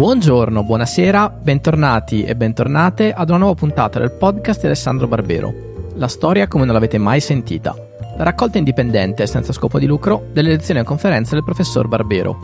Buongiorno, 0.00 0.64
buonasera, 0.64 1.28
bentornati 1.28 2.22
e 2.22 2.34
bentornate 2.34 3.12
ad 3.12 3.28
una 3.28 3.36
nuova 3.36 3.52
puntata 3.52 3.98
del 3.98 4.12
podcast 4.12 4.60
di 4.60 4.64
Alessandro 4.64 5.06
Barbero. 5.06 5.52
La 5.96 6.08
storia 6.08 6.48
come 6.48 6.64
non 6.64 6.72
l'avete 6.72 6.96
mai 6.96 7.20
sentita. 7.20 7.76
La 8.16 8.24
raccolta 8.24 8.56
indipendente 8.56 9.26
senza 9.26 9.52
scopo 9.52 9.78
di 9.78 9.84
lucro 9.84 10.28
delle 10.32 10.48
lezioni 10.48 10.80
e 10.80 10.84
conferenze 10.84 11.34
del 11.34 11.44
professor 11.44 11.86
Barbero. 11.86 12.38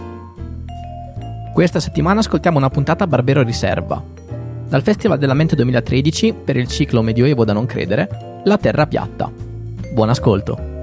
Questa 1.55 1.81
settimana 1.81 2.21
ascoltiamo 2.21 2.59
una 2.59 2.69
puntata 2.69 3.07
Barbero 3.07 3.43
Riserva. 3.43 4.05
Dal 4.69 4.83
Festival 4.83 5.17
della 5.17 5.33
Mente 5.33 5.57
2013, 5.57 6.35
per 6.35 6.59
il 6.59 6.69
ciclo 6.69 7.01
Medioevo 7.01 7.47
da 7.47 7.55
non 7.55 7.65
credere, 7.65 8.43
La 8.45 8.59
Terra 8.59 8.87
Piatta. 8.87 9.33
Buon 9.95 10.11
ascolto! 10.11 10.76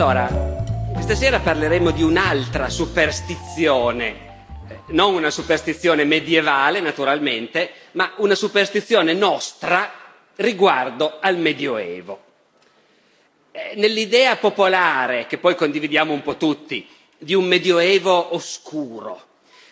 Allora, 0.00 0.28
questa 0.92 1.16
sera 1.16 1.40
parleremo 1.40 1.90
di 1.90 2.04
un'altra 2.04 2.68
superstizione, 2.68 4.06
eh, 4.68 4.78
non 4.90 5.14
una 5.14 5.28
superstizione 5.28 6.04
medievale 6.04 6.78
naturalmente, 6.78 7.72
ma 7.92 8.12
una 8.18 8.36
superstizione 8.36 9.12
nostra 9.12 9.90
riguardo 10.36 11.18
al 11.20 11.36
Medioevo. 11.38 12.20
Eh, 13.50 13.72
nell'idea 13.74 14.36
popolare, 14.36 15.26
che 15.26 15.36
poi 15.36 15.56
condividiamo 15.56 16.12
un 16.12 16.22
po' 16.22 16.36
tutti, 16.36 16.88
di 17.18 17.34
un 17.34 17.46
Medioevo 17.46 18.36
oscuro, 18.36 19.20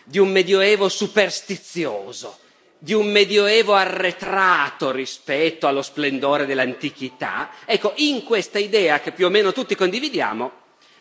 di 0.03 0.19
un 0.19 0.27
Medioevo 0.27 0.89
superstizioso, 0.89 2.37
di 2.79 2.93
un 2.93 3.11
medioevo 3.11 3.73
arretrato 3.73 4.91
rispetto 4.91 5.67
allo 5.67 5.81
splendore 5.81 6.45
dell'antichità, 6.45 7.49
ecco, 7.65 7.93
in 7.97 8.23
questa 8.23 8.59
idea 8.59 8.99
che 8.99 9.11
più 9.11 9.25
o 9.25 9.29
meno 9.29 9.51
tutti 9.51 9.75
condividiamo, 9.75 10.51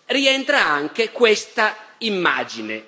rientra 0.07 0.65
anche 0.65 1.11
questa 1.11 1.77
immagine. 1.99 2.87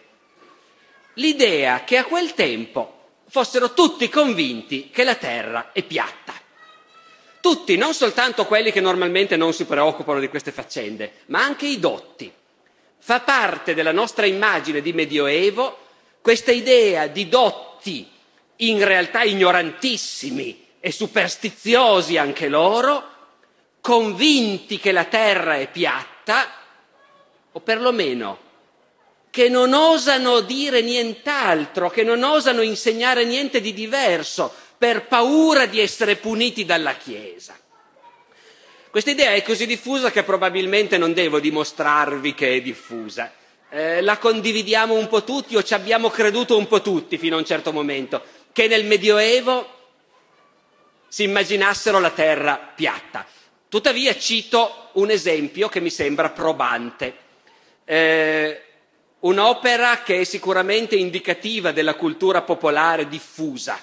L'idea 1.15 1.85
che 1.85 1.99
a 1.99 2.05
quel 2.05 2.35
tempo 2.35 2.95
fossero 3.29 3.75
tutti 3.75 4.09
convinti 4.09 4.89
che 4.91 5.05
la 5.05 5.17
terra 5.17 5.73
è 5.73 5.83
piatta. 5.83 6.33
Tutti, 7.41 7.77
non 7.77 7.95
soltanto 7.95 8.47
quelli 8.47 8.73
che 8.73 8.81
normalmente 8.81 9.37
non 9.37 9.53
si 9.53 9.65
preoccupano 9.65 10.21
di 10.21 10.29
queste 10.29 10.51
faccende, 10.51 11.13
ma 11.27 11.43
anche 11.43 11.67
i 11.67 11.79
dotti. 11.79 12.33
Fa 13.01 13.21
parte 13.21 13.75
della 13.75 13.93
nostra 13.93 14.27
immagine 14.27 14.81
di 14.81 14.93
medioevo 14.93 15.87
questa 16.21 16.53
idea 16.53 17.07
di 17.07 17.29
dotti 17.29 18.17
in 18.59 18.85
realtà 18.85 19.23
ignorantissimi 19.23 20.67
e 20.81 20.91
superstiziosi 20.91 22.17
anche 22.17 22.49
loro, 22.49 23.17
convinti 23.81 24.79
che 24.79 24.93
la 24.93 25.05
terra 25.05 25.57
è 25.57 25.71
piatta, 25.71 26.53
o 27.53 27.61
perlomeno 27.61 28.47
che 29.31 29.49
non 29.49 29.73
osano 29.73 30.41
dire 30.41 30.81
nient'altro, 30.81 31.91
che 31.91 32.03
non 32.03 32.23
osano 32.23 32.63
insegnare 32.63 33.25
niente 33.25 33.61
di 33.61 33.73
diverso 33.73 34.53
per 34.77 35.07
paura 35.07 35.67
di 35.67 35.81
essere 35.81 36.17
puniti 36.17 36.65
dalla 36.65 36.95
Chiesa. 36.95 37.57
Questa 38.91 39.11
idea 39.11 39.33
è 39.33 39.43
così 39.43 39.67
diffusa 39.67 40.11
che 40.11 40.23
probabilmente 40.23 40.97
non 40.97 41.13
devo 41.13 41.41
dimostrarvi 41.41 42.35
che 42.35 42.57
è 42.57 42.61
diffusa. 42.63 43.33
Eh, 43.71 44.01
la 44.01 44.17
condividiamo 44.17 44.95
un 44.95 45.09
po' 45.09 45.25
tutti 45.25 45.55
o 45.55 45.63
ci 45.63 45.75
abbiamo 45.75 46.09
creduto 46.09 46.57
un 46.57 46.67
po' 46.67 46.81
tutti 46.81 47.19
fino 47.19 47.37
a 47.37 47.39
un 47.39 47.45
certo 47.45 47.71
momento 47.71 48.23
che 48.59 48.67
nel 48.67 48.87
Medioevo 48.87 49.77
si 51.07 51.23
immaginassero 51.23 52.01
la 52.01 52.11
terra 52.11 52.57
piatta. 52.57 53.25
Tuttavia 53.69 54.19
cito 54.19 54.89
un 54.95 55.11
esempio 55.11 55.69
che 55.69 55.79
mi 55.79 55.91
sembra 55.91 56.31
probante. 56.31 57.17
Eh, 57.85 58.63
un'opera 59.21 60.03
che 60.03 60.23
è 60.23 60.25
sicuramente 60.25 60.97
indicativa 60.97 61.71
della 61.71 61.95
cultura 61.95 62.43
popolare 62.43 63.07
diffusa. 63.07 63.81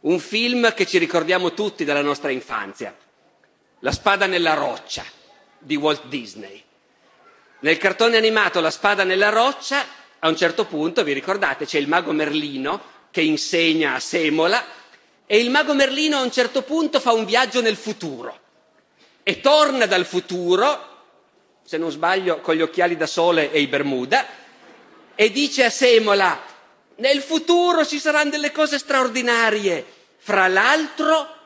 Un 0.00 0.18
film 0.18 0.74
che 0.74 0.84
ci 0.84 0.98
ricordiamo 0.98 1.54
tutti 1.54 1.86
dalla 1.86 2.02
nostra 2.02 2.30
infanzia. 2.30 2.94
La 3.78 3.92
spada 3.92 4.26
nella 4.26 4.52
roccia 4.52 5.06
di 5.58 5.76
Walt 5.76 6.04
Disney. 6.08 6.62
Nel 7.60 7.78
cartone 7.78 8.18
animato 8.18 8.60
La 8.60 8.70
spada 8.70 9.04
nella 9.04 9.30
roccia, 9.30 9.86
a 10.18 10.28
un 10.28 10.36
certo 10.36 10.66
punto, 10.66 11.02
vi 11.02 11.14
ricordate, 11.14 11.64
c'è 11.64 11.78
il 11.78 11.88
mago 11.88 12.12
Merlino 12.12 12.92
che 13.14 13.20
insegna 13.20 13.94
a 13.94 14.00
Semola 14.00 14.66
e 15.24 15.38
il 15.38 15.48
mago 15.48 15.72
Merlino 15.72 16.16
a 16.16 16.22
un 16.22 16.32
certo 16.32 16.62
punto 16.62 16.98
fa 16.98 17.12
un 17.12 17.24
viaggio 17.24 17.60
nel 17.60 17.76
futuro 17.76 18.36
e 19.22 19.40
torna 19.40 19.86
dal 19.86 20.04
futuro, 20.04 21.02
se 21.64 21.76
non 21.78 21.92
sbaglio, 21.92 22.40
con 22.40 22.56
gli 22.56 22.60
occhiali 22.60 22.96
da 22.96 23.06
sole 23.06 23.52
e 23.52 23.60
i 23.60 23.68
Bermuda, 23.68 24.26
e 25.14 25.30
dice 25.30 25.64
a 25.64 25.70
Semola, 25.70 26.42
nel 26.96 27.22
futuro 27.22 27.86
ci 27.86 28.00
saranno 28.00 28.30
delle 28.30 28.50
cose 28.50 28.78
straordinarie, 28.78 29.86
fra 30.16 30.48
l'altro 30.48 31.36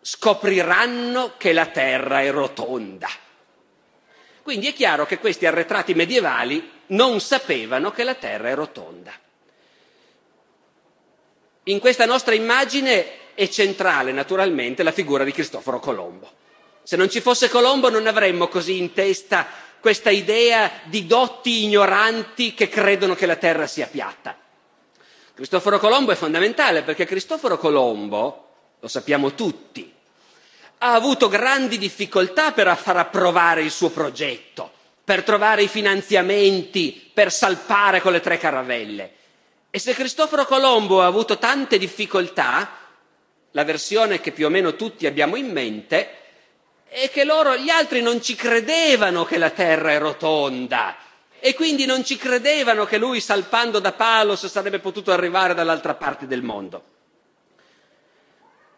scopriranno 0.00 1.34
che 1.36 1.52
la 1.52 1.66
terra 1.66 2.22
è 2.22 2.30
rotonda. 2.30 3.10
Quindi 4.42 4.68
è 4.68 4.72
chiaro 4.72 5.04
che 5.04 5.18
questi 5.18 5.44
arretrati 5.44 5.92
medievali 5.92 6.66
non 6.86 7.20
sapevano 7.20 7.90
che 7.90 8.04
la 8.04 8.14
terra 8.14 8.48
è 8.48 8.54
rotonda. 8.54 9.12
In 11.64 11.78
questa 11.78 12.06
nostra 12.06 12.34
immagine 12.34 13.34
è 13.34 13.46
centrale 13.48 14.12
naturalmente 14.12 14.82
la 14.82 14.92
figura 14.92 15.24
di 15.24 15.32
Cristoforo 15.32 15.78
Colombo. 15.78 16.30
Se 16.82 16.96
non 16.96 17.10
ci 17.10 17.20
fosse 17.20 17.50
Colombo 17.50 17.90
non 17.90 18.06
avremmo 18.06 18.48
così 18.48 18.78
in 18.78 18.94
testa 18.94 19.46
questa 19.78 20.10
idea 20.10 20.70
di 20.84 21.06
dotti 21.06 21.64
ignoranti 21.64 22.54
che 22.54 22.68
credono 22.68 23.14
che 23.14 23.26
la 23.26 23.36
terra 23.36 23.66
sia 23.66 23.86
piatta. 23.86 24.36
Cristoforo 25.34 25.78
Colombo 25.78 26.12
è 26.12 26.16
fondamentale 26.16 26.82
perché 26.82 27.04
Cristoforo 27.04 27.58
Colombo, 27.58 28.48
lo 28.80 28.88
sappiamo 28.88 29.34
tutti, 29.34 29.92
ha 30.78 30.94
avuto 30.94 31.28
grandi 31.28 31.76
difficoltà 31.76 32.52
per 32.52 32.74
far 32.76 32.96
approvare 32.96 33.62
il 33.62 33.70
suo 33.70 33.90
progetto, 33.90 34.70
per 35.04 35.22
trovare 35.22 35.62
i 35.62 35.68
finanziamenti, 35.68 37.10
per 37.12 37.30
salpare 37.30 38.00
con 38.00 38.12
le 38.12 38.20
tre 38.20 38.38
caravelle. 38.38 39.12
E 39.72 39.78
se 39.78 39.94
Cristoforo 39.94 40.46
Colombo 40.46 41.00
ha 41.00 41.06
avuto 41.06 41.38
tante 41.38 41.78
difficoltà, 41.78 42.78
la 43.52 43.62
versione 43.64 44.20
che 44.20 44.32
più 44.32 44.46
o 44.46 44.48
meno 44.48 44.74
tutti 44.74 45.06
abbiamo 45.06 45.36
in 45.36 45.52
mente 45.52 46.16
è 46.88 47.08
che 47.08 47.22
loro, 47.22 47.56
gli 47.56 47.68
altri 47.68 48.02
non 48.02 48.20
ci 48.20 48.34
credevano 48.34 49.24
che 49.24 49.38
la 49.38 49.50
terra 49.50 49.92
è 49.92 49.98
rotonda. 49.98 50.96
E 51.38 51.54
quindi 51.54 51.86
non 51.86 52.04
ci 52.04 52.16
credevano 52.16 52.84
che 52.84 52.98
lui 52.98 53.20
salpando 53.20 53.78
da 53.78 53.92
Palos 53.92 54.44
sarebbe 54.46 54.80
potuto 54.80 55.12
arrivare 55.12 55.54
dall'altra 55.54 55.94
parte 55.94 56.26
del 56.26 56.42
mondo. 56.42 56.84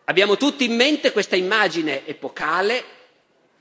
Abbiamo 0.05 0.37
tutti 0.37 0.65
in 0.65 0.77
mente 0.77 1.11
questa 1.11 1.37
immagine 1.37 2.07
epocale, 2.07 2.85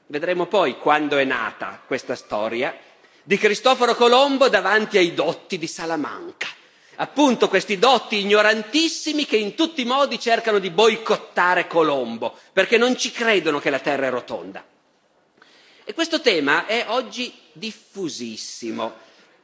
vedremo 0.07 0.47
poi 0.47 0.77
quando 0.77 1.17
è 1.17 1.23
nata 1.23 1.81
questa 1.87 2.15
storia, 2.15 2.77
di 3.23 3.37
Cristoforo 3.37 3.95
Colombo 3.95 4.49
davanti 4.49 4.97
ai 4.97 5.13
dotti 5.13 5.57
di 5.57 5.67
Salamanca 5.67 6.59
appunto 7.01 7.49
questi 7.49 7.79
dotti 7.79 8.19
ignorantissimi 8.19 9.25
che 9.25 9.35
in 9.35 9.55
tutti 9.55 9.81
i 9.81 9.85
modi 9.85 10.19
cercano 10.19 10.59
di 10.59 10.69
boicottare 10.69 11.65
Colombo, 11.65 12.37
perché 12.53 12.77
non 12.77 12.95
ci 12.95 13.11
credono 13.11 13.59
che 13.59 13.71
la 13.71 13.79
Terra 13.79 14.05
è 14.05 14.09
rotonda. 14.11 14.63
E 15.83 15.93
questo 15.95 16.21
tema 16.21 16.67
è 16.67 16.85
oggi 16.89 17.33
diffusissimo. 17.53 18.93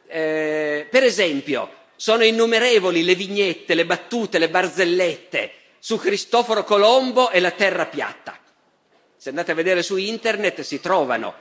Eh, 0.05 0.87
per 0.89 1.03
esempio, 1.03 1.71
sono 1.95 2.23
innumerevoli 2.23 3.03
le 3.03 3.15
vignette, 3.15 3.73
le 3.73 3.85
battute, 3.85 4.37
le 4.37 4.49
barzellette 4.49 5.51
su 5.79 5.97
Cristoforo 5.97 6.63
Colombo 6.63 7.31
e 7.31 7.39
la 7.39 7.51
terra 7.51 7.87
piatta. 7.87 8.37
Se 9.17 9.29
andate 9.29 9.51
a 9.51 9.55
vedere 9.55 9.81
su 9.81 9.97
internet 9.97 10.61
si 10.61 10.79
trovano. 10.79 11.33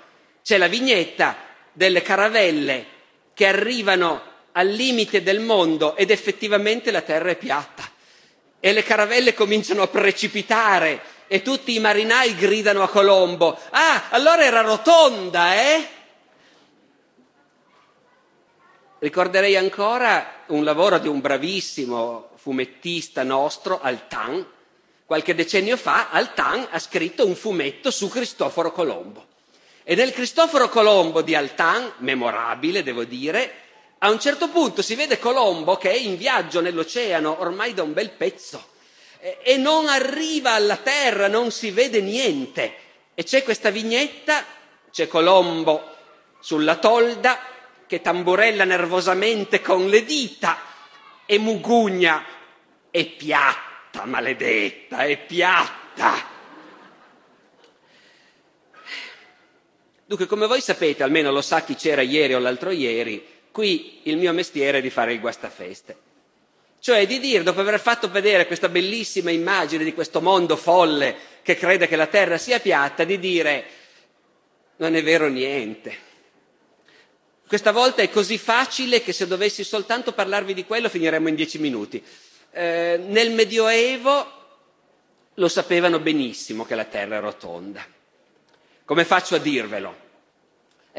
C'è 0.43 0.57
la 0.57 0.67
vignetta 0.67 1.37
delle 1.73 2.01
caravelle 2.01 2.87
che 3.35 3.47
arrivano 3.47 4.36
al 4.57 4.69
limite 4.69 5.23
del 5.23 5.41
mondo 5.41 5.97
ed 5.97 6.11
effettivamente 6.11 6.91
la 6.91 7.03
terra 7.03 7.31
è 7.31 7.37
piatta 7.37 7.89
e 8.59 8.73
le 8.73 8.83
caravelle 8.83 9.35
cominciano 9.35 9.83
a 9.83 9.87
precipitare 9.87 11.15
e 11.29 11.43
tutti 11.43 11.75
i 11.75 11.79
marinai 11.79 12.35
gridano 12.35 12.83
a 12.83 12.89
Colombo, 12.89 13.59
ah, 13.71 14.09
allora 14.11 14.45
era 14.45 14.61
rotonda, 14.63 15.55
eh? 15.55 15.89
Ricorderei 18.99 19.57
ancora 19.57 20.45
un 20.47 20.65
lavoro 20.65 20.99
di 20.99 21.09
un 21.09 21.21
bravissimo 21.21 22.31
fumettista 22.37 23.23
nostro, 23.23 23.81
Altan. 23.81 24.45
Qualche 25.05 25.35
decennio 25.35 25.77
fa 25.77 26.09
Altan 26.11 26.69
ha 26.71 26.79
scritto 26.79 27.27
un 27.27 27.35
fumetto 27.35 27.91
su 27.91 28.09
Cristoforo 28.09 28.73
Colombo. 28.73 29.27
E 29.85 29.95
nel 29.95 30.13
Cristoforo 30.13 30.69
Colombo 30.69 31.21
di 31.23 31.35
Altan, 31.35 31.93
memorabile 31.99 32.83
devo 32.83 33.05
dire, 33.05 33.66
a 34.07 34.11
un 34.11 34.21
certo 34.21 34.49
punto 34.49 34.83
si 34.83 34.95
vede 34.95 35.19
Colombo 35.19 35.77
che 35.77 35.91
è 35.91 35.97
in 35.97 36.17
viaggio 36.17 36.61
nell'oceano 36.61 37.41
ormai 37.41 37.75
da 37.75 37.83
un 37.83 37.93
bel 37.93 38.11
pezzo 38.11 38.75
e 39.43 39.57
non 39.57 39.89
arriva 39.89 40.53
alla 40.53 40.77
terra, 40.77 41.27
non 41.27 41.51
si 41.51 41.73
vede 41.73 42.01
niente. 42.01 42.77
E 43.15 43.25
c'è 43.25 43.43
questa 43.43 43.71
vignetta, 43.71 44.45
c'è 44.93 45.09
Colombo 45.09 45.95
sulla 46.39 46.77
tolda 46.77 47.41
che 47.87 48.01
tamburella 48.01 48.63
nervosamente 48.63 49.61
con 49.61 49.89
le 49.89 50.05
dita 50.05 50.59
e 51.27 51.39
mugugna. 51.39 52.25
È 52.89 53.05
piatta, 53.05 54.05
maledetta, 54.05 54.99
è 54.99 55.19
piatta. 55.19 56.35
Dunque, 60.05 60.27
come 60.27 60.47
voi 60.47 60.61
sapete, 60.61 61.03
almeno 61.03 61.33
lo 61.33 61.43
sa 61.43 61.65
chi 61.65 61.75
c'era 61.75 62.03
ieri 62.03 62.35
o 62.35 62.39
l'altro 62.39 62.71
ieri, 62.71 63.35
qui 63.57 64.01
il 64.03 64.19
mio 64.19 64.35
mestiere 64.35 64.79
è 64.79 64.81
di 64.83 64.91
fare 64.91 65.15
il 65.15 65.21
guastafeste. 65.21 65.97
Cioè 66.79 67.07
di 67.07 67.19
dire, 67.19 67.43
dopo 67.43 67.61
aver 67.61 67.81
fatto 67.81 68.11
vedere 68.11 68.47
questa 68.47 68.69
bellissima 68.69 69.31
immagine 69.31 69.83
di 69.83 69.95
questo 69.95 70.21
mondo 70.21 70.57
folle 70.57 71.17
che 71.41 71.57
crede 71.57 71.89
che 71.89 71.97
la 71.97 72.07
Terra 72.07 72.37
sia 72.37 72.61
piatta, 72.61 73.05
di 73.05 73.19
dire 73.19 73.65
non 74.77 74.95
è 74.95 75.03
vero 75.03 75.29
niente. 75.29 75.97
Questa 77.49 77.73
volta 77.73 78.03
è 78.03 78.11
così 78.11 78.37
facile 78.37 79.01
che 79.01 79.15
se 79.15 79.27
dovessi 79.27 79.65
soltanto 79.65 80.13
parlarvi 80.13 80.53
di 80.53 80.67
quello 80.67 80.91
finiremmo 80.91 81.29
in 81.29 81.35
dieci 81.35 81.59
minuti. 81.59 82.05
Eh, 82.51 83.01
nel 83.07 83.31
Medioevo 83.31 84.33
lo 85.33 85.49
sapevano 85.49 85.99
benissimo 85.99 86.67
che 86.67 86.75
la 86.75 86.85
Terra 86.85 87.17
è 87.17 87.21
rotonda. 87.21 87.83
Come 88.85 89.07
faccio 89.07 89.37
a 89.37 89.39
dirvelo? 89.39 90.05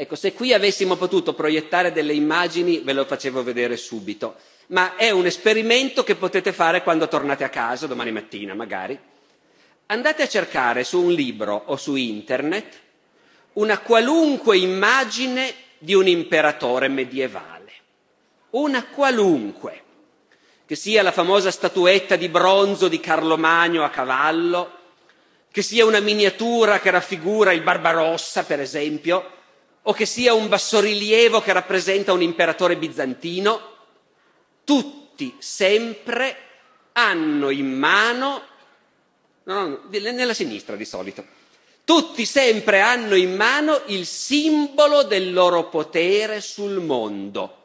Ecco, 0.00 0.14
se 0.14 0.32
qui 0.32 0.52
avessimo 0.52 0.94
potuto 0.94 1.34
proiettare 1.34 1.90
delle 1.90 2.12
immagini 2.12 2.78
ve 2.84 2.92
lo 2.92 3.04
facevo 3.04 3.42
vedere 3.42 3.76
subito, 3.76 4.36
ma 4.68 4.94
è 4.94 5.10
un 5.10 5.26
esperimento 5.26 6.04
che 6.04 6.14
potete 6.14 6.52
fare 6.52 6.84
quando 6.84 7.08
tornate 7.08 7.42
a 7.42 7.48
casa, 7.48 7.88
domani 7.88 8.12
mattina 8.12 8.54
magari. 8.54 8.96
Andate 9.86 10.22
a 10.22 10.28
cercare 10.28 10.84
su 10.84 11.02
un 11.02 11.12
libro 11.12 11.64
o 11.66 11.74
su 11.76 11.96
internet 11.96 12.78
una 13.54 13.80
qualunque 13.80 14.56
immagine 14.56 15.52
di 15.78 15.94
un 15.94 16.06
imperatore 16.06 16.86
medievale, 16.86 17.72
una 18.50 18.84
qualunque, 18.84 19.82
che 20.64 20.76
sia 20.76 21.02
la 21.02 21.10
famosa 21.10 21.50
statuetta 21.50 22.14
di 22.14 22.28
bronzo 22.28 22.86
di 22.86 23.00
Carlo 23.00 23.36
Magno 23.36 23.82
a 23.82 23.90
cavallo, 23.90 24.76
che 25.50 25.62
sia 25.62 25.84
una 25.84 25.98
miniatura 25.98 26.78
che 26.78 26.92
raffigura 26.92 27.50
il 27.50 27.62
Barbarossa, 27.62 28.44
per 28.44 28.60
esempio, 28.60 29.32
o 29.88 29.92
che 29.94 30.04
sia 30.04 30.34
un 30.34 30.48
bassorilievo 30.48 31.40
che 31.40 31.52
rappresenta 31.52 32.12
un 32.12 32.20
imperatore 32.20 32.76
bizantino, 32.76 33.76
tutti 34.62 35.34
sempre 35.38 36.36
hanno 36.92 37.48
in 37.48 37.72
mano, 37.72 38.42
no, 39.44 39.66
no, 39.66 39.80
nella 39.90 40.34
sinistra 40.34 40.76
di 40.76 40.84
solito, 40.84 41.24
tutti 41.84 42.26
sempre 42.26 42.82
hanno 42.82 43.14
in 43.14 43.34
mano 43.34 43.80
il 43.86 44.04
simbolo 44.04 45.04
del 45.04 45.32
loro 45.32 45.70
potere 45.70 46.42
sul 46.42 46.80
mondo, 46.80 47.56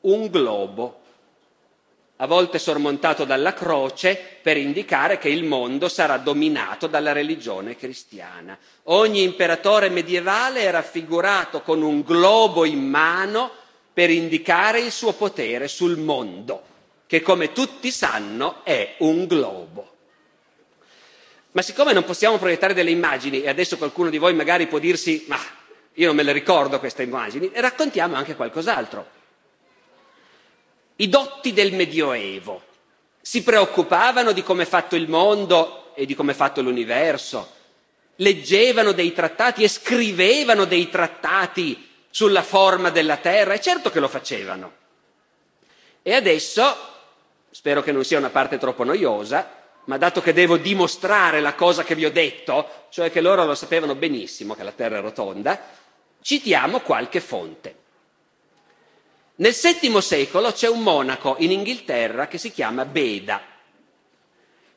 un 0.00 0.26
globo 0.26 0.99
a 2.22 2.26
volte 2.26 2.58
sormontato 2.58 3.24
dalla 3.24 3.54
croce 3.54 4.38
per 4.42 4.58
indicare 4.58 5.16
che 5.16 5.30
il 5.30 5.44
mondo 5.44 5.88
sarà 5.88 6.18
dominato 6.18 6.86
dalla 6.86 7.12
religione 7.12 7.76
cristiana. 7.76 8.58
Ogni 8.84 9.22
imperatore 9.22 9.88
medievale 9.88 10.60
è 10.60 10.70
raffigurato 10.70 11.62
con 11.62 11.80
un 11.80 12.02
globo 12.02 12.66
in 12.66 12.86
mano 12.86 13.50
per 13.92 14.10
indicare 14.10 14.80
il 14.80 14.90
suo 14.90 15.14
potere 15.14 15.66
sul 15.66 15.96
mondo, 15.96 16.62
che 17.06 17.22
come 17.22 17.52
tutti 17.52 17.90
sanno 17.90 18.64
è 18.64 18.96
un 18.98 19.26
globo. 19.26 19.88
Ma 21.52 21.62
siccome 21.62 21.94
non 21.94 22.04
possiamo 22.04 22.36
proiettare 22.36 22.74
delle 22.74 22.90
immagini, 22.90 23.42
e 23.42 23.48
adesso 23.48 23.78
qualcuno 23.78 24.10
di 24.10 24.18
voi 24.18 24.34
magari 24.34 24.66
può 24.66 24.78
dirsi, 24.78 25.24
ma 25.26 25.38
io 25.94 26.06
non 26.06 26.16
me 26.16 26.22
le 26.22 26.32
ricordo 26.32 26.78
queste 26.80 27.02
immagini, 27.02 27.50
raccontiamo 27.54 28.14
anche 28.14 28.36
qualcos'altro 28.36 29.18
i 31.00 31.08
dotti 31.08 31.52
del 31.52 31.72
Medioevo. 31.72 32.62
Si 33.20 33.42
preoccupavano 33.42 34.32
di 34.32 34.42
come 34.42 34.62
è 34.62 34.66
fatto 34.66 34.96
il 34.96 35.08
mondo 35.08 35.94
e 35.94 36.06
di 36.06 36.14
come 36.14 36.32
è 36.32 36.34
fatto 36.34 36.62
l'universo. 36.62 37.58
Leggevano 38.16 38.92
dei 38.92 39.12
trattati 39.12 39.62
e 39.62 39.68
scrivevano 39.68 40.64
dei 40.66 40.90
trattati 40.90 41.88
sulla 42.10 42.42
forma 42.42 42.90
della 42.90 43.16
Terra, 43.16 43.54
e 43.54 43.60
certo 43.60 43.90
che 43.90 44.00
lo 44.00 44.08
facevano. 44.08 44.72
E 46.02 46.14
adesso, 46.14 46.76
spero 47.50 47.82
che 47.82 47.92
non 47.92 48.04
sia 48.04 48.18
una 48.18 48.30
parte 48.30 48.58
troppo 48.58 48.84
noiosa, 48.84 49.58
ma 49.84 49.96
dato 49.96 50.20
che 50.20 50.34
devo 50.34 50.58
dimostrare 50.58 51.40
la 51.40 51.54
cosa 51.54 51.82
che 51.82 51.94
vi 51.94 52.04
ho 52.04 52.10
detto, 52.10 52.86
cioè 52.90 53.10
che 53.10 53.22
loro 53.22 53.46
lo 53.46 53.54
sapevano 53.54 53.94
benissimo 53.94 54.54
che 54.54 54.62
la 54.62 54.72
Terra 54.72 54.98
è 54.98 55.00
rotonda, 55.00 55.58
citiamo 56.20 56.80
qualche 56.80 57.20
fonte. 57.20 57.79
Nel 59.40 59.54
VII 59.54 60.02
secolo 60.02 60.52
c'è 60.52 60.68
un 60.68 60.82
monaco 60.82 61.36
in 61.38 61.50
Inghilterra 61.50 62.28
che 62.28 62.36
si 62.36 62.52
chiama 62.52 62.84
Beda. 62.84 63.40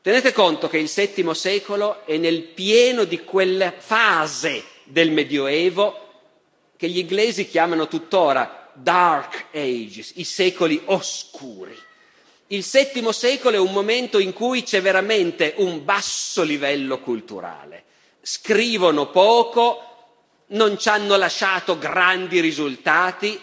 Tenete 0.00 0.32
conto 0.32 0.68
che 0.68 0.78
il 0.78 0.90
VII 0.90 1.34
secolo 1.34 2.06
è 2.06 2.16
nel 2.16 2.40
pieno 2.40 3.04
di 3.04 3.24
quella 3.24 3.74
fase 3.76 4.64
del 4.84 5.10
Medioevo 5.10 6.08
che 6.78 6.88
gli 6.88 6.96
inglesi 6.96 7.46
chiamano 7.46 7.88
tuttora 7.88 8.70
Dark 8.72 9.48
Ages, 9.52 10.12
i 10.14 10.24
secoli 10.24 10.80
oscuri. 10.86 11.78
Il 12.46 12.64
VII 12.66 13.12
secolo 13.12 13.56
è 13.56 13.60
un 13.60 13.72
momento 13.72 14.18
in 14.18 14.32
cui 14.32 14.62
c'è 14.62 14.80
veramente 14.80 15.52
un 15.58 15.84
basso 15.84 16.42
livello 16.42 17.00
culturale. 17.00 17.84
Scrivono 18.22 19.10
poco, 19.10 20.14
non 20.48 20.78
ci 20.78 20.88
hanno 20.88 21.16
lasciato 21.16 21.78
grandi 21.78 22.40
risultati, 22.40 23.38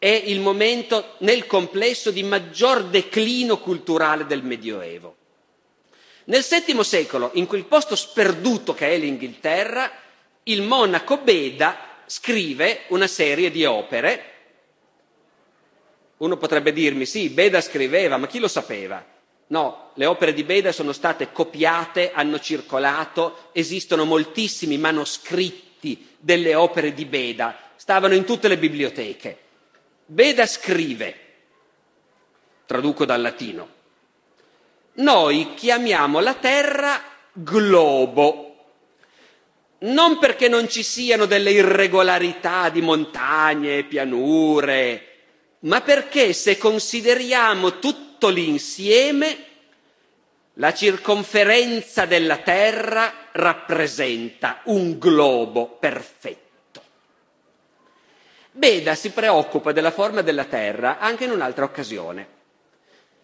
è 0.00 0.08
il 0.08 0.40
momento 0.40 1.16
nel 1.18 1.46
complesso 1.46 2.10
di 2.10 2.22
maggior 2.22 2.84
declino 2.84 3.58
culturale 3.58 4.24
del 4.24 4.42
Medioevo. 4.42 5.14
Nel 6.24 6.42
VII 6.42 6.82
secolo, 6.82 7.32
in 7.34 7.46
quel 7.46 7.66
posto 7.66 7.94
sperduto 7.94 8.72
che 8.72 8.88
è 8.88 8.96
l'Inghilterra, 8.96 9.90
il 10.44 10.62
monaco 10.62 11.18
Beda 11.18 11.98
scrive 12.06 12.84
una 12.88 13.06
serie 13.06 13.50
di 13.50 13.66
opere. 13.66 14.24
Uno 16.16 16.38
potrebbe 16.38 16.72
dirmi, 16.72 17.04
sì, 17.04 17.28
Beda 17.28 17.60
scriveva, 17.60 18.16
ma 18.16 18.26
chi 18.26 18.38
lo 18.38 18.48
sapeva? 18.48 19.04
No, 19.48 19.90
le 19.96 20.06
opere 20.06 20.32
di 20.32 20.44
Beda 20.44 20.72
sono 20.72 20.92
state 20.92 21.30
copiate, 21.30 22.12
hanno 22.12 22.40
circolato, 22.40 23.50
esistono 23.52 24.06
moltissimi 24.06 24.78
manoscritti 24.78 26.08
delle 26.18 26.54
opere 26.54 26.94
di 26.94 27.04
Beda, 27.04 27.72
stavano 27.76 28.14
in 28.14 28.24
tutte 28.24 28.48
le 28.48 28.56
biblioteche. 28.56 29.39
Beda 30.12 30.44
scrive, 30.44 31.14
traduco 32.66 33.04
dal 33.04 33.20
latino, 33.20 33.68
noi 34.94 35.54
chiamiamo 35.54 36.18
la 36.18 36.34
Terra 36.34 37.00
globo, 37.32 38.72
non 39.78 40.18
perché 40.18 40.48
non 40.48 40.68
ci 40.68 40.82
siano 40.82 41.26
delle 41.26 41.52
irregolarità 41.52 42.70
di 42.70 42.80
montagne 42.80 43.84
pianure, 43.84 45.06
ma 45.60 45.80
perché 45.80 46.32
se 46.32 46.58
consideriamo 46.58 47.78
tutto 47.78 48.30
l'insieme, 48.30 49.44
la 50.54 50.74
circonferenza 50.74 52.04
della 52.04 52.38
Terra 52.38 53.28
rappresenta 53.30 54.62
un 54.64 54.98
globo 54.98 55.68
perfetto. 55.68 56.49
Beda 58.52 58.94
si 58.94 59.10
preoccupa 59.10 59.72
della 59.72 59.92
forma 59.92 60.22
della 60.22 60.44
Terra 60.44 60.98
anche 60.98 61.24
in 61.24 61.30
un'altra 61.30 61.64
occasione. 61.64 62.38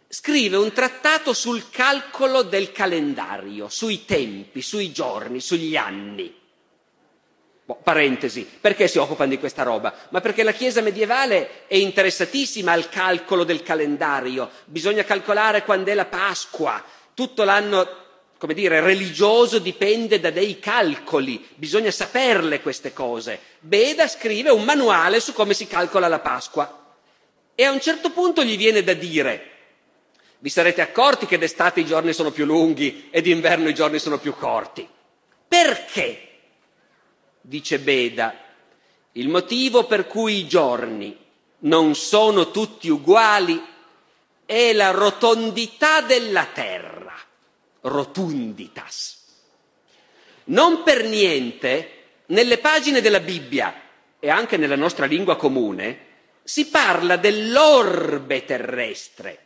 Scrive 0.09 0.57
un 0.57 0.73
trattato 0.73 1.33
sul 1.33 1.69
calcolo 1.69 2.43
del 2.43 2.71
calendario, 2.71 3.69
sui 3.69 4.05
tempi, 4.05 4.63
sui 4.63 4.93
giorni, 4.93 5.41
sugli 5.41 5.77
anni. 5.77 6.33
Boh, 7.65 7.81
parentesi, 7.83 8.49
perché 8.61 8.87
si 8.87 8.99
occupano 8.99 9.31
di 9.31 9.39
questa 9.41 9.65
roba? 9.65 9.93
Ma 10.11 10.21
perché 10.21 10.45
la 10.45 10.53
Chiesa 10.53 10.81
medievale 10.81 11.67
è 11.67 11.75
interessatissima 11.75 12.71
al 12.71 12.89
calcolo 12.89 13.43
del 13.43 13.65
calendario. 13.65 14.49
Bisogna 14.67 15.03
calcolare 15.03 15.65
quando 15.65 15.91
è 15.91 15.95
la 15.95 16.05
Pasqua. 16.05 16.81
Tutto 17.13 17.43
l'anno 17.43 18.06
come 18.39 18.55
dire, 18.55 18.81
religioso 18.81 19.59
dipende 19.59 20.21
da 20.21 20.31
dei 20.31 20.59
calcoli, 20.59 21.45
bisogna 21.55 21.91
saperle 21.91 22.61
queste 22.61 22.93
cose. 22.93 23.41
Beda 23.61 24.07
scrive 24.09 24.51
un 24.51 24.63
manuale 24.65 25.21
su 25.21 25.33
come 25.33 25.55
si 25.55 25.67
calcola 25.67 26.09
la 26.09 26.19
Pasqua 26.19 26.85
e 27.55 27.65
a 27.65 27.71
un 27.71 27.81
certo 27.81 28.11
punto 28.11 28.45
gli 28.45 28.57
viene 28.57 28.83
da 28.83 28.93
dire, 28.93 29.51
vi 30.41 30.51
sarete 30.51 30.83
accorti 30.83 31.25
che 31.25 31.39
d'estate 31.39 31.81
i 31.81 31.87
giorni 31.87 32.13
sono 32.13 32.31
più 32.31 32.45
lunghi 32.45 33.09
e 33.11 33.23
d'inverno 33.23 33.69
i 33.69 33.75
giorni 33.75 33.99
sono 33.99 34.19
più 34.19 34.35
corti. 34.35 34.87
Perché? 35.49 36.21
dice 37.41 37.79
Beda, 37.79 38.35
il 39.13 39.29
motivo 39.29 39.85
per 39.85 40.07
cui 40.07 40.41
i 40.41 40.47
giorni 40.47 41.17
non 41.61 41.95
sono 41.95 42.51
tutti 42.51 42.91
uguali 42.91 43.65
è 44.45 44.73
la 44.75 44.91
rotondità 44.91 46.03
della 46.03 46.45
terra 46.53 46.96
rotunditas. 47.87 49.25
Non 50.45 50.83
per 50.83 51.05
niente, 51.05 51.91
nelle 52.27 52.59
pagine 52.59 53.01
della 53.01 53.21
Bibbia 53.21 53.83
e 54.19 54.31
anche 54.31 54.57
nella 54.57 54.77
nostra 54.77 55.07
lingua 55.07 55.37
comune, 55.37 56.05
si 56.43 56.67
parla 56.67 57.17
dell'orbe 57.17 58.45
terrestre. 58.45 59.39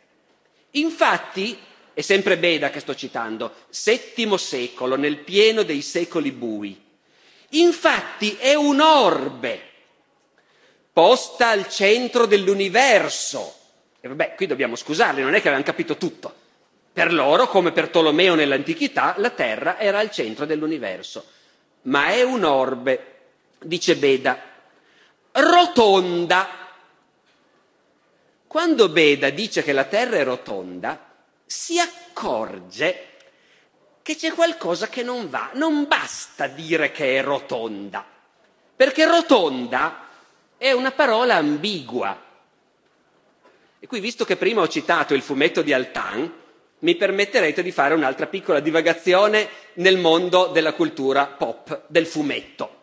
Infatti, 0.71 1.57
è 1.93 2.01
sempre 2.01 2.37
Beda 2.37 2.69
che 2.69 2.79
sto 2.79 2.95
citando, 2.95 3.53
settimo 3.69 4.37
secolo, 4.37 4.95
nel 4.95 5.17
pieno 5.17 5.63
dei 5.63 5.81
secoli 5.81 6.31
bui. 6.31 6.79
Infatti 7.49 8.37
è 8.39 8.53
un 8.53 8.79
orbe 8.79 9.69
posta 10.93 11.49
al 11.49 11.67
centro 11.67 12.25
dell'universo. 12.25 13.55
E 13.99 14.07
vabbè, 14.07 14.35
qui 14.35 14.45
dobbiamo 14.45 14.75
scusarli, 14.75 15.21
non 15.21 15.33
è 15.33 15.41
che 15.41 15.47
avevano 15.47 15.63
capito 15.63 15.97
tutto. 15.97 16.35
Per 16.93 17.13
loro, 17.13 17.47
come 17.47 17.71
per 17.71 17.89
Tolomeo 17.89 18.35
nell'antichità, 18.35 19.15
la 19.17 19.29
Terra 19.29 19.79
era 19.79 19.99
al 19.99 20.11
centro 20.11 20.45
dell'universo. 20.45 21.25
Ma 21.83 22.07
è 22.07 22.21
un 22.21 22.43
orbe, 22.43 23.19
dice 23.59 23.95
Beda, 23.95 24.39
rotonda. 25.31 26.59
Quando 28.45 28.89
Beda 28.89 29.29
dice 29.29 29.63
che 29.63 29.71
la 29.71 29.85
Terra 29.85 30.17
è 30.17 30.23
rotonda, 30.23 30.99
si 31.45 31.79
accorge 31.79 33.07
che 34.01 34.15
c'è 34.15 34.33
qualcosa 34.33 34.89
che 34.89 35.03
non 35.03 35.29
va. 35.29 35.51
Non 35.53 35.87
basta 35.87 36.47
dire 36.47 36.91
che 36.91 37.17
è 37.17 37.23
rotonda, 37.23 38.05
perché 38.75 39.05
rotonda 39.05 40.07
è 40.57 40.71
una 40.73 40.91
parola 40.91 41.35
ambigua. 41.35 42.29
E 43.79 43.87
qui, 43.87 43.99
visto 44.01 44.25
che 44.25 44.35
prima 44.35 44.61
ho 44.61 44.67
citato 44.67 45.13
il 45.13 45.21
fumetto 45.21 45.61
di 45.61 45.71
Altan, 45.73 46.39
mi 46.81 46.95
permetterete 46.95 47.61
di 47.61 47.71
fare 47.71 47.93
un'altra 47.93 48.27
piccola 48.27 48.59
divagazione 48.59 49.47
nel 49.73 49.97
mondo 49.97 50.47
della 50.47 50.73
cultura 50.73 51.25
pop, 51.27 51.83
del 51.87 52.05
fumetto. 52.05 52.79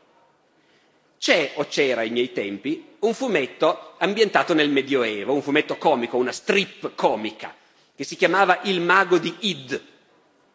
C'è 1.18 1.52
o 1.54 1.66
c'era 1.66 2.02
ai 2.02 2.10
miei 2.10 2.32
tempi 2.32 2.84
un 3.00 3.12
fumetto 3.12 3.94
ambientato 3.98 4.54
nel 4.54 4.70
Medioevo, 4.70 5.32
un 5.32 5.42
fumetto 5.42 5.76
comico, 5.76 6.16
una 6.16 6.32
strip 6.32 6.94
comica, 6.94 7.54
che 7.94 8.04
si 8.04 8.16
chiamava 8.16 8.60
Il 8.64 8.80
mago 8.80 9.18
di 9.18 9.34
Id, 9.40 9.82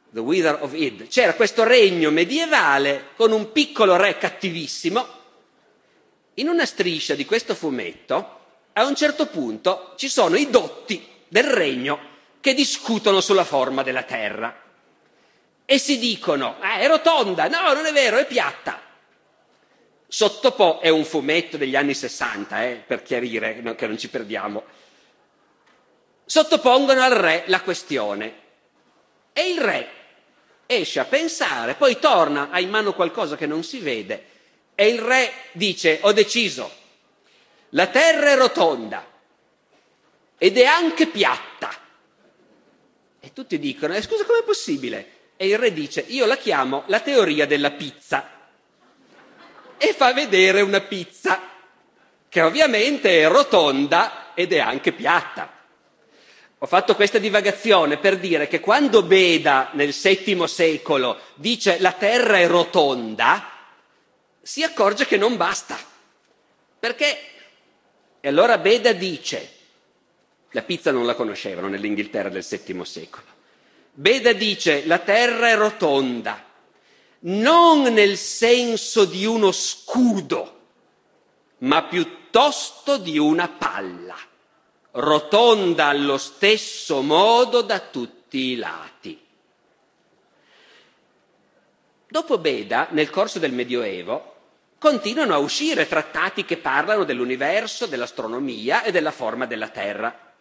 The 0.10 0.20
Wither 0.20 0.60
of 0.62 0.74
Id. 0.74 1.08
C'era 1.08 1.34
questo 1.34 1.66
regno 1.66 2.12
medievale 2.12 3.10
con 3.16 3.34
un 3.34 3.52
piccolo 3.52 3.98
re 3.98 4.18
cattivissimo. 4.18 5.22
In 6.36 6.48
una 6.48 6.66
striscia 6.66 7.14
di 7.14 7.26
questo 7.26 7.56
fumetto, 7.56 8.40
a 8.72 8.86
un 8.86 8.96
certo 8.96 9.28
punto, 9.28 9.94
ci 9.98 10.08
sono 10.08 10.38
i 10.38 10.50
dotti 10.50 11.06
del 11.28 11.44
regno 11.44 12.12
che 12.44 12.54
discutono 12.54 13.22
sulla 13.22 13.46
forma 13.46 13.84
della 13.84 14.04
terra 14.04 14.54
e 15.64 15.78
si 15.78 15.98
dicono, 15.98 16.58
ah, 16.60 16.80
è 16.80 16.88
rotonda, 16.90 17.48
no, 17.48 17.72
non 17.72 17.86
è 17.86 17.94
vero, 17.94 18.18
è 18.18 18.28
piatta. 18.28 18.82
Sottopo 20.06 20.82
è 20.82 20.90
un 20.90 21.06
fumetto 21.06 21.56
degli 21.56 21.78
anni 21.78 21.94
60, 21.94 22.66
eh, 22.66 22.84
per 22.86 23.02
chiarire 23.02 23.62
che 23.78 23.88
non 23.88 23.98
ci 23.98 24.10
perdiamo. 24.10 24.62
Sottopongono 26.26 27.00
al 27.02 27.12
re 27.12 27.46
la 27.48 27.62
questione 27.62 28.34
e 29.32 29.50
il 29.50 29.62
re 29.62 29.90
esce 30.66 31.00
a 31.00 31.06
pensare, 31.06 31.76
poi 31.76 31.98
torna, 31.98 32.50
ha 32.50 32.60
in 32.60 32.70
mano 32.70 32.94
qualcosa 32.94 33.38
che 33.38 33.46
non 33.46 33.64
si 33.64 33.80
vede 33.80 34.26
e 34.76 34.90
il 34.90 35.00
re 35.00 35.32
dice, 35.54 36.00
ho 36.02 36.12
deciso, 36.12 36.70
la 37.70 37.88
terra 37.88 38.32
è 38.32 38.36
rotonda 38.36 39.08
ed 40.38 40.58
è 40.58 40.66
anche 40.66 41.08
piatta. 41.08 41.83
E 43.26 43.32
tutti 43.32 43.58
dicono, 43.58 43.94
eh, 43.94 44.02
scusa, 44.02 44.26
com'è 44.26 44.44
possibile? 44.44 45.08
E 45.38 45.48
il 45.48 45.58
re 45.58 45.72
dice, 45.72 46.04
io 46.10 46.26
la 46.26 46.36
chiamo 46.36 46.84
la 46.88 47.00
teoria 47.00 47.46
della 47.46 47.72
pizza 47.72 48.50
e 49.78 49.94
fa 49.94 50.12
vedere 50.12 50.60
una 50.60 50.82
pizza, 50.82 51.40
che 52.28 52.42
ovviamente 52.42 53.22
è 53.22 53.28
rotonda 53.30 54.34
ed 54.34 54.52
è 54.52 54.60
anche 54.60 54.92
piatta. 54.92 55.50
Ho 56.58 56.66
fatto 56.66 56.96
questa 56.96 57.18
divagazione 57.18 57.96
per 57.96 58.18
dire 58.18 58.50
che 58.50 58.60
quando 58.60 59.04
Beda 59.04 59.70
nel 59.72 59.94
VII 59.94 60.46
secolo 60.46 61.18
dice 61.36 61.80
la 61.80 61.94
terra 61.94 62.40
è 62.40 62.48
rotonda, 62.48 63.52
si 64.42 64.64
accorge 64.64 65.06
che 65.06 65.16
non 65.16 65.38
basta. 65.38 65.80
Perché? 66.78 67.20
E 68.20 68.28
allora 68.28 68.58
Beda 68.58 68.92
dice, 68.92 69.50
la 70.54 70.64
pizza 70.64 70.92
non 70.92 71.06
la 71.06 71.14
conoscevano 71.14 71.68
nell'Inghilterra 71.68 72.30
del 72.30 72.44
VII 72.48 72.86
secolo, 72.86 73.26
Beda 73.96 74.34
dice 74.34 74.88
la 74.88 74.98
terra 74.98 75.50
è 75.50 75.56
rotonda, 75.56 76.44
non 77.20 77.82
nel 77.84 78.18
senso 78.18 79.06
di 79.06 79.24
uno 79.24 79.52
scudo, 79.52 80.62
ma 81.60 81.84
piuttosto 81.84 82.98
di 82.98 83.20
una 83.20 83.48
palla, 83.48 84.18
rotonda 84.92 85.88
allo 85.88 86.18
stesso 86.18 87.02
modo 87.02 87.62
da 87.62 87.80
tutti 87.80 88.38
i 88.52 88.56
lati. 88.56 89.22
Dopo 92.08 92.38
Beda, 92.38 92.88
nel 92.92 93.10
corso 93.10 93.40
del 93.40 93.54
Medioevo, 93.54 94.36
continuano 94.78 95.34
a 95.34 95.38
uscire 95.38 95.88
trattati 95.88 96.46
che 96.46 96.58
parlano 96.58 97.06
dell'universo, 97.06 97.86
dell'astronomia 97.86 98.84
e 98.84 98.92
della 98.92 99.12
forma 99.12 99.46
della 99.46 99.70
Terra. 99.70 100.33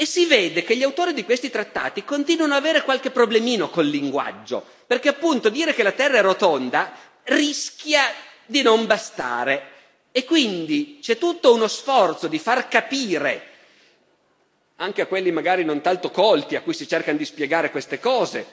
E 0.00 0.06
si 0.06 0.26
vede 0.26 0.62
che 0.62 0.76
gli 0.76 0.84
autori 0.84 1.12
di 1.12 1.24
questi 1.24 1.50
trattati 1.50 2.04
continuano 2.04 2.54
ad 2.54 2.60
avere 2.60 2.82
qualche 2.82 3.10
problemino 3.10 3.68
col 3.68 3.86
linguaggio, 3.86 4.64
perché 4.86 5.08
appunto 5.08 5.48
dire 5.48 5.74
che 5.74 5.82
la 5.82 5.90
Terra 5.90 6.18
è 6.18 6.22
rotonda 6.22 6.92
rischia 7.24 8.04
di 8.46 8.62
non 8.62 8.86
bastare. 8.86 9.72
E 10.12 10.24
quindi 10.24 11.00
c'è 11.02 11.18
tutto 11.18 11.52
uno 11.52 11.66
sforzo 11.66 12.28
di 12.28 12.38
far 12.38 12.68
capire 12.68 13.48
anche 14.76 15.02
a 15.02 15.06
quelli 15.06 15.32
magari 15.32 15.64
non 15.64 15.80
tanto 15.80 16.12
colti 16.12 16.54
a 16.54 16.62
cui 16.62 16.74
si 16.74 16.86
cercano 16.86 17.18
di 17.18 17.24
spiegare 17.24 17.72
queste 17.72 17.98
cose. 17.98 18.46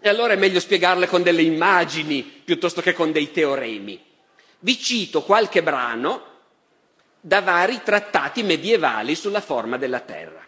E 0.00 0.08
allora 0.08 0.34
è 0.34 0.36
meglio 0.36 0.60
spiegarle 0.60 1.08
con 1.08 1.24
delle 1.24 1.42
immagini 1.42 2.22
piuttosto 2.22 2.80
che 2.80 2.92
con 2.92 3.10
dei 3.10 3.32
teoremi. 3.32 4.00
Vi 4.60 4.78
cito 4.78 5.24
qualche 5.24 5.64
brano 5.64 6.34
da 7.20 7.40
vari 7.40 7.80
trattati 7.82 8.44
medievali 8.44 9.16
sulla 9.16 9.40
forma 9.40 9.76
della 9.76 9.98
Terra. 9.98 10.46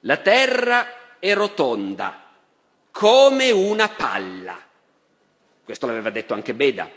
La 0.00 0.16
terra 0.16 1.18
è 1.18 1.34
rotonda, 1.34 2.32
come 2.90 3.50
una 3.50 3.88
palla. 3.88 4.58
Questo 5.62 5.86
l'aveva 5.86 6.10
detto 6.10 6.34
anche 6.34 6.54
Beda. 6.54 6.90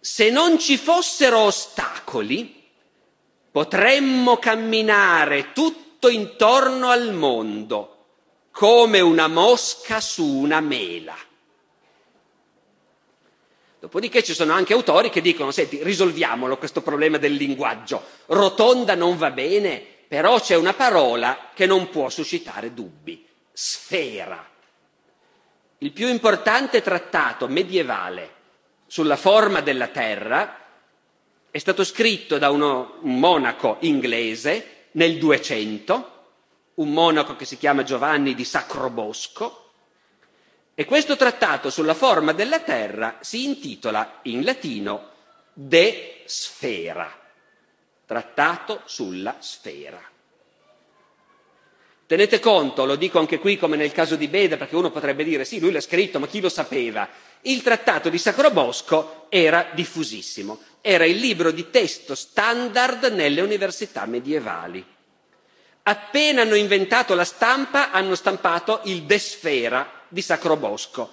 Se 0.00 0.30
non 0.30 0.58
ci 0.58 0.76
fossero 0.76 1.40
ostacoli, 1.40 2.68
potremmo 3.50 4.38
camminare 4.38 5.52
tutto 5.52 6.08
intorno 6.08 6.88
al 6.88 7.12
mondo, 7.12 8.06
come 8.50 9.00
una 9.00 9.28
mosca 9.28 10.00
su 10.00 10.26
una 10.26 10.60
mela. 10.60 11.14
Dopodiché 13.78 14.22
ci 14.22 14.32
sono 14.32 14.52
anche 14.52 14.72
autori 14.72 15.10
che 15.10 15.20
dicono, 15.20 15.50
senti, 15.50 15.82
risolviamolo 15.82 16.56
questo 16.56 16.82
problema 16.82 17.18
del 17.18 17.34
linguaggio. 17.34 18.02
Rotonda 18.26 18.94
non 18.94 19.16
va 19.16 19.30
bene, 19.30 19.86
però 20.12 20.38
c'è 20.38 20.56
una 20.56 20.74
parola 20.74 21.52
che 21.54 21.64
non 21.64 21.88
può 21.88 22.10
suscitare 22.10 22.74
dubbi, 22.74 23.26
sfera. 23.50 24.46
Il 25.78 25.90
più 25.92 26.06
importante 26.06 26.82
trattato 26.82 27.48
medievale 27.48 28.34
sulla 28.86 29.16
forma 29.16 29.62
della 29.62 29.86
Terra 29.86 30.66
è 31.50 31.56
stato 31.56 31.82
scritto 31.82 32.36
da 32.36 32.50
uno, 32.50 32.98
un 33.00 33.18
monaco 33.18 33.78
inglese 33.80 34.88
nel 34.90 35.16
200, 35.16 36.24
un 36.74 36.92
monaco 36.92 37.34
che 37.34 37.46
si 37.46 37.56
chiama 37.56 37.82
Giovanni 37.82 38.34
di 38.34 38.44
Sacrobosco, 38.44 39.70
e 40.74 40.84
questo 40.84 41.16
trattato 41.16 41.70
sulla 41.70 41.94
forma 41.94 42.32
della 42.32 42.60
Terra 42.60 43.16
si 43.20 43.44
intitola 43.44 44.18
in 44.24 44.44
latino 44.44 45.08
De 45.54 46.20
Sfera 46.26 47.20
trattato 48.12 48.82
sulla 48.84 49.36
sfera. 49.38 49.98
Tenete 52.04 52.40
conto, 52.40 52.84
lo 52.84 52.96
dico 52.96 53.18
anche 53.18 53.38
qui 53.38 53.56
come 53.56 53.74
nel 53.74 53.92
caso 53.92 54.16
di 54.16 54.28
Beda, 54.28 54.58
perché 54.58 54.76
uno 54.76 54.90
potrebbe 54.90 55.24
dire 55.24 55.46
sì, 55.46 55.58
lui 55.58 55.72
l'ha 55.72 55.80
scritto, 55.80 56.18
ma 56.18 56.26
chi 56.26 56.42
lo 56.42 56.50
sapeva? 56.50 57.08
Il 57.40 57.62
trattato 57.62 58.10
di 58.10 58.18
Sacrobosco 58.18 59.28
era 59.30 59.70
diffusissimo, 59.72 60.60
era 60.82 61.06
il 61.06 61.16
libro 61.16 61.52
di 61.52 61.70
testo 61.70 62.14
standard 62.14 63.04
nelle 63.04 63.40
università 63.40 64.04
medievali. 64.04 64.84
Appena 65.84 66.42
hanno 66.42 66.54
inventato 66.54 67.14
la 67.14 67.24
stampa, 67.24 67.92
hanno 67.92 68.14
stampato 68.14 68.80
il 68.84 69.04
De 69.04 69.18
Sfera 69.18 69.90
di 70.06 70.20
Sacrobosco 70.20 71.12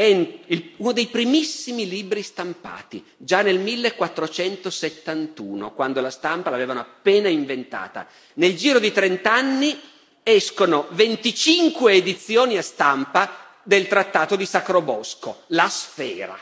è 0.00 0.38
uno 0.78 0.92
dei 0.92 1.08
primissimi 1.08 1.86
libri 1.86 2.22
stampati, 2.22 3.04
già 3.18 3.42
nel 3.42 3.58
1471, 3.58 5.74
quando 5.74 6.00
la 6.00 6.08
stampa 6.08 6.48
l'avevano 6.48 6.80
appena 6.80 7.28
inventata. 7.28 8.06
Nel 8.34 8.56
giro 8.56 8.78
di 8.78 8.92
30 8.92 9.30
anni 9.30 9.78
escono 10.22 10.86
25 10.92 11.92
edizioni 11.92 12.56
a 12.56 12.62
stampa 12.62 13.58
del 13.62 13.88
trattato 13.88 14.36
di 14.36 14.46
Sacrobosco, 14.46 15.42
la 15.48 15.68
sfera. 15.68 16.38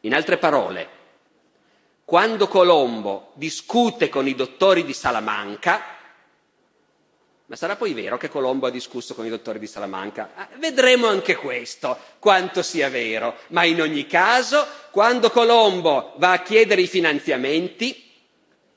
In 0.00 0.12
altre 0.12 0.36
parole, 0.36 0.88
quando 2.04 2.48
Colombo 2.48 3.30
discute 3.32 4.10
con 4.10 4.28
i 4.28 4.34
dottori 4.34 4.84
di 4.84 4.92
Salamanca, 4.92 6.01
ma 7.46 7.56
sarà 7.56 7.76
poi 7.76 7.92
vero 7.92 8.16
che 8.16 8.28
Colombo 8.28 8.66
ha 8.66 8.70
discusso 8.70 9.14
con 9.14 9.26
i 9.26 9.28
dottori 9.28 9.58
di 9.58 9.66
Salamanca? 9.66 10.30
Ah, 10.34 10.48
vedremo 10.56 11.06
anche 11.06 11.34
questo, 11.36 11.98
quanto 12.18 12.62
sia 12.62 12.88
vero. 12.88 13.36
Ma 13.48 13.64
in 13.64 13.80
ogni 13.80 14.06
caso, 14.06 14.66
quando 14.90 15.30
Colombo 15.30 16.14
va 16.16 16.32
a 16.32 16.42
chiedere 16.42 16.80
i 16.80 16.86
finanziamenti, 16.86 18.10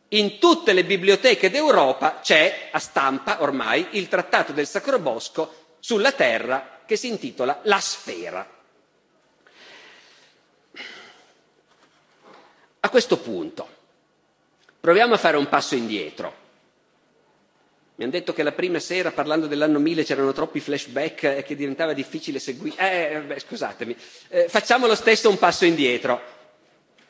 in 0.10 0.40
tutte 0.40 0.74
le 0.74 0.84
biblioteche 0.84 1.50
d'Europa 1.50 2.20
c'è 2.22 2.70
a 2.72 2.80
stampa 2.80 3.42
ormai 3.42 3.88
il 3.92 4.08
trattato 4.08 4.52
del 4.52 4.68
Sacrobosco 4.68 5.76
sulla 5.80 6.12
Terra 6.12 6.82
che 6.86 6.96
si 6.96 7.08
intitola 7.08 7.60
La 7.64 7.80
sfera. 7.80 8.48
A 12.80 12.90
questo 12.90 13.18
punto 13.18 13.68
proviamo 14.80 15.16
a 15.16 15.18
fare 15.18 15.38
un 15.38 15.50
passo 15.50 15.76
indietro. 15.76 16.44
Mi 17.96 18.04
hanno 18.04 18.12
detto 18.12 18.34
che 18.34 18.44
la 18.44 18.52
prima 18.52 18.80
sera, 18.80 19.12
parlando 19.12 19.48
dell'anno 19.48 19.80
1000, 19.80 20.04
c'erano 20.04 20.34
troppi 20.34 20.60
flashback 20.60 21.24
e 21.24 21.44
che 21.44 21.56
diventava 21.56 21.94
difficile 21.94 22.40
seguire. 22.40 22.76
Eh, 22.78 23.22
beh, 23.22 23.40
scusatemi. 23.40 23.96
Eh, 24.30 24.50
facciamo 24.50 24.88
lo 24.88 24.96
stesso 24.96 25.30
un 25.30 25.40
passo 25.40 25.66
indietro. 25.66 26.22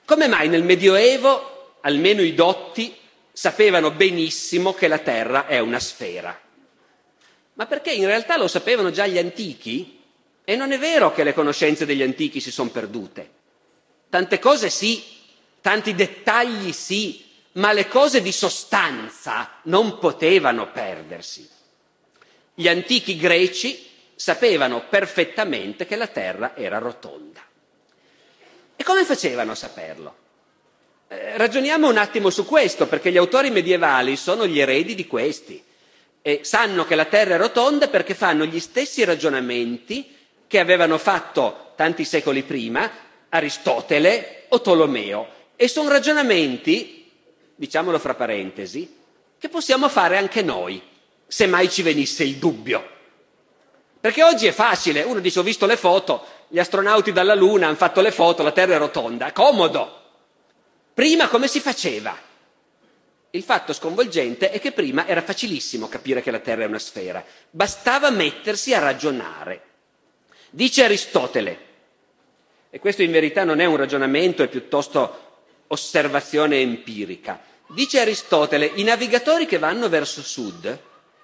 Come 0.06 0.28
mai 0.28 0.48
nel 0.48 0.64
Medioevo, 0.64 1.78
almeno 1.82 2.22
i 2.22 2.34
dotti, 2.36 2.96
sapevano 3.32 3.92
benissimo 3.92 4.74
che 4.74 4.88
la 4.88 5.00
Terra 5.00 5.48
è 5.48 5.60
una 5.60 5.80
sfera? 5.80 6.40
ma 7.56 7.66
perché 7.66 7.92
in 7.92 8.06
realtà 8.06 8.38
lo 8.38 8.48
sapevano 8.48 8.92
già 8.92 9.08
gli 9.08 9.18
antichi 9.18 10.02
e 10.44 10.56
non 10.56 10.72
è 10.72 10.78
vero 10.78 11.12
che 11.14 11.24
le 11.24 11.34
conoscenze 11.34 11.86
degli 11.86 12.02
antichi 12.02 12.40
si 12.40 12.52
sono 12.52 12.70
perdute. 12.70 13.32
Tante 14.10 14.40
cose 14.40 14.70
sì, 14.70 15.04
tanti 15.62 15.96
dettagli 15.96 16.72
sì, 16.72 17.25
ma 17.56 17.72
le 17.72 17.88
cose 17.88 18.22
di 18.22 18.32
sostanza 18.32 19.60
non 19.64 19.98
potevano 20.00 20.72
perdersi. 20.72 21.48
Gli 22.54 22.68
antichi 22.68 23.18
greci 23.18 23.90
sapevano 24.16 24.86
perfettamente 24.90 25.86
che 25.86 25.96
la 25.96 26.08
Terra 26.08 26.56
era 26.56 26.78
rotonda. 26.78 27.42
E 28.76 28.84
come 28.84 29.04
facevano 29.04 29.52
a 29.52 29.56
saperlo? 29.56 30.16
Eh, 31.08 31.38
ragioniamo 31.38 31.88
un 31.88 31.98
attimo 31.98 32.30
su 32.30 32.46
questo, 32.46 32.88
perché 32.88 33.12
gli 33.12 33.18
autori 33.18 33.52
medievali 33.52 34.16
sono 34.16 34.48
gli 34.48 34.60
eredi 34.60 34.96
di 34.96 35.08
questi 35.08 35.64
e 36.22 36.40
sanno 36.44 36.86
che 36.86 36.96
la 36.96 37.06
Terra 37.06 37.36
è 37.36 37.38
rotonda 37.38 37.88
perché 37.88 38.16
fanno 38.16 38.46
gli 38.46 38.60
stessi 38.60 39.04
ragionamenti 39.04 40.14
che 40.48 40.60
avevano 40.60 40.98
fatto 40.98 41.74
tanti 41.76 42.04
secoli 42.04 42.44
prima 42.44 42.90
Aristotele 43.30 44.46
o 44.50 44.62
Tolomeo. 44.62 45.28
E 45.56 45.68
sono 45.68 45.90
ragionamenti, 45.90 47.05
diciamolo 47.56 47.98
fra 48.00 48.14
parentesi, 48.14 49.04
che 49.38 49.50
possiamo 49.50 49.90
fare 49.90 50.18
anche 50.18 50.42
noi, 50.42 50.82
se 51.28 51.48
mai 51.48 51.70
ci 51.70 51.82
venisse 51.82 52.24
il 52.24 52.36
dubbio. 52.36 52.94
Perché 54.00 54.24
oggi 54.24 54.46
è 54.46 54.52
facile, 54.52 55.02
uno 55.02 55.20
dice 55.20 55.40
ho 55.40 55.44
visto 55.44 55.66
le 55.66 55.78
foto, 55.78 56.26
gli 56.48 56.60
astronauti 56.60 57.12
dalla 57.12 57.34
Luna 57.34 57.68
hanno 57.68 57.76
fatto 57.76 58.02
le 58.02 58.12
foto, 58.12 58.44
la 58.44 58.52
Terra 58.52 58.76
è 58.76 58.78
rotonda, 58.78 59.32
comodo. 59.32 60.02
Prima 60.94 61.28
come 61.28 61.48
si 61.48 61.60
faceva? 61.60 62.16
Il 63.32 63.44
fatto 63.44 63.74
sconvolgente 63.74 64.52
è 64.52 64.60
che 64.60 64.72
prima 64.72 65.08
era 65.08 65.22
facilissimo 65.22 65.90
capire 65.90 66.22
che 66.22 66.32
la 66.32 66.40
Terra 66.40 66.64
è 66.64 66.68
una 66.68 66.80
sfera, 66.80 67.24
bastava 67.50 68.10
mettersi 68.10 68.74
a 68.74 68.80
ragionare. 68.80 69.62
Dice 70.52 70.84
Aristotele, 70.84 71.60
e 72.70 72.80
questo 72.80 73.02
in 73.02 73.12
verità 73.12 73.44
non 73.44 73.60
è 73.60 73.66
un 73.66 73.76
ragionamento, 73.76 74.44
è 74.44 74.48
piuttosto 74.48 75.25
osservazione 75.68 76.60
empirica, 76.60 77.42
dice 77.68 78.00
Aristotele, 78.00 78.72
i 78.76 78.84
navigatori 78.84 79.46
che 79.46 79.58
vanno 79.58 79.90
verso 79.90 80.22
sud 80.22 80.80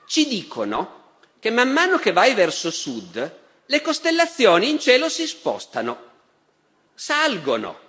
ci 0.05 0.27
dicono 0.27 0.99
che 1.39 1.49
man 1.49 1.71
mano 1.71 1.97
che 1.97 2.11
vai 2.11 2.33
verso 2.33 2.69
sud 2.71 3.39
le 3.65 3.81
costellazioni 3.81 4.69
in 4.69 4.79
cielo 4.79 5.07
si 5.09 5.25
spostano, 5.25 6.09
salgono 6.93 7.79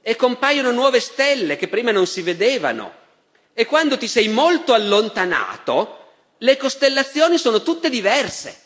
e 0.00 0.16
compaiono 0.16 0.70
nuove 0.70 1.00
stelle 1.00 1.56
che 1.56 1.68
prima 1.68 1.90
non 1.90 2.06
si 2.06 2.22
vedevano 2.22 2.98
e 3.52 3.66
quando 3.66 3.98
ti 3.98 4.08
sei 4.08 4.28
molto 4.28 4.72
allontanato, 4.72 5.98
le 6.38 6.56
costellazioni 6.56 7.36
sono 7.36 7.62
tutte 7.62 7.90
diverse. 7.90 8.58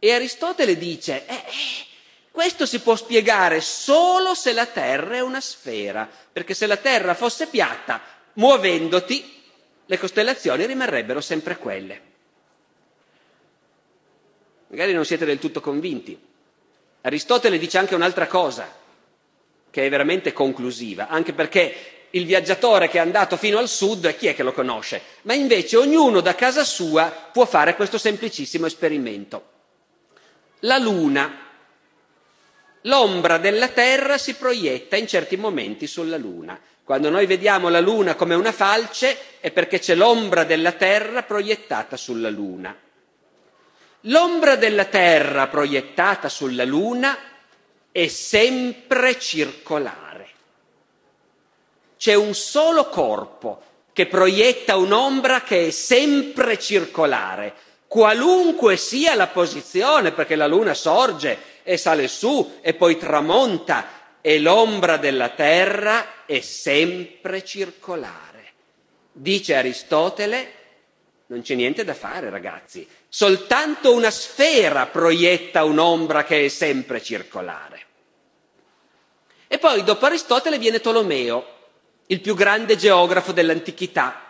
E 0.00 0.12
Aristotele 0.12 0.76
dice, 0.76 1.26
eh, 1.26 1.34
eh, 1.34 1.86
questo 2.38 2.66
si 2.66 2.78
può 2.78 2.94
spiegare 2.94 3.60
solo 3.60 4.32
se 4.32 4.52
la 4.52 4.66
Terra 4.66 5.16
è 5.16 5.20
una 5.20 5.40
sfera, 5.40 6.08
perché 6.32 6.54
se 6.54 6.68
la 6.68 6.76
Terra 6.76 7.14
fosse 7.14 7.48
piatta, 7.48 8.00
muovendoti, 8.34 9.42
le 9.84 9.98
costellazioni 9.98 10.64
rimarrebbero 10.64 11.20
sempre 11.20 11.56
quelle. 11.56 12.00
Magari 14.68 14.92
non 14.92 15.04
siete 15.04 15.24
del 15.24 15.40
tutto 15.40 15.60
convinti. 15.60 16.16
Aristotele 17.00 17.58
dice 17.58 17.76
anche 17.76 17.96
un'altra 17.96 18.28
cosa, 18.28 18.72
che 19.68 19.84
è 19.84 19.90
veramente 19.90 20.32
conclusiva, 20.32 21.08
anche 21.08 21.32
perché 21.32 22.06
il 22.10 22.24
viaggiatore 22.24 22.88
che 22.88 22.98
è 22.98 23.00
andato 23.00 23.36
fino 23.36 23.58
al 23.58 23.68
sud, 23.68 24.14
chi 24.14 24.28
è 24.28 24.36
che 24.36 24.44
lo 24.44 24.52
conosce? 24.52 25.02
Ma 25.22 25.34
invece 25.34 25.76
ognuno 25.76 26.20
da 26.20 26.36
casa 26.36 26.62
sua 26.62 27.10
può 27.32 27.46
fare 27.46 27.74
questo 27.74 27.98
semplicissimo 27.98 28.66
esperimento. 28.66 29.42
La 30.60 30.78
Luna. 30.78 31.46
L'ombra 32.82 33.38
della 33.38 33.68
Terra 33.68 34.18
si 34.18 34.34
proietta 34.34 34.96
in 34.96 35.06
certi 35.06 35.36
momenti 35.36 35.86
sulla 35.86 36.16
Luna. 36.16 36.58
Quando 36.84 37.10
noi 37.10 37.26
vediamo 37.26 37.68
la 37.68 37.80
Luna 37.80 38.14
come 38.14 38.34
una 38.34 38.52
falce 38.52 39.16
è 39.40 39.50
perché 39.50 39.78
c'è 39.78 39.94
l'ombra 39.94 40.44
della 40.44 40.72
Terra 40.72 41.22
proiettata 41.22 41.96
sulla 41.96 42.30
Luna. 42.30 42.74
L'ombra 44.02 44.56
della 44.56 44.86
Terra 44.86 45.48
proiettata 45.48 46.28
sulla 46.28 46.64
Luna 46.64 47.16
è 47.90 48.06
sempre 48.06 49.18
circolare 49.18 50.08
c'è 51.98 52.14
un 52.14 52.32
solo 52.32 52.88
corpo 52.88 53.60
che 53.92 54.06
proietta 54.06 54.76
un'ombra 54.76 55.42
che 55.42 55.66
è 55.66 55.70
sempre 55.70 56.56
circolare, 56.56 57.52
qualunque 57.88 58.76
sia 58.76 59.16
la 59.16 59.26
posizione, 59.26 60.12
perché 60.12 60.36
la 60.36 60.46
luna 60.46 60.74
sorge 60.74 61.36
e 61.68 61.76
sale 61.76 62.08
su 62.08 62.60
e 62.62 62.72
poi 62.72 62.96
tramonta 62.96 64.20
e 64.22 64.38
l'ombra 64.38 64.96
della 64.96 65.28
terra 65.28 66.24
è 66.24 66.40
sempre 66.40 67.44
circolare. 67.44 68.52
Dice 69.12 69.54
Aristotele, 69.54 70.52
non 71.26 71.42
c'è 71.42 71.54
niente 71.54 71.84
da 71.84 71.92
fare 71.92 72.30
ragazzi, 72.30 72.88
soltanto 73.06 73.92
una 73.92 74.10
sfera 74.10 74.86
proietta 74.86 75.64
un'ombra 75.64 76.24
che 76.24 76.46
è 76.46 76.48
sempre 76.48 77.02
circolare. 77.02 77.84
E 79.46 79.58
poi 79.58 79.84
dopo 79.84 80.06
Aristotele 80.06 80.56
viene 80.56 80.80
Tolomeo, 80.80 81.56
il 82.06 82.22
più 82.22 82.34
grande 82.34 82.76
geografo 82.76 83.32
dell'antichità. 83.32 84.22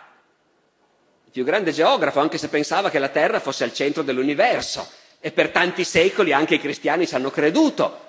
Il 1.23 1.31
più 1.31 1.45
grande 1.45 1.71
geografo, 1.71 2.19
anche 2.19 2.37
se 2.37 2.49
pensava 2.49 2.89
che 2.89 2.99
la 2.99 3.07
Terra 3.07 3.39
fosse 3.39 3.63
al 3.63 3.73
centro 3.73 4.03
dell'universo, 4.03 4.98
e 5.19 5.31
per 5.31 5.49
tanti 5.49 5.83
secoli 5.83 6.33
anche 6.33 6.55
i 6.55 6.59
cristiani 6.59 7.07
ci 7.07 7.15
hanno 7.15 7.29
creduto. 7.29 8.07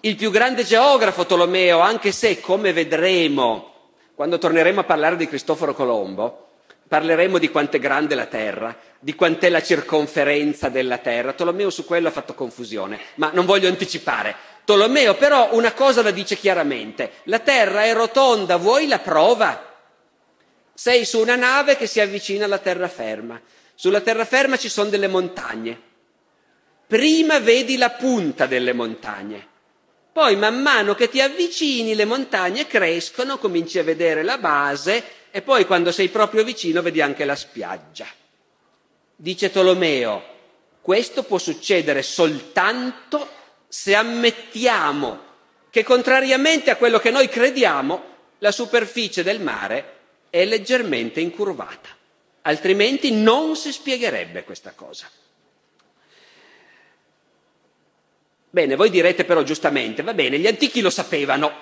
Il 0.00 0.16
più 0.16 0.30
grande 0.30 0.64
geografo 0.64 1.26
Tolomeo, 1.26 1.80
anche 1.80 2.12
se, 2.12 2.40
come 2.40 2.72
vedremo, 2.72 3.74
quando 4.14 4.38
torneremo 4.38 4.80
a 4.80 4.84
parlare 4.84 5.16
di 5.16 5.28
Cristoforo 5.28 5.74
Colombo, 5.74 6.48
parleremo 6.86 7.38
di 7.38 7.50
quanto 7.50 7.76
è 7.76 7.80
grande 7.80 8.14
la 8.14 8.26
Terra, 8.26 8.76
di 8.98 9.14
quant'è 9.14 9.48
la 9.48 9.62
circonferenza 9.62 10.68
della 10.68 10.98
Terra. 10.98 11.32
Tolomeo 11.32 11.70
su 11.70 11.84
quello 11.84 12.08
ha 12.08 12.12
fatto 12.12 12.34
confusione, 12.34 12.98
ma 13.16 13.30
non 13.32 13.46
voglio 13.46 13.68
anticipare. 13.68 14.34
Tolomeo 14.64 15.14
però 15.14 15.50
una 15.52 15.72
cosa 15.72 16.02
la 16.02 16.10
dice 16.10 16.36
chiaramente, 16.36 17.20
la 17.24 17.38
terra 17.38 17.84
è 17.84 17.94
rotonda, 17.94 18.56
vuoi 18.56 18.88
la 18.88 18.98
prova? 18.98 19.74
Sei 20.74 21.04
su 21.04 21.20
una 21.20 21.36
nave 21.36 21.76
che 21.76 21.86
si 21.86 22.00
avvicina 22.00 22.46
alla 22.46 22.58
terraferma, 22.58 23.40
sulla 23.76 24.00
terraferma 24.00 24.56
ci 24.56 24.68
sono 24.68 24.90
delle 24.90 25.06
montagne, 25.06 25.80
prima 26.86 27.38
vedi 27.40 27.76
la 27.76 27.90
punta 27.90 28.46
delle 28.46 28.72
montagne, 28.72 29.54
poi 30.12 30.36
man 30.36 30.62
mano 30.62 30.94
che 30.94 31.08
ti 31.08 31.20
avvicini 31.20 31.94
le 31.94 32.04
montagne 32.06 32.66
crescono, 32.66 33.38
cominci 33.38 33.78
a 33.78 33.82
vedere 33.82 34.22
la 34.22 34.38
base 34.38 35.04
e 35.30 35.42
poi 35.42 35.66
quando 35.66 35.92
sei 35.92 36.08
proprio 36.08 36.42
vicino 36.42 36.80
vedi 36.80 37.02
anche 37.02 37.26
la 37.26 37.36
spiaggia. 37.36 38.06
Dice 39.14 39.50
Tolomeo, 39.50 40.34
questo 40.80 41.22
può 41.24 41.36
succedere 41.36 42.02
soltanto 42.02 43.28
se 43.68 43.94
ammettiamo 43.94 45.24
che 45.68 45.84
contrariamente 45.84 46.70
a 46.70 46.76
quello 46.76 46.98
che 46.98 47.10
noi 47.10 47.28
crediamo, 47.28 48.14
la 48.38 48.52
superficie 48.52 49.22
del 49.22 49.40
mare 49.40 49.94
è 50.30 50.44
leggermente 50.46 51.20
incurvata, 51.20 51.90
altrimenti 52.42 53.10
non 53.10 53.56
si 53.56 53.72
spiegherebbe 53.72 54.44
questa 54.44 54.72
cosa. 54.74 55.06
Bene, 58.50 58.76
voi 58.76 58.90
direte 58.90 59.24
però 59.24 59.42
giustamente, 59.42 60.02
va 60.02 60.14
bene, 60.14 60.38
gli 60.38 60.46
antichi 60.46 60.80
lo 60.80 60.90
sapevano, 60.90 61.52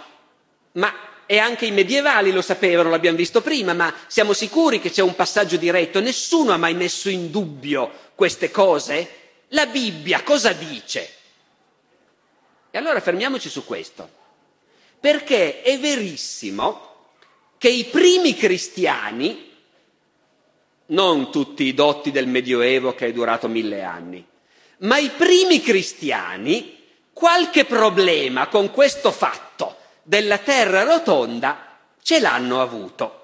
ma 0.73 0.92
e 1.27 1.38
anche 1.38 1.66
i 1.66 1.70
medievali 1.70 2.33
lo 2.33 2.42
sapevano, 2.42 2.90
l'abbiamo 2.90 3.16
visto 3.16 3.40
prima, 3.40 3.73
ma 3.73 3.92
siamo 4.07 4.33
sicuri 4.33 4.81
che 4.81 4.90
c'è 4.90 5.03
un 5.03 5.14
passaggio 5.14 5.57
diretto? 5.57 6.01
Nessuno 6.01 6.53
ha 6.53 6.59
mai 6.59 6.75
messo 6.75 7.09
in 7.09 7.31
dubbio 7.31 7.90
queste 8.14 8.51
cose? 8.51 9.23
La 9.49 9.66
Bibbia 9.66 10.23
cosa 10.23 10.53
dice? 10.53 11.14
E 12.70 12.79
allora 12.79 13.01
fermiamoci 13.01 13.49
su 13.49 13.64
questo, 13.64 14.09
perché 15.01 15.62
è 15.62 15.79
verissimo 15.79 16.92
che 17.57 17.68
i 17.68 17.85
primi 17.85 18.35
cristiani, 18.35 19.53
non 20.87 21.31
tutti 21.31 21.64
i 21.64 21.73
dotti 21.73 22.11
del 22.11 22.27
Medioevo 22.27 22.94
che 22.94 23.07
è 23.07 23.12
durato 23.12 23.49
mille 23.49 23.83
anni, 23.83 24.27
ma 24.85 24.99
i 24.99 25.11
primi 25.11 25.61
cristiani 25.61 26.83
qualche 27.12 27.64
problema 27.64 28.49
con 28.49 28.70
questo 28.70 29.11
fatto 29.11 29.77
della 30.03 30.38
terra 30.38 30.83
rotonda 30.83 31.79
ce 32.03 32.20
l'hanno 32.20 32.61
avuto. 32.61 33.20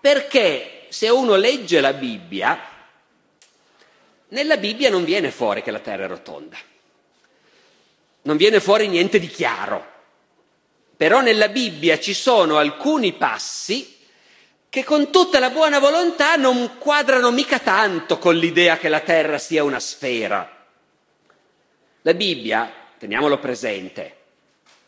Perché 0.00 0.86
se 0.90 1.08
uno 1.08 1.36
legge 1.36 1.80
la 1.80 1.94
Bibbia, 1.94 2.60
nella 4.28 4.56
Bibbia 4.58 4.90
non 4.90 5.04
viene 5.04 5.30
fuori 5.30 5.62
che 5.62 5.70
la 5.70 5.78
terra 5.78 6.04
è 6.04 6.08
rotonda, 6.08 6.58
non 8.22 8.36
viene 8.36 8.60
fuori 8.60 8.88
niente 8.88 9.18
di 9.18 9.28
chiaro, 9.28 9.92
però 10.96 11.22
nella 11.22 11.48
Bibbia 11.48 11.98
ci 11.98 12.12
sono 12.12 12.58
alcuni 12.58 13.14
passi 13.14 13.93
che 14.74 14.82
con 14.82 15.12
tutta 15.12 15.38
la 15.38 15.50
buona 15.50 15.78
volontà 15.78 16.34
non 16.34 16.78
quadrano 16.78 17.30
mica 17.30 17.60
tanto 17.60 18.18
con 18.18 18.34
l'idea 18.34 18.76
che 18.76 18.88
la 18.88 18.98
terra 18.98 19.38
sia 19.38 19.62
una 19.62 19.78
sfera. 19.78 20.66
La 22.02 22.12
Bibbia 22.12 22.72
teniamolo 22.98 23.38
presente, 23.38 24.16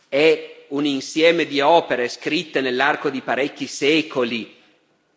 è 0.08 0.64
un 0.70 0.86
insieme 0.86 1.46
di 1.46 1.60
opere 1.60 2.08
scritte 2.08 2.60
nell'arco 2.60 3.10
di 3.10 3.20
parecchi 3.20 3.68
secoli 3.68 4.60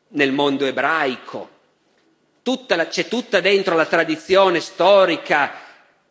nel 0.10 0.32
mondo 0.32 0.68
ebraico. 0.68 1.50
Tutta 2.44 2.76
la, 2.76 2.86
c'è 2.86 3.08
tutta 3.08 3.40
dentro 3.40 3.76
la 3.76 3.88
tradizione 3.88 4.60
storica 4.60 5.52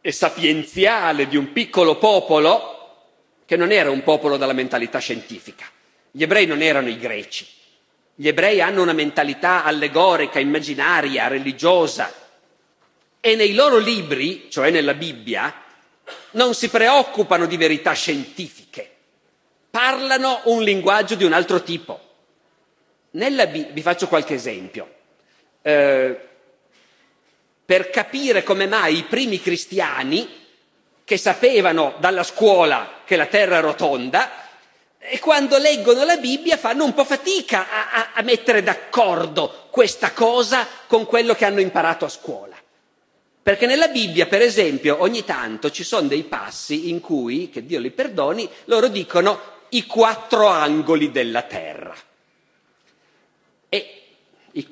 e 0.00 0.10
sapienziale 0.10 1.28
di 1.28 1.36
un 1.36 1.52
piccolo 1.52 1.96
popolo 1.96 3.04
che 3.46 3.54
non 3.54 3.70
era 3.70 3.88
un 3.88 4.02
popolo 4.02 4.36
dalla 4.36 4.52
mentalità 4.52 4.98
scientifica. 4.98 5.64
Gli 6.10 6.24
ebrei 6.24 6.46
non 6.46 6.60
erano 6.60 6.88
i 6.88 6.98
greci. 6.98 7.54
Gli 8.20 8.26
ebrei 8.26 8.60
hanno 8.60 8.82
una 8.82 8.94
mentalità 8.94 9.62
allegorica, 9.62 10.40
immaginaria, 10.40 11.28
religiosa 11.28 12.12
e 13.20 13.36
nei 13.36 13.54
loro 13.54 13.78
libri, 13.78 14.50
cioè 14.50 14.72
nella 14.72 14.94
Bibbia, 14.94 15.54
non 16.32 16.52
si 16.52 16.68
preoccupano 16.68 17.46
di 17.46 17.56
verità 17.56 17.92
scientifiche, 17.92 18.90
parlano 19.70 20.40
un 20.46 20.64
linguaggio 20.64 21.14
di 21.14 21.22
un 21.22 21.32
altro 21.32 21.62
tipo. 21.62 22.00
Nella 23.10 23.46
B- 23.46 23.70
vi 23.70 23.82
faccio 23.82 24.08
qualche 24.08 24.34
esempio. 24.34 24.94
Eh, 25.62 26.20
per 27.64 27.88
capire 27.90 28.42
come 28.42 28.66
mai 28.66 28.98
i 28.98 29.04
primi 29.04 29.40
cristiani, 29.40 30.28
che 31.04 31.16
sapevano 31.16 31.94
dalla 32.00 32.24
scuola 32.24 33.02
che 33.04 33.14
la 33.14 33.26
terra 33.26 33.58
è 33.58 33.60
rotonda, 33.60 34.47
e 34.98 35.18
quando 35.20 35.58
leggono 35.58 36.04
la 36.04 36.16
Bibbia 36.16 36.56
fanno 36.56 36.84
un 36.84 36.92
po' 36.92 37.04
fatica 37.04 37.70
a, 37.70 37.90
a, 37.90 38.10
a 38.14 38.22
mettere 38.22 38.62
d'accordo 38.62 39.68
questa 39.70 40.12
cosa 40.12 40.66
con 40.86 41.06
quello 41.06 41.34
che 41.34 41.44
hanno 41.44 41.60
imparato 41.60 42.04
a 42.04 42.08
scuola. 42.08 42.56
Perché 43.40 43.66
nella 43.66 43.88
Bibbia, 43.88 44.26
per 44.26 44.42
esempio, 44.42 45.00
ogni 45.00 45.24
tanto 45.24 45.70
ci 45.70 45.84
sono 45.84 46.08
dei 46.08 46.24
passi 46.24 46.90
in 46.90 47.00
cui, 47.00 47.48
che 47.48 47.64
Dio 47.64 47.78
li 47.78 47.90
perdoni, 47.90 48.48
loro 48.64 48.88
dicono 48.88 49.40
i 49.70 49.86
quattro 49.86 50.46
angoli 50.48 51.10
della 51.10 51.42
terra. 51.42 51.94
E 53.70 54.02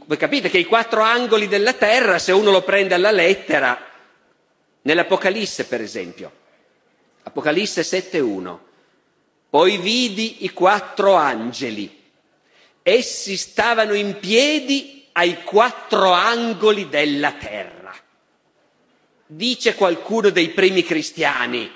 voi 0.04 0.16
capite 0.16 0.50
che 0.50 0.58
i 0.58 0.66
quattro 0.66 1.00
angoli 1.00 1.48
della 1.48 1.72
terra, 1.72 2.18
se 2.18 2.32
uno 2.32 2.50
lo 2.50 2.62
prende 2.62 2.94
alla 2.94 3.10
lettera, 3.10 3.78
nell'Apocalisse 4.82 5.64
per 5.66 5.80
esempio, 5.80 6.30
Apocalisse 7.22 7.82
7.1, 7.82 8.58
poi 9.56 9.78
vidi 9.78 10.44
i 10.44 10.52
quattro 10.52 11.14
angeli, 11.14 11.90
essi 12.82 13.38
stavano 13.38 13.94
in 13.94 14.18
piedi 14.18 15.06
ai 15.12 15.44
quattro 15.44 16.12
angoli 16.12 16.90
della 16.90 17.32
terra 17.32 17.76
dice 19.26 19.74
qualcuno 19.74 20.30
dei 20.30 20.50
primi 20.50 20.82
cristiani, 20.84 21.70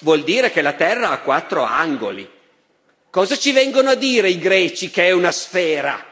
vuol 0.00 0.24
dire 0.24 0.50
che 0.50 0.62
la 0.62 0.72
terra 0.72 1.10
ha 1.10 1.20
quattro 1.20 1.62
angoli. 1.62 2.28
Cosa 3.10 3.36
ci 3.36 3.52
vengono 3.52 3.90
a 3.90 3.94
dire 3.94 4.30
i 4.30 4.38
greci 4.38 4.90
che 4.90 5.08
è 5.08 5.10
una 5.12 5.32
sfera? 5.32 6.04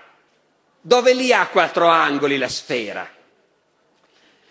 Dove 0.81 1.15
li 1.15 1.33
ha 1.33 1.49
quattro 1.49 1.89
angoli 1.89 2.39
la 2.39 2.49
sfera? 2.49 3.09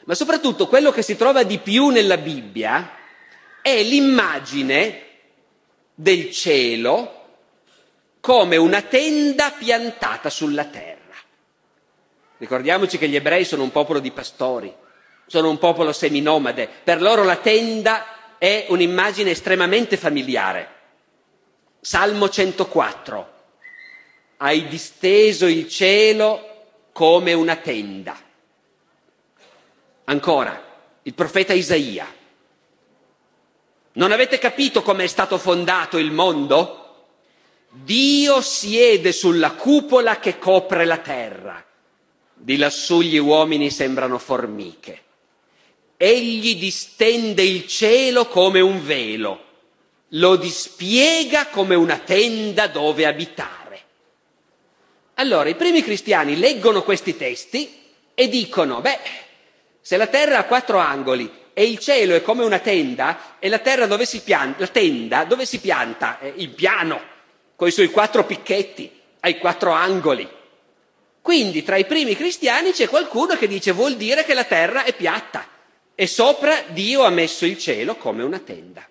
Ma 0.05 0.15
soprattutto 0.15 0.67
quello 0.67 0.91
che 0.91 1.03
si 1.03 1.15
trova 1.15 1.43
di 1.43 1.59
più 1.59 1.89
nella 1.89 2.17
Bibbia 2.17 2.97
è 3.61 3.81
l'immagine 3.83 5.03
del 5.99 6.31
cielo 6.31 7.15
come 8.19 8.57
una 8.57 8.81
tenda 8.81 9.51
piantata 9.51 10.29
sulla 10.29 10.65
terra. 10.65 10.97
Ricordiamoci 12.37 12.97
che 12.97 13.09
gli 13.09 13.15
ebrei 13.15 13.43
sono 13.43 13.63
un 13.63 13.71
popolo 13.71 13.99
di 13.99 14.11
pastori 14.11 14.73
sono 15.29 15.49
un 15.49 15.59
popolo 15.59 15.93
seminomade, 15.93 16.67
per 16.83 17.01
loro 17.01 17.23
la 17.23 17.35
tenda 17.35 18.37
è 18.39 18.65
un'immagine 18.69 19.29
estremamente 19.29 19.95
familiare. 19.95 20.77
Salmo 21.79 22.29
104. 22.29 23.33
Hai 24.37 24.67
disteso 24.67 25.45
il 25.45 25.67
cielo 25.67 26.63
come 26.91 27.33
una 27.33 27.57
tenda. 27.57 28.19
Ancora, 30.05 30.63
il 31.03 31.13
profeta 31.13 31.53
Isaia. 31.53 32.07
Non 33.99 34.13
avete 34.13 34.37
capito 34.37 34.81
come 34.81 35.03
è 35.03 35.07
stato 35.07 35.37
fondato 35.37 35.97
il 35.97 36.11
mondo? 36.11 37.07
Dio 37.69 38.39
siede 38.39 39.11
sulla 39.11 39.51
cupola 39.51 40.19
che 40.19 40.39
copre 40.39 40.85
la 40.85 40.99
terra. 40.99 41.61
Di 42.33 42.55
lassù 42.55 43.01
gli 43.01 43.17
uomini 43.17 43.69
sembrano 43.69 44.17
formiche. 44.17 45.01
Egli 45.97 46.55
distende 46.55 47.43
il 47.43 47.67
cielo 47.67 48.27
come 48.27 48.61
un 48.61 48.85
velo, 48.85 49.43
lo 50.11 50.37
dispiega 50.37 51.47
come 51.47 51.75
una 51.75 51.97
tenda 51.97 52.67
dove 52.67 53.05
abitare. 53.05 53.83
Allora 55.15 55.49
i 55.49 55.55
primi 55.55 55.83
cristiani 55.83 56.37
leggono 56.37 56.83
questi 56.83 57.17
testi 57.17 57.69
e 58.13 58.29
dicono, 58.29 58.79
beh, 58.79 58.99
se 59.81 59.97
la 59.97 60.07
terra 60.07 60.37
ha 60.37 60.45
quattro 60.45 60.77
angoli 60.77 61.38
e 61.59 61.65
il 61.65 61.77
cielo 61.77 62.15
è 62.15 62.21
come 62.21 62.45
una 62.45 62.59
tenda, 62.59 63.35
e 63.37 63.49
la 63.49 63.59
terra 63.59 63.85
dove 63.85 64.05
si 64.05 64.21
pianta, 64.21 64.61
la 64.61 64.67
tenda 64.67 65.25
dove 65.25 65.45
si 65.45 65.59
pianta? 65.59 66.17
Eh, 66.21 66.31
in 66.37 66.53
piano, 66.53 67.01
con 67.57 67.67
i 67.67 67.71
suoi 67.71 67.89
quattro 67.89 68.23
picchetti, 68.23 68.89
ai 69.19 69.37
quattro 69.37 69.71
angoli. 69.71 70.25
Quindi 71.21 71.61
tra 71.63 71.75
i 71.75 71.83
primi 71.83 72.15
cristiani 72.15 72.71
c'è 72.71 72.87
qualcuno 72.87 73.35
che 73.35 73.45
dice 73.45 73.73
vuol 73.73 73.97
dire 73.97 74.23
che 74.23 74.33
la 74.33 74.45
terra 74.45 74.85
è 74.85 74.93
piatta 74.93 75.45
e 75.95 76.07
sopra 76.07 76.63
Dio 76.69 77.03
ha 77.03 77.09
messo 77.09 77.45
il 77.45 77.57
cielo 77.57 77.97
come 77.97 78.23
una 78.23 78.39
tenda. 78.39 78.87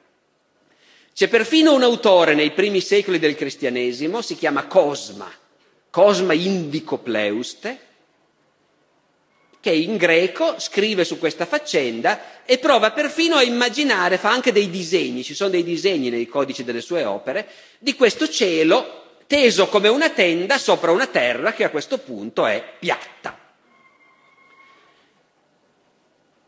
C'è 1.14 1.28
perfino 1.28 1.72
un 1.72 1.82
autore 1.82 2.34
nei 2.34 2.50
primi 2.50 2.82
secoli 2.82 3.18
del 3.18 3.34
cristianesimo, 3.34 4.20
si 4.20 4.36
chiama 4.36 4.66
Cosma, 4.66 5.32
Cosma 5.88 6.34
Indico 6.34 6.98
Pleuste, 6.98 7.87
che 9.60 9.70
in 9.70 9.96
greco 9.96 10.58
scrive 10.58 11.04
su 11.04 11.18
questa 11.18 11.44
faccenda 11.46 12.44
e 12.44 12.58
prova 12.58 12.92
perfino 12.92 13.36
a 13.36 13.42
immaginare, 13.42 14.16
fa 14.18 14.30
anche 14.30 14.52
dei 14.52 14.70
disegni, 14.70 15.24
ci 15.24 15.34
sono 15.34 15.50
dei 15.50 15.64
disegni 15.64 16.10
nei 16.10 16.28
codici 16.28 16.64
delle 16.64 16.80
sue 16.80 17.04
opere, 17.04 17.48
di 17.78 17.94
questo 17.94 18.28
cielo 18.28 19.16
teso 19.26 19.68
come 19.68 19.88
una 19.88 20.10
tenda 20.10 20.58
sopra 20.58 20.90
una 20.90 21.06
terra 21.06 21.52
che 21.52 21.64
a 21.64 21.70
questo 21.70 21.98
punto 21.98 22.46
è 22.46 22.76
piatta. 22.78 23.38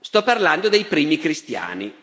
Sto 0.00 0.22
parlando 0.22 0.68
dei 0.68 0.84
primi 0.84 1.18
cristiani 1.18 1.94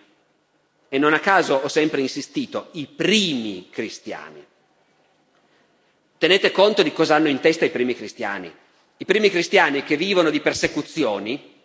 e 0.89 0.97
non 0.97 1.13
a 1.13 1.19
caso 1.19 1.55
ho 1.55 1.67
sempre 1.67 2.01
insistito, 2.01 2.69
i 2.73 2.85
primi 2.85 3.69
cristiani. 3.71 4.45
Tenete 6.17 6.51
conto 6.51 6.83
di 6.83 6.93
cosa 6.93 7.15
hanno 7.15 7.27
in 7.27 7.39
testa 7.39 7.65
i 7.65 7.69
primi 7.69 7.95
cristiani. 7.95 8.53
I 8.97 9.05
primi 9.05 9.29
cristiani 9.29 9.83
che 9.83 9.95
vivono 9.95 10.29
di 10.29 10.39
persecuzioni 10.39 11.55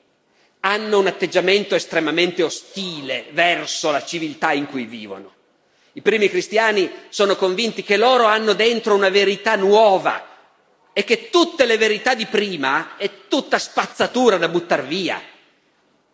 hanno 0.61 0.99
un 0.99 1.07
atteggiamento 1.07 1.75
estremamente 1.75 2.43
ostile 2.43 3.27
verso 3.33 3.91
la 3.91 4.05
civiltà 4.05 4.53
in 4.53 4.67
cui 4.67 4.85
vivono. 4.85 5.33
I 5.95 6.03
primi 6.03 6.29
cristiani 6.29 6.91
sono 7.09 7.37
convinti 7.37 7.83
che 7.83 7.97
loro 7.97 8.25
hanno 8.25 8.53
dentro 8.53 8.95
una 8.95 9.09
verità 9.09 9.57
nuova 9.57 10.29
e 10.93 11.05
che 11.05 11.31
tutte 11.31 11.65
le 11.67 11.77
verità 11.79 12.15
di 12.15 12.27
prima 12.27 12.97
è 12.97 13.11
tutta 13.29 13.59
spazzatura 13.59 14.37
da 14.37 14.49
buttar 14.49 14.87
via 14.87 15.21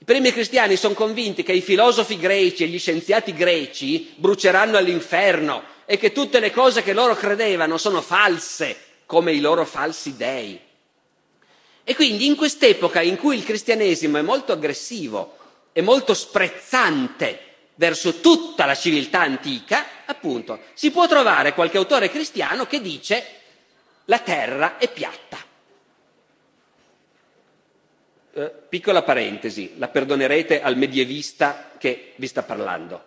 primi 0.09 0.33
cristiani 0.33 0.77
sono 0.77 0.95
convinti 0.95 1.43
che 1.43 1.53
i 1.53 1.61
filosofi 1.61 2.17
greci 2.17 2.65
e 2.65 2.69
gli 2.69 2.79
scienziati 2.79 3.35
greci 3.35 4.15
bruceranno 4.17 4.79
all'inferno 4.79 5.63
e 5.85 5.99
che 5.99 6.13
tutte 6.13 6.41
le 6.41 6.51
cose 6.51 6.83
che 6.83 6.95
loro 6.95 7.15
credevano 7.15 7.77
sono 7.77 8.01
false, 8.01 8.75
come 9.05 9.33
i 9.33 9.41
loro 9.41 9.67
falsi 9.67 10.17
dei. 10.17 10.59
E 11.89 11.95
quindi 11.95 12.27
in 12.27 12.37
quest'epoca 12.37 13.01
in 13.01 13.17
cui 13.17 13.35
il 13.35 13.45
cristianesimo 13.45 14.19
è 14.19 14.21
molto 14.21 14.53
aggressivo 14.53 15.39
e 15.73 15.81
molto 15.81 16.13
sprezzante 16.13 17.71
verso 17.77 18.21
tutta 18.21 18.67
la 18.67 18.75
civiltà 18.75 19.21
antica, 19.21 19.87
appunto, 20.05 20.61
si 20.75 20.91
può 20.91 21.07
trovare 21.07 21.55
qualche 21.55 21.79
autore 21.79 22.11
cristiano 22.11 22.67
che 22.67 22.83
dice 22.83 23.25
la 24.05 24.19
terra 24.19 24.77
è 24.77 24.93
piatta. 24.93 25.39
Eh, 28.35 28.53
piccola 28.69 29.01
parentesi, 29.01 29.73
la 29.79 29.89
perdonerete 29.89 30.61
al 30.61 30.77
medievista 30.77 31.71
che 31.79 32.13
vi 32.17 32.27
sta 32.27 32.43
parlando. 32.43 33.03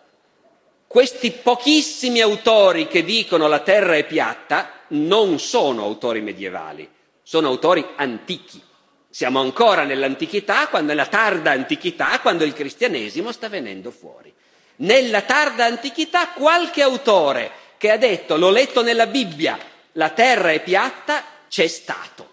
Questi 0.88 1.30
pochissimi 1.30 2.20
autori 2.20 2.88
che 2.88 3.04
dicono 3.04 3.48
la 3.48 3.60
terra 3.60 3.96
è 3.96 4.08
piatta 4.08 4.86
non 4.88 5.38
sono 5.38 5.84
autori 5.84 6.22
medievali, 6.22 6.90
sono 7.22 7.48
autori 7.48 7.86
antichi. 7.98 8.70
Siamo 9.12 9.42
ancora 9.42 9.84
nell'antichità, 9.84 10.70
quando, 10.70 10.94
nella 10.94 11.06
tarda 11.06 11.52
antichità, 11.52 12.22
quando 12.22 12.46
il 12.46 12.54
cristianesimo 12.54 13.34
sta 13.34 13.50
venendo 13.50 13.92
fuori. 13.92 14.34
Nella 14.78 15.22
tarda 15.24 15.66
antichità 15.66 16.30
qualche 16.30 16.82
autore 16.82 17.52
che 17.78 17.92
ha 17.92 17.98
detto, 17.98 18.38
l'ho 18.38 18.50
letto 18.50 18.82
nella 18.82 19.08
Bibbia, 19.08 19.60
la 19.94 20.12
terra 20.12 20.52
è 20.52 20.64
piatta, 20.64 21.26
c'è 21.50 21.68
stato. 21.68 22.30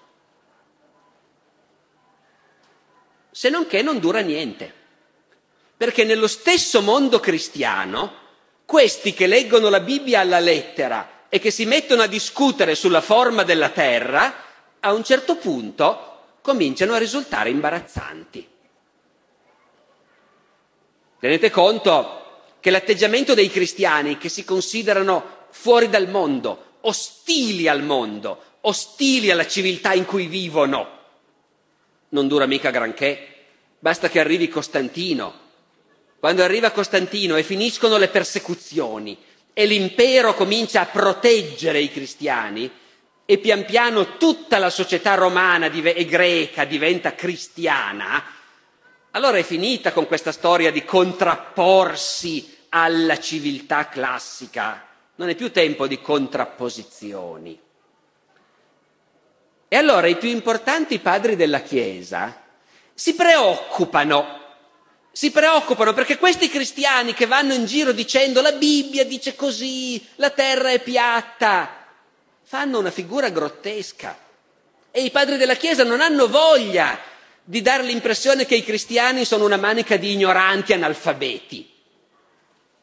Se 3.32 3.48
non 3.48 3.66
che 3.66 3.82
non 3.82 3.98
dura 3.98 4.20
niente. 4.20 4.72
Perché 5.76 6.04
nello 6.04 6.28
stesso 6.28 6.80
mondo 6.80 7.18
cristiano, 7.18 8.14
questi 8.64 9.14
che 9.14 9.26
leggono 9.26 9.68
la 9.68 9.80
Bibbia 9.80 10.20
alla 10.20 10.38
lettera 10.38 11.24
e 11.28 11.40
che 11.40 11.50
si 11.50 11.64
mettono 11.64 12.02
a 12.02 12.06
discutere 12.06 12.76
sulla 12.76 13.00
forma 13.00 13.42
della 13.42 13.70
terra, 13.70 14.44
a 14.78 14.92
un 14.92 15.02
certo 15.02 15.34
punto 15.36 16.17
cominciano 16.48 16.94
a 16.94 16.98
risultare 16.98 17.50
imbarazzanti. 17.50 18.48
Tenete 21.20 21.50
conto 21.50 22.46
che 22.58 22.70
l'atteggiamento 22.70 23.34
dei 23.34 23.50
cristiani 23.50 24.16
che 24.16 24.30
si 24.30 24.46
considerano 24.46 25.44
fuori 25.50 25.90
dal 25.90 26.08
mondo, 26.08 26.76
ostili 26.80 27.68
al 27.68 27.82
mondo, 27.82 28.42
ostili 28.62 29.30
alla 29.30 29.46
civiltà 29.46 29.92
in 29.92 30.06
cui 30.06 30.26
vivono, 30.26 30.88
non 32.10 32.28
dura 32.28 32.46
mica 32.46 32.70
granché, 32.70 33.44
basta 33.78 34.08
che 34.08 34.18
arrivi 34.18 34.48
Costantino. 34.48 35.46
Quando 36.18 36.42
arriva 36.42 36.70
Costantino 36.70 37.36
e 37.36 37.42
finiscono 37.42 37.98
le 37.98 38.08
persecuzioni 38.08 39.18
e 39.52 39.66
l'impero 39.66 40.32
comincia 40.32 40.80
a 40.80 40.86
proteggere 40.86 41.78
i 41.78 41.90
cristiani, 41.90 42.70
e 43.30 43.36
pian 43.36 43.66
piano 43.66 44.16
tutta 44.16 44.56
la 44.56 44.70
società 44.70 45.12
romana 45.12 45.66
e 45.70 46.04
greca 46.06 46.64
diventa 46.64 47.14
cristiana, 47.14 48.24
allora 49.10 49.36
è 49.36 49.42
finita 49.42 49.92
con 49.92 50.06
questa 50.06 50.32
storia 50.32 50.72
di 50.72 50.82
contrapporsi 50.82 52.56
alla 52.70 53.18
civiltà 53.18 53.90
classica. 53.90 54.82
Non 55.16 55.28
è 55.28 55.34
più 55.34 55.52
tempo 55.52 55.86
di 55.86 56.00
contrapposizioni. 56.00 57.60
E 59.68 59.76
allora 59.76 60.06
i 60.06 60.16
più 60.16 60.30
importanti 60.30 60.98
padri 60.98 61.36
della 61.36 61.60
Chiesa 61.60 62.44
si 62.94 63.14
preoccupano, 63.14 64.40
si 65.12 65.30
preoccupano 65.30 65.92
perché 65.92 66.16
questi 66.16 66.48
cristiani 66.48 67.12
che 67.12 67.26
vanno 67.26 67.52
in 67.52 67.66
giro 67.66 67.92
dicendo 67.92 68.40
la 68.40 68.52
Bibbia 68.52 69.04
dice 69.04 69.36
così, 69.36 70.02
la 70.14 70.30
terra 70.30 70.70
è 70.70 70.80
piatta, 70.80 71.77
fanno 72.48 72.78
una 72.78 72.90
figura 72.90 73.28
grottesca 73.28 74.18
e 74.90 75.02
i 75.02 75.10
padri 75.10 75.36
della 75.36 75.54
Chiesa 75.54 75.84
non 75.84 76.00
hanno 76.00 76.28
voglia 76.28 76.98
di 77.44 77.60
dare 77.60 77.82
l'impressione 77.82 78.46
che 78.46 78.54
i 78.54 78.64
cristiani 78.64 79.26
sono 79.26 79.44
una 79.44 79.58
manica 79.58 79.98
di 79.98 80.12
ignoranti 80.12 80.72
analfabeti. 80.72 81.70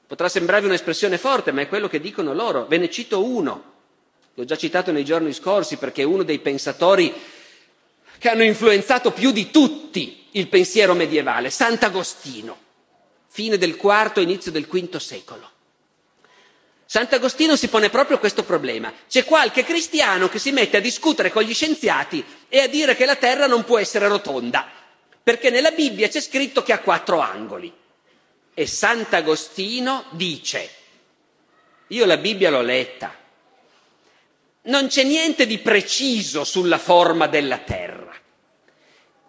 Potrà 0.06 0.30
sembrarvi 0.30 0.68
un'espressione 0.68 1.18
forte, 1.18 1.52
ma 1.52 1.62
è 1.62 1.68
quello 1.68 1.88
che 1.88 2.00
dicono 2.00 2.36
loro. 2.36 2.68
Ve 2.68 2.78
ne 2.78 2.92
cito 2.92 3.26
uno, 3.26 3.74
l'ho 4.36 4.46
già 4.46 4.56
citato 4.56 4.92
nei 4.92 5.04
giorni 5.04 5.34
scorsi 5.34 5.78
perché 5.78 6.04
è 6.04 6.06
uno 6.06 6.22
dei 6.22 6.38
pensatori 6.38 7.12
che 8.20 8.30
hanno 8.30 8.44
influenzato 8.44 9.10
più 9.14 9.32
di 9.32 9.50
tutti 9.50 10.28
il 10.34 10.48
pensiero 10.48 10.94
medievale, 10.94 11.50
Sant'Agostino, 11.50 12.56
fine 13.30 13.58
del 13.58 13.80
IV, 13.82 14.18
inizio 14.18 14.52
del 14.52 14.68
V 14.68 14.98
secolo. 14.98 15.54
Sant'Agostino 16.86 17.56
si 17.56 17.68
pone 17.68 17.90
proprio 17.90 18.20
questo 18.20 18.44
problema. 18.44 18.94
C'è 19.10 19.26
qualche 19.26 19.64
cristiano 19.64 20.30
che 20.30 20.40
si 20.40 20.52
mette 20.52 20.78
a 20.78 20.82
discutere 20.82 21.32
con 21.32 21.44
gli 21.44 21.54
scienziati 21.54 22.24
e 22.48 22.60
a 22.62 22.68
dire 22.68 22.96
che 22.96 23.06
la 23.06 23.16
Terra 23.16 23.48
non 23.48 23.64
può 23.64 23.80
essere 23.80 24.08
rotonda, 24.08 24.70
perché 25.24 25.50
nella 25.50 25.72
Bibbia 25.72 26.08
c'è 26.08 26.22
scritto 26.22 26.62
che 26.62 26.74
ha 26.74 26.80
quattro 26.80 27.20
angoli. 27.20 27.74
E 28.54 28.68
Sant'Agostino 28.68 30.06
dice, 30.12 30.70
io 31.88 32.06
la 32.06 32.18
Bibbia 32.18 32.52
l'ho 32.52 32.62
letta, 32.62 33.14
non 34.64 34.88
c'è 34.88 35.04
niente 35.04 35.46
di 35.46 35.58
preciso 35.58 36.44
sulla 36.44 36.78
forma 36.78 37.28
della 37.28 37.58
Terra. 37.58 38.14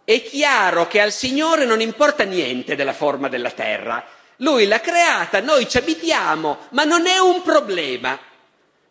È 0.04 0.22
chiaro 0.22 0.86
che 0.86 1.00
al 1.00 1.10
Signore 1.10 1.64
non 1.64 1.80
importa 1.80 2.22
niente 2.22 2.76
della 2.76 2.92
forma 2.92 3.28
della 3.28 3.50
Terra, 3.50 4.06
lui 4.38 4.66
l'ha 4.66 4.80
creata, 4.80 5.40
noi 5.40 5.68
ci 5.68 5.78
abitiamo, 5.78 6.58
ma 6.70 6.84
non 6.84 7.06
è 7.06 7.18
un 7.18 7.42
problema, 7.42 8.18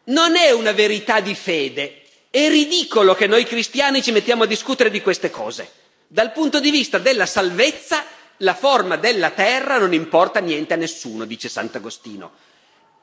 non 0.06 0.36
è 0.36 0.52
una 0.52 0.72
verità 0.72 1.20
di 1.20 1.36
fede. 1.36 2.02
È 2.30 2.50
ridicolo 2.50 3.16
che 3.16 3.28
noi 3.28 3.46
cristiani 3.46 4.02
ci 4.02 4.12
mettiamo 4.12 4.44
a 4.44 4.48
discutere 4.48 4.90
di 4.90 5.02
queste 5.02 5.30
cose. 5.30 5.72
Dal 6.08 6.32
punto 6.32 6.60
di 6.60 6.70
vista 6.70 6.98
della 6.98 7.26
salvezza, 7.26 8.04
la 8.38 8.54
forma 8.54 8.98
della 8.98 9.30
terra 9.32 9.78
non 9.78 9.94
importa 9.94 10.40
niente 10.40 10.74
a 10.74 10.78
nessuno, 10.78 11.26
dice 11.26 11.48
Sant'Agostino. 11.48 12.32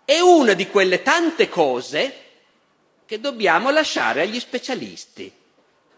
È 0.04 0.18
una 0.18 0.52
di 0.52 0.66
quelle 0.68 1.02
tante 1.02 1.48
cose 1.48 2.14
che 3.06 3.20
dobbiamo 3.20 3.70
lasciare 3.70 4.22
agli 4.22 4.40
specialisti 4.40 5.32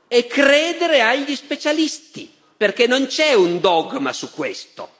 e 0.06 0.26
credere 0.26 1.00
agli 1.00 1.34
specialisti, 1.34 2.32
perché 2.56 2.86
non 2.86 3.06
c'è 3.06 3.32
un 3.32 3.60
dogma 3.60 4.12
su 4.12 4.30
questo. 4.30 4.90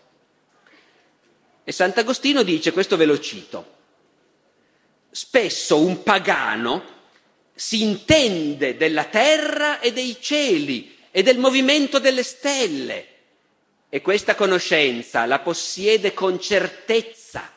E 1.65 1.73
Sant'Agostino 1.73 2.43
dice, 2.43 2.73
questo 2.73 2.97
ve 2.97 3.07
lo 3.07 3.19
cito, 3.19 3.73
spesso 5.11 5.79
un 5.79 6.03
pagano 6.03 6.93
si 7.55 7.83
intende 7.83 8.77
della 8.77 9.05
terra 9.05 9.81
e 9.81 9.93
dei 9.93 10.19
cieli 10.21 10.97
e 11.11 11.23
del 11.23 11.39
movimento 11.39 11.99
delle 11.99 12.23
stelle 12.23 13.07
e 13.89 14.01
questa 14.03 14.35
conoscenza 14.35 15.25
la 15.25 15.39
possiede 15.39 16.13
con 16.13 16.41
certezza 16.41 17.49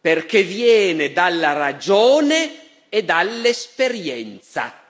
perché 0.00 0.42
viene 0.42 1.12
dalla 1.12 1.52
ragione 1.52 2.86
e 2.88 3.04
dall'esperienza. 3.04 4.82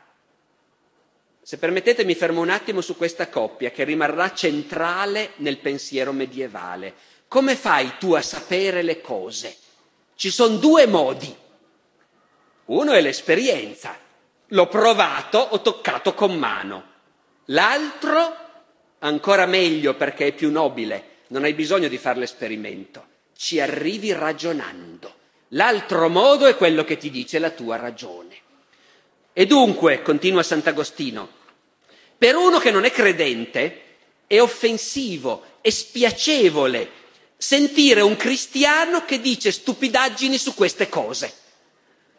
Se 1.42 1.58
permettete 1.58 2.04
mi 2.04 2.14
fermo 2.14 2.40
un 2.40 2.50
attimo 2.50 2.80
su 2.80 2.96
questa 2.96 3.28
coppia 3.28 3.72
che 3.72 3.82
rimarrà 3.82 4.32
centrale 4.32 5.32
nel 5.36 5.58
pensiero 5.58 6.12
medievale. 6.12 6.94
Come 7.28 7.56
fai 7.56 7.98
tu 7.98 8.14
a 8.14 8.22
sapere 8.22 8.80
le 8.82 9.02
cose? 9.02 9.54
Ci 10.14 10.30
sono 10.30 10.56
due 10.56 10.86
modi. 10.86 11.34
Uno 12.64 12.92
è 12.92 13.00
l'esperienza. 13.02 13.96
L'ho 14.46 14.66
provato, 14.66 15.38
ho 15.38 15.60
toccato 15.60 16.14
con 16.14 16.38
mano. 16.38 16.84
L'altro, 17.46 18.36
ancora 19.00 19.44
meglio 19.44 19.94
perché 19.94 20.28
è 20.28 20.32
più 20.32 20.50
nobile, 20.50 21.16
non 21.28 21.44
hai 21.44 21.52
bisogno 21.52 21.88
di 21.88 21.98
fare 21.98 22.18
l'esperimento. 22.18 23.06
Ci 23.36 23.60
arrivi 23.60 24.10
ragionando. 24.12 25.14
L'altro 25.48 26.08
modo 26.08 26.46
è 26.46 26.56
quello 26.56 26.82
che 26.82 26.96
ti 26.96 27.10
dice 27.10 27.38
la 27.38 27.50
tua 27.50 27.76
ragione. 27.76 28.36
E 29.34 29.44
dunque, 29.44 30.00
continua 30.00 30.42
Sant'Agostino, 30.42 31.28
per 32.16 32.36
uno 32.36 32.58
che 32.58 32.70
non 32.70 32.84
è 32.84 32.90
credente 32.90 33.82
è 34.26 34.40
offensivo, 34.40 35.58
è 35.60 35.68
spiacevole 35.70 36.90
sentire 37.40 38.00
un 38.00 38.16
cristiano 38.16 39.04
che 39.04 39.20
dice 39.20 39.52
stupidaggini 39.52 40.36
su 40.36 40.54
queste 40.54 40.88
cose, 40.88 41.32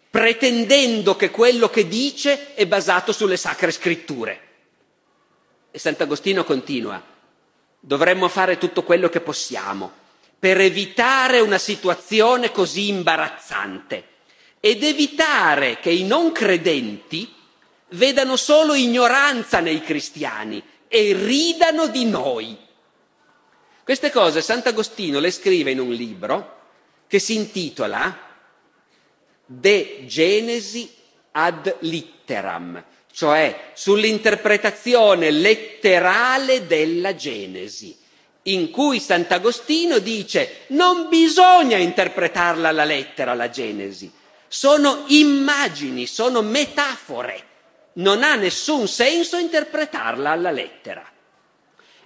pretendendo 0.10 1.18
che 1.18 1.30
quello 1.30 1.70
che 1.70 1.90
dice 1.90 2.56
è 2.56 2.66
basato 2.66 3.12
sulle 3.12 3.36
sacre 3.36 3.72
scritture. 3.72 4.42
E 5.72 5.78
Sant'Agostino 5.78 6.46
continua, 6.46 7.04
dovremmo 7.82 8.30
fare 8.30 8.58
tutto 8.58 8.84
quello 8.84 9.10
che 9.10 9.20
possiamo 9.20 9.92
per 10.40 10.62
evitare 10.62 11.42
una 11.42 11.58
situazione 11.58 12.52
così 12.52 12.88
imbarazzante 12.88 14.08
ed 14.62 14.84
evitare 14.84 15.80
che 15.80 15.92
i 15.92 16.06
non 16.06 16.32
credenti 16.32 17.32
vedano 17.90 18.38
solo 18.38 18.74
ignoranza 18.74 19.60
nei 19.60 19.82
cristiani 19.82 20.64
e 20.88 21.14
ridano 21.14 21.88
di 21.88 22.06
noi 22.06 22.58
Queste 23.90 24.12
cose 24.12 24.42
Sant'Agostino 24.42 25.20
le 25.20 25.32
scrive 25.32 25.72
in 25.72 25.80
un 25.80 25.90
libro 25.90 26.58
che 27.08 27.18
si 27.18 27.34
intitola 27.34 28.16
De 29.44 30.04
Genesi 30.06 30.94
ad 31.32 31.76
litteram, 31.80 32.84
cioè 33.12 33.72
sull'interpretazione 33.74 35.32
letterale 35.32 36.68
della 36.68 37.16
Genesi, 37.16 37.98
in 38.44 38.70
cui 38.70 39.00
Sant'Agostino 39.00 39.98
dice 39.98 40.66
non 40.68 41.10
bisogna 41.10 41.78
interpretarla 41.78 42.68
alla 42.68 42.84
lettera 42.84 43.34
la 43.34 43.50
Genesi, 43.50 44.12
sono 44.48 45.06
immagini, 45.08 46.06
sono 46.06 46.44
metafore, 46.44 47.44
non 47.94 48.22
ha 48.22 48.36
nessun 48.36 48.88
senso 48.88 49.38
interpretarla 49.38 50.30
alla 50.30 50.52
lettera. 50.52 51.09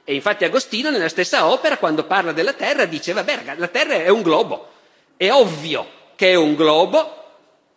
E 0.03 0.13
infatti 0.13 0.43
Agostino 0.43 0.89
nella 0.89 1.09
stessa 1.09 1.47
opera, 1.47 1.77
quando 1.77 2.03
parla 2.03 2.33
della 2.33 2.53
Terra, 2.53 2.85
dice, 2.85 3.13
vabbè, 3.13 3.55
la 3.55 3.67
Terra 3.67 3.93
è 3.93 4.09
un 4.09 4.21
globo, 4.21 4.71
è 5.15 5.31
ovvio 5.31 6.01
che 6.15 6.31
è 6.31 6.35
un 6.35 6.55
globo 6.55 7.21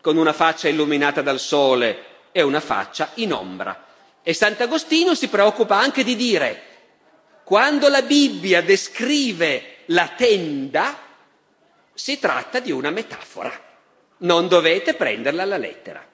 con 0.01 0.17
una 0.17 0.33
faccia 0.33 0.69
illuminata 0.69 1.23
dal 1.23 1.39
sole 1.39 2.05
e 2.33 2.43
una 2.43 2.61
faccia 2.61 3.11
in 3.15 3.33
ombra. 3.33 3.85
E 4.23 4.35
Sant'Agostino 4.35 5.15
si 5.15 5.29
preoccupa 5.29 5.79
anche 5.79 6.03
di 6.03 6.17
dire, 6.17 6.63
quando 7.45 7.89
la 7.89 8.03
Bibbia 8.03 8.61
descrive 8.61 9.77
la 9.87 10.09
tenda, 10.17 10.99
si 11.95 12.19
tratta 12.19 12.59
di 12.59 12.73
una 12.73 12.91
metafora, 12.91 13.53
non 14.19 14.49
dovete 14.49 14.95
prenderla 14.95 15.43
alla 15.43 15.57
lettera. 15.57 16.05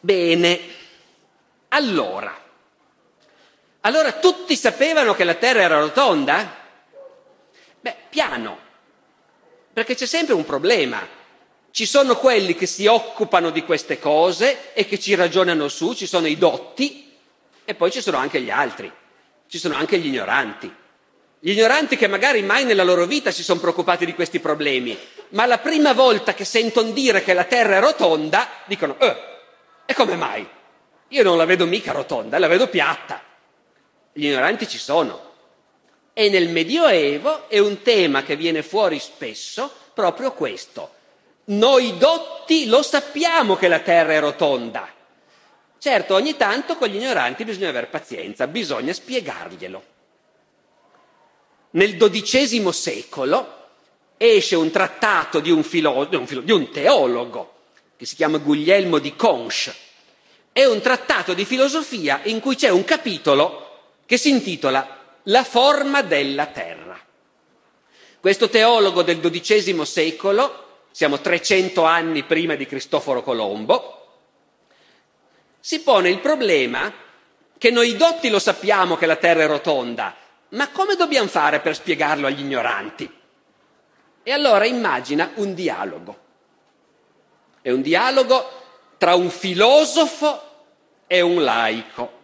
Bene, 0.00 0.60
allora, 1.68 2.39
allora 3.82 4.12
tutti 4.12 4.56
sapevano 4.56 5.14
che 5.14 5.24
la 5.24 5.34
Terra 5.34 5.62
era 5.62 5.78
rotonda? 5.78 6.56
Beh, 7.80 7.96
piano, 8.10 8.58
perché 9.72 9.94
c'è 9.94 10.06
sempre 10.06 10.34
un 10.34 10.44
problema. 10.44 11.18
Ci 11.70 11.86
sono 11.86 12.16
quelli 12.16 12.54
che 12.54 12.66
si 12.66 12.86
occupano 12.86 13.50
di 13.50 13.64
queste 13.64 13.98
cose 13.98 14.74
e 14.74 14.86
che 14.86 14.98
ci 14.98 15.14
ragionano 15.14 15.68
su, 15.68 15.94
ci 15.94 16.06
sono 16.06 16.26
i 16.26 16.36
dotti 16.36 17.16
e 17.64 17.74
poi 17.74 17.90
ci 17.90 18.02
sono 18.02 18.16
anche 18.16 18.40
gli 18.40 18.50
altri, 18.50 18.90
ci 19.46 19.58
sono 19.58 19.76
anche 19.76 19.98
gli 19.98 20.06
ignoranti. 20.06 20.74
Gli 21.38 21.52
ignoranti 21.52 21.96
che 21.96 22.06
magari 22.06 22.42
mai 22.42 22.64
nella 22.64 22.82
loro 22.82 23.06
vita 23.06 23.30
si 23.30 23.42
sono 23.42 23.60
preoccupati 23.60 24.04
di 24.04 24.14
questi 24.14 24.40
problemi, 24.40 24.98
ma 25.30 25.46
la 25.46 25.58
prima 25.58 25.94
volta 25.94 26.34
che 26.34 26.44
sentono 26.44 26.90
dire 26.90 27.22
che 27.22 27.32
la 27.32 27.44
Terra 27.44 27.76
è 27.76 27.80
rotonda 27.80 28.46
dicono, 28.66 28.98
eh, 28.98 29.16
e 29.86 29.94
come 29.94 30.16
mai? 30.16 30.46
Io 31.08 31.22
non 31.22 31.38
la 31.38 31.46
vedo 31.46 31.64
mica 31.64 31.92
rotonda, 31.92 32.38
la 32.38 32.48
vedo 32.48 32.68
piatta. 32.68 33.22
Gli 34.12 34.26
ignoranti 34.26 34.68
ci 34.68 34.78
sono. 34.78 35.28
E 36.12 36.28
nel 36.28 36.48
Medioevo 36.48 37.48
è 37.48 37.58
un 37.58 37.82
tema 37.82 38.22
che 38.22 38.36
viene 38.36 38.62
fuori 38.62 38.98
spesso 38.98 39.70
proprio 39.94 40.32
questo 40.32 40.98
noi 41.50 41.98
dotti 41.98 42.66
lo 42.66 42.82
sappiamo 42.82 43.56
che 43.56 43.66
la 43.66 43.80
Terra 43.80 44.12
è 44.12 44.20
rotonda. 44.20 44.88
Certo, 45.78 46.14
ogni 46.14 46.36
tanto 46.36 46.76
con 46.76 46.88
gli 46.88 46.96
ignoranti 46.96 47.44
bisogna 47.44 47.70
avere 47.70 47.86
pazienza, 47.86 48.46
bisogna 48.46 48.92
spiegarglielo. 48.92 49.82
Nel 51.70 51.96
XII 51.96 52.72
secolo 52.72 53.58
esce 54.16 54.54
un 54.54 54.70
trattato 54.70 55.40
di 55.40 55.50
un, 55.50 55.62
filo, 55.62 56.04
di, 56.04 56.16
un 56.16 56.26
filo, 56.26 56.42
di 56.42 56.52
un 56.52 56.70
teologo 56.70 57.54
che 57.96 58.04
si 58.04 58.14
chiama 58.14 58.38
Guglielmo 58.38 58.98
di 58.98 59.16
Conches. 59.16 59.74
È 60.52 60.64
un 60.64 60.80
trattato 60.80 61.32
di 61.32 61.44
filosofia 61.44 62.20
in 62.24 62.40
cui 62.40 62.54
c'è 62.54 62.68
un 62.68 62.84
capitolo 62.84 63.69
che 64.10 64.16
si 64.16 64.30
intitola 64.30 64.98
La 65.26 65.44
forma 65.44 66.02
della 66.02 66.46
Terra. 66.46 66.98
Questo 68.18 68.48
teologo 68.48 69.02
del 69.02 69.20
XII 69.20 69.86
secolo 69.86 70.88
siamo 70.90 71.20
300 71.20 71.84
anni 71.84 72.24
prima 72.24 72.56
di 72.56 72.66
Cristoforo 72.66 73.22
Colombo, 73.22 74.08
si 75.60 75.82
pone 75.82 76.08
il 76.08 76.18
problema 76.18 76.92
che 77.56 77.70
noi 77.70 77.96
dotti 77.96 78.30
lo 78.30 78.40
sappiamo 78.40 78.96
che 78.96 79.06
la 79.06 79.14
Terra 79.14 79.44
è 79.44 79.46
rotonda, 79.46 80.16
ma 80.48 80.70
come 80.70 80.96
dobbiamo 80.96 81.28
fare 81.28 81.60
per 81.60 81.76
spiegarlo 81.76 82.26
agli 82.26 82.40
ignoranti? 82.40 83.08
E 84.24 84.32
allora 84.32 84.64
immagina 84.64 85.30
un 85.36 85.54
dialogo. 85.54 86.18
È 87.62 87.70
un 87.70 87.80
dialogo 87.80 88.50
tra 88.98 89.14
un 89.14 89.30
filosofo 89.30 90.42
e 91.06 91.20
un 91.20 91.44
laico, 91.44 92.18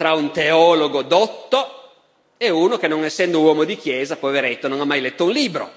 tra 0.00 0.14
un 0.14 0.30
teologo 0.30 1.02
dotto 1.02 1.90
e 2.38 2.48
uno 2.48 2.78
che 2.78 2.88
non 2.88 3.04
essendo 3.04 3.40
uomo 3.40 3.64
di 3.64 3.76
chiesa, 3.76 4.16
poveretto, 4.16 4.66
non 4.66 4.80
ha 4.80 4.86
mai 4.86 5.02
letto 5.02 5.24
un 5.26 5.30
libro. 5.30 5.70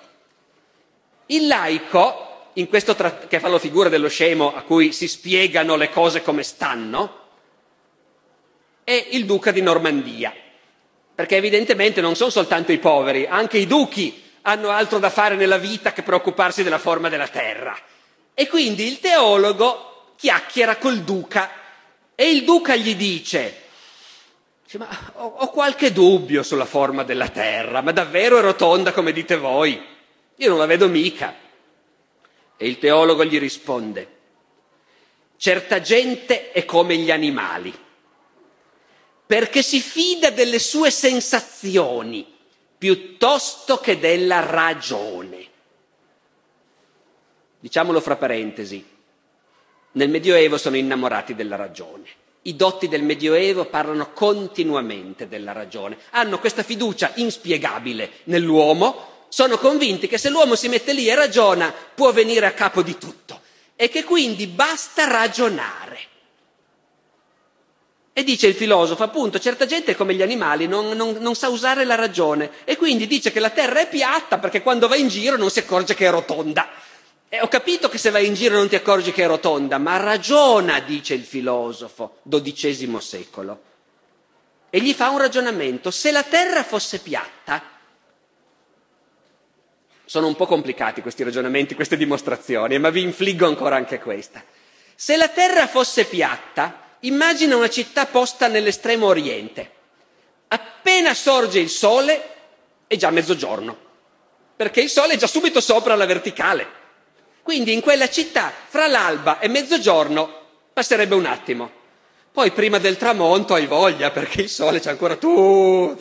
Il 1.26 1.46
laico, 1.46 2.52
in 2.54 2.70
questo 2.70 2.96
tra- 2.96 3.18
che 3.28 3.42
fa 3.42 3.50
la 3.50 3.60
figura 3.60 3.90
dello 3.90 4.08
scemo 4.08 4.56
a 4.56 4.62
cui 4.62 4.94
si 4.94 5.10
spiegano 5.10 5.76
le 5.76 5.90
cose 5.90 6.22
come 6.22 6.44
stanno, 6.44 7.20
è 8.86 9.08
il 9.12 9.26
duca 9.26 9.52
di 9.52 9.62
Normandia, 9.62 10.34
perché 11.14 11.36
evidentemente 11.36 12.00
non 12.00 12.16
sono 12.16 12.30
soltanto 12.30 12.72
i 12.72 12.78
poveri, 12.78 13.28
anche 13.28 13.58
i 13.58 13.68
duchi 13.68 14.24
hanno 14.44 14.70
altro 14.70 15.00
da 15.00 15.10
fare 15.10 15.36
nella 15.36 15.58
vita 15.58 15.92
che 15.92 16.02
preoccuparsi 16.02 16.64
della 16.64 16.80
forma 16.80 17.10
della 17.10 17.28
terra. 17.28 17.78
E 18.34 18.48
quindi 18.48 18.88
il 18.88 19.02
teologo 19.02 20.14
chiacchiera 20.16 20.78
col 20.78 21.00
duca 21.00 21.52
e 22.16 22.32
il 22.32 22.46
duca 22.46 22.74
gli 22.78 22.96
dice, 22.96 23.63
ma 24.78 25.12
ho, 25.16 25.26
ho 25.26 25.50
qualche 25.50 25.92
dubbio 25.92 26.44
sulla 26.44 26.66
forma 26.66 27.04
della 27.04 27.30
terra, 27.30 27.82
ma 27.82 27.92
davvero 27.92 28.38
è 28.38 28.42
rotonda 28.42 28.92
come 28.92 29.12
dite 29.12 29.38
voi? 29.38 29.82
Io 30.36 30.50
non 30.50 30.58
la 30.58 30.66
vedo 30.66 30.88
mica. 30.88 31.36
E 32.58 32.68
il 32.68 32.78
teologo 32.78 33.26
gli 33.26 33.40
risponde, 33.40 34.08
certa 35.38 35.82
gente 35.82 36.52
è 36.52 36.66
come 36.66 36.96
gli 36.98 37.12
animali, 37.12 37.74
perché 39.26 39.62
si 39.62 39.82
fida 39.82 40.30
delle 40.30 40.60
sue 40.60 40.92
sensazioni 40.92 42.32
piuttosto 42.78 43.78
che 43.78 44.00
della 44.00 44.46
ragione. 44.46 45.48
Diciamolo 47.60 48.02
fra 48.02 48.16
parentesi, 48.16 48.86
nel 49.94 50.10
Medioevo 50.10 50.58
sono 50.58 50.76
innamorati 50.76 51.34
della 51.36 51.56
ragione. 51.56 52.22
I 52.44 52.56
dotti 52.56 52.88
del 52.88 53.04
Medioevo 53.04 53.66
parlano 53.66 54.12
continuamente 54.12 55.28
della 55.28 55.52
ragione, 55.52 55.98
hanno 56.12 56.40
questa 56.40 56.64
fiducia 56.64 57.12
inspiegabile 57.16 58.12
nell'uomo 58.26 59.12
sono 59.34 59.58
convinti 59.58 60.08
che 60.08 60.20
se 60.20 60.30
l'uomo 60.30 60.54
si 60.54 60.68
mette 60.68 60.94
lì 60.94 61.10
e 61.10 61.16
ragiona 61.16 61.74
può 61.96 62.12
venire 62.12 62.46
a 62.46 62.52
capo 62.52 62.84
di 62.84 63.00
tutto 63.00 63.42
e 63.76 63.90
che 63.90 64.04
quindi 64.04 64.46
basta 64.46 65.06
ragionare. 65.06 65.98
E 68.14 68.24
dice 68.24 68.46
il 68.46 68.54
filosofo, 68.54 69.02
appunto, 69.02 69.40
certa 69.40 69.66
gente 69.66 69.96
come 69.96 70.14
gli 70.14 70.22
animali 70.22 70.68
non, 70.68 70.90
non, 70.90 71.18
non, 71.20 71.34
sa 71.34 71.50
usare 71.50 71.84
la 71.84 71.96
ragione 71.96 72.52
e 72.64 72.78
quindi 72.78 73.08
dice 73.08 73.32
che 73.32 73.40
la 73.40 73.50
terra 73.50 73.80
è 73.80 73.90
piatta 73.90 74.38
perché 74.38 74.62
quando 74.62 74.88
va 74.88 74.96
in 74.96 75.08
giro 75.08 75.36
non 75.36 75.50
si 75.50 75.58
accorge 75.58 75.96
che 75.96 76.06
è 76.06 76.12
rotonda. 76.12 76.70
E 77.34 77.42
ho 77.42 77.48
capito 77.48 77.90
che 77.90 77.98
se 77.98 78.12
vai 78.12 78.28
in 78.28 78.36
giro 78.36 78.58
non 78.58 78.70
ti 78.70 78.76
accorgi 78.76 79.12
che 79.12 79.24
è 79.24 79.26
rotonda, 79.26 79.80
ma 79.80 79.98
ragiona, 79.98 80.80
dice 80.82 81.16
il 81.16 81.24
filosofo, 81.24 82.20
dodicesimo 82.22 83.00
secolo. 83.00 83.60
E 84.70 84.80
gli 84.80 84.94
fa 84.94 85.10
un 85.10 85.18
ragionamento, 85.18 85.90
se 85.90 86.12
la 86.12 86.22
terra 86.22 86.64
fosse 86.64 87.00
piatta, 87.00 87.60
sono 90.06 90.28
un 90.28 90.36
po' 90.36 90.46
complicati 90.46 91.02
questi 91.02 91.24
ragionamenti, 91.24 91.74
queste 91.74 91.98
dimostrazioni, 91.98 92.78
ma 92.78 92.92
vi 92.92 93.02
infliggo 93.02 93.48
ancora 93.48 93.78
anche 93.78 93.98
questa. 93.98 94.44
Se 94.94 95.18
la 95.18 95.28
Terra 95.28 95.66
fosse 95.66 96.06
piatta, 96.06 96.98
immagina 97.00 97.56
una 97.56 97.68
città 97.68 98.06
posta 98.06 98.48
nell'estremo 98.48 99.08
oriente. 99.08 99.72
Appena 100.50 101.16
sorge 101.16 101.58
il 101.58 101.70
sole 101.72 102.30
è 102.86 102.96
già 102.96 103.10
mezzogiorno, 103.10 103.76
perché 104.56 104.82
il 104.82 104.90
sole 104.90 105.14
è 105.14 105.18
già 105.18 105.26
subito 105.26 105.62
sopra 105.62 105.96
la 105.96 106.06
verticale. 106.06 106.82
Quindi 107.44 107.74
in 107.74 107.82
quella 107.82 108.10
città, 108.10 108.52
fra 108.68 108.88
l'alba 108.88 109.40
e 109.40 109.50
mezzogiorno, 109.50 110.42
passerebbe 110.72 111.14
un 111.14 111.26
attimo. 111.26 111.82
Poi 112.32 112.50
prima 112.52 112.80
del 112.80 112.98
tramonto 112.98 113.54
hai 113.54 113.68
voglia, 113.68 114.10
perché 114.10 114.42
il 114.42 114.50
sole 114.50 114.80
c'è 114.80 114.90
ancora 114.90 115.18
tutto. 115.18 115.96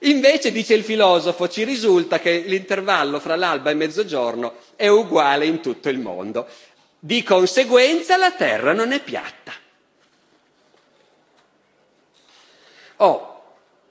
Invece, 0.00 0.52
dice 0.52 0.74
il 0.74 0.84
filosofo, 0.84 1.48
ci 1.48 1.64
risulta 1.64 2.20
che 2.20 2.44
l'intervallo 2.46 3.20
fra 3.20 3.36
l'alba 3.36 3.70
e 3.70 3.74
mezzogiorno 3.74 4.54
è 4.76 4.86
uguale 4.86 5.44
in 5.44 5.60
tutto 5.60 5.88
il 5.90 5.98
mondo. 5.98 6.46
Di 6.98 7.22
conseguenza 7.22 8.16
la 8.16 8.30
Terra 8.30 8.72
non 8.72 8.92
è 8.92 9.00
piatta. 9.00 9.52
Oh, 12.96 13.42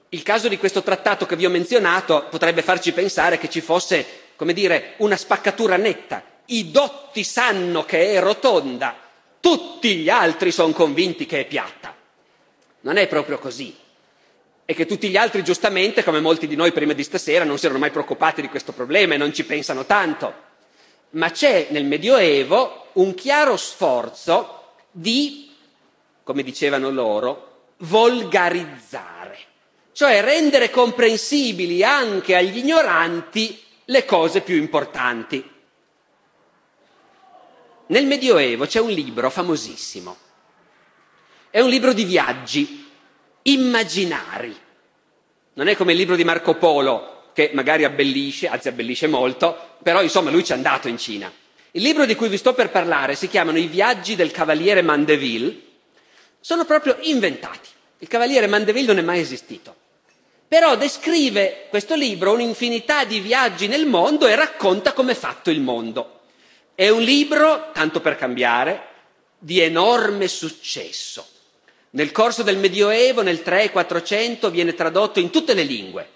il 0.08 0.22
caso 0.22 0.48
di 0.48 0.56
questo 0.58 0.82
trattato 0.82 1.26
che 1.26 1.36
vi 1.36 1.46
ho 1.46 1.50
menzionato 1.50 2.26
potrebbe 2.28 2.62
farci 2.62 2.92
pensare 2.92 3.38
che 3.38 3.50
ci 3.50 3.60
fosse, 3.60 4.04
come 4.34 4.52
dire, 4.52 4.94
una 4.98 5.16
spaccatura 5.16 5.76
netta. 5.76 6.22
I 6.46 6.70
dotti 6.70 7.24
sanno 7.24 7.84
che 7.84 8.12
è 8.12 8.20
rotonda, 8.20 8.96
tutti 9.40 9.96
gli 9.96 10.08
altri 10.08 10.50
sono 10.52 10.72
convinti 10.72 11.26
che 11.26 11.40
è 11.40 11.46
piatta. 11.46 11.94
Non 12.80 12.96
è 12.96 13.06
proprio 13.06 13.38
così. 13.38 13.74
e 14.68 14.74
che 14.74 14.84
tutti 14.84 15.08
gli 15.08 15.16
altri 15.16 15.44
giustamente, 15.44 16.02
come 16.02 16.18
molti 16.18 16.48
di 16.48 16.56
noi 16.56 16.72
prima 16.72 16.92
di 16.92 17.04
stasera, 17.04 17.44
non 17.44 17.56
si 17.56 17.66
erano 17.66 17.78
mai 17.78 17.92
preoccupati 17.92 18.40
di 18.40 18.48
questo 18.48 18.72
problema 18.72 19.14
e 19.14 19.16
non 19.16 19.32
ci 19.32 19.44
pensano 19.44 19.86
tanto. 19.86 20.34
Ma 21.10 21.30
c'è 21.30 21.68
nel 21.70 21.84
Medioevo 21.84 22.88
un 22.94 23.14
chiaro 23.14 23.56
sforzo 23.56 24.72
di, 24.90 25.52
come 26.24 26.42
dicevano 26.42 26.90
loro, 26.90 27.74
volgarizzare, 27.78 29.38
cioè 29.92 30.20
rendere 30.20 30.68
comprensibili 30.70 31.84
anche 31.84 32.34
agli 32.34 32.58
ignoranti 32.58 33.62
le 33.84 34.04
cose 34.04 34.40
più 34.40 34.56
importanti. 34.56 35.48
Nel 37.88 38.06
Medioevo 38.06 38.66
c'è 38.66 38.80
un 38.80 38.90
libro 38.90 39.30
famosissimo, 39.30 40.16
è 41.50 41.60
un 41.60 41.68
libro 41.68 41.92
di 41.92 42.04
viaggi 42.04 42.84
immaginari. 43.42 44.54
Non 45.54 45.68
è 45.68 45.76
come 45.76 45.92
il 45.92 45.98
libro 45.98 46.16
di 46.16 46.24
Marco 46.24 46.56
Polo, 46.56 47.30
che 47.32 47.50
magari 47.54 47.84
abbellisce, 47.84 48.48
anzi 48.48 48.68
abbellisce 48.68 49.06
molto, 49.06 49.76
però 49.82 50.02
insomma 50.02 50.30
lui 50.30 50.44
ci 50.44 50.52
è 50.52 50.56
andato 50.56 50.88
in 50.88 50.98
Cina. 50.98 51.32
Il 51.72 51.82
libro 51.82 52.06
di 52.06 52.14
cui 52.14 52.28
vi 52.28 52.38
sto 52.38 52.54
per 52.54 52.70
parlare 52.70 53.14
si 53.14 53.28
chiamano 53.28 53.58
I 53.58 53.66
viaggi 53.66 54.16
del 54.16 54.30
cavaliere 54.30 54.82
Mandeville, 54.82 55.60
sono 56.40 56.64
proprio 56.64 56.96
inventati. 57.02 57.68
Il 57.98 58.08
cavaliere 58.08 58.46
Mandeville 58.46 58.86
non 58.86 58.98
è 58.98 59.02
mai 59.02 59.20
esistito. 59.20 59.74
Però 60.48 60.76
descrive 60.76 61.66
questo 61.68 61.94
libro 61.94 62.32
un'infinità 62.32 63.04
di 63.04 63.20
viaggi 63.20 63.68
nel 63.68 63.86
mondo 63.86 64.26
e 64.26 64.34
racconta 64.34 64.92
come 64.92 65.12
è 65.12 65.16
fatto 65.16 65.50
il 65.50 65.60
mondo. 65.60 66.15
È 66.76 66.90
un 66.90 67.00
libro, 67.00 67.70
tanto 67.72 68.02
per 68.02 68.16
cambiare, 68.16 68.88
di 69.38 69.60
enorme 69.60 70.28
successo. 70.28 71.26
Nel 71.92 72.12
corso 72.12 72.42
del 72.42 72.58
Medioevo, 72.58 73.22
nel 73.22 73.40
300-400, 73.42 74.50
viene 74.50 74.74
tradotto 74.74 75.18
in 75.18 75.30
tutte 75.30 75.54
le 75.54 75.62
lingue. 75.62 76.08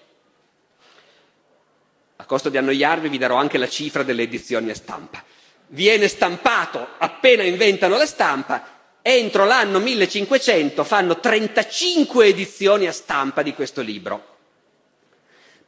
A 2.17 2.25
costo 2.25 2.49
di 2.49 2.57
annoiarvi 2.57 3.09
vi 3.09 3.17
darò 3.17 3.37
anche 3.37 3.57
la 3.57 3.67
cifra 3.67 4.03
delle 4.03 4.21
edizioni 4.21 4.69
a 4.69 4.75
stampa. 4.75 5.23
Viene 5.69 6.07
stampato 6.07 6.89
appena 6.99 7.41
inventano 7.41 7.97
la 7.97 8.05
stampa, 8.05 8.99
entro 9.01 9.45
l'anno 9.45 9.79
1500 9.79 10.83
fanno 10.83 11.19
35 11.19 12.27
edizioni 12.27 12.85
a 12.85 12.91
stampa 12.91 13.41
di 13.41 13.55
questo 13.55 13.81
libro. 13.81 14.30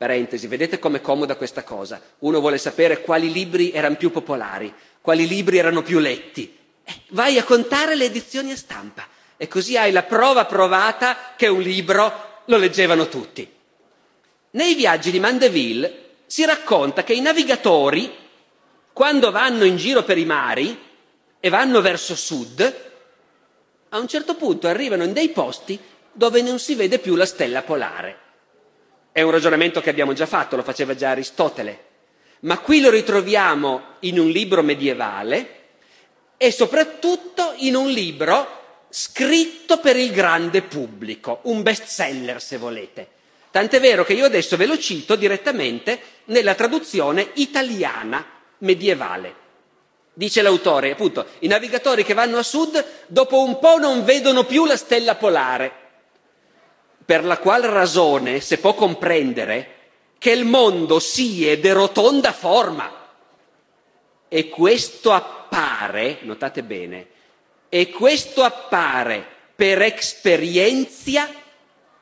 Parentesi, 0.03 0.47
vedete 0.47 0.79
com'è 0.79 0.99
comoda 0.99 1.37
questa 1.37 1.63
cosa? 1.63 2.01
Uno 2.19 2.41
vuole 2.41 2.57
sapere 2.57 2.99
quali 2.99 3.31
libri 3.31 3.71
erano 3.71 3.95
più 3.95 4.11
popolari, 4.11 4.73
quali 4.99 5.25
libri 5.25 5.59
erano 5.59 5.81
più 5.81 5.99
letti. 5.99 6.57
Eh, 6.83 6.93
vai 7.11 7.37
a 7.37 7.45
contare 7.45 7.95
le 7.95 8.03
edizioni 8.03 8.51
a 8.51 8.57
stampa 8.57 9.07
e 9.37 9.47
così 9.47 9.77
hai 9.77 9.93
la 9.93 10.03
prova 10.03 10.43
provata 10.43 11.35
che 11.37 11.47
un 11.47 11.61
libro 11.61 12.41
lo 12.43 12.57
leggevano 12.57 13.07
tutti. 13.07 13.49
Nei 14.51 14.75
viaggi 14.75 15.09
di 15.09 15.21
Mandeville 15.21 16.15
si 16.25 16.43
racconta 16.43 17.05
che 17.05 17.13
i 17.13 17.21
navigatori, 17.21 18.13
quando 18.91 19.31
vanno 19.31 19.63
in 19.63 19.77
giro 19.77 20.03
per 20.03 20.17
i 20.17 20.25
mari 20.25 20.77
e 21.39 21.47
vanno 21.47 21.79
verso 21.79 22.13
sud, 22.13 22.91
a 23.87 23.97
un 23.97 24.07
certo 24.09 24.35
punto 24.35 24.67
arrivano 24.67 25.05
in 25.05 25.13
dei 25.13 25.29
posti 25.29 25.79
dove 26.11 26.41
non 26.41 26.59
si 26.59 26.75
vede 26.75 26.99
più 26.99 27.15
la 27.15 27.25
stella 27.25 27.61
polare. 27.61 28.22
È 29.13 29.21
un 29.21 29.29
ragionamento 29.29 29.79
che 29.79 29.91
abbiamo 29.91 30.13
già 30.13 30.25
fatto, 30.25 30.55
lo 30.55 30.63
faceva 30.63 30.95
già 30.95 31.11
Aristotele, 31.11 31.83
ma 32.39 32.57
qui 32.57 32.81
lo 32.81 32.89
ritroviamo 32.89 33.97
in 33.99 34.17
un 34.17 34.27
libro 34.27 34.63
medievale 34.63 35.61
e 36.35 36.51
soprattutto 36.51 37.53
in 37.57 37.75
un 37.75 37.91
libro 37.91 38.85
scritto 38.89 39.77
per 39.77 39.97
il 39.97 40.11
grande 40.11 40.63
pubblico, 40.63 41.41
un 41.43 41.61
best 41.61 41.83
seller 41.83 42.41
se 42.41 42.57
volete. 42.57 43.07
Tant'è 43.51 43.79
vero 43.79 44.03
che 44.03 44.13
io 44.13 44.25
adesso 44.25 44.57
ve 44.57 44.65
lo 44.65 44.79
cito 44.79 45.15
direttamente 45.15 46.01
nella 46.25 46.55
traduzione 46.55 47.29
italiana 47.35 48.25
medievale. 48.57 49.41
Dice 50.11 50.41
l'autore, 50.41 50.89
appunto, 50.89 51.27
i 51.39 51.47
navigatori 51.47 52.03
che 52.03 52.15
vanno 52.15 52.39
a 52.39 52.43
sud 52.43 52.83
dopo 53.05 53.43
un 53.43 53.59
po' 53.59 53.77
non 53.77 54.03
vedono 54.03 54.43
più 54.43 54.65
la 54.65 54.75
stella 54.75 55.13
polare, 55.13 55.82
per 57.05 57.23
la 57.23 57.37
qual 57.37 57.63
ragione 57.63 58.39
si 58.39 58.57
può 58.57 58.73
comprendere 58.73 59.73
che 60.17 60.31
il 60.31 60.45
mondo 60.45 60.99
si 60.99 61.47
è 61.47 61.59
de 61.59 61.73
rotonda 61.73 62.31
forma. 62.31 63.01
E 64.29 64.49
questo 64.49 65.11
appare, 65.11 66.19
notate 66.21 66.63
bene, 66.63 67.07
e 67.69 67.89
questo 67.89 68.43
appare 68.43 69.25
per 69.55 69.81
esperienza 69.81 71.29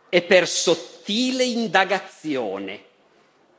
e 0.07 0.21
per 0.21 0.47
sottile 0.47 1.43
indagazione. 1.43 2.83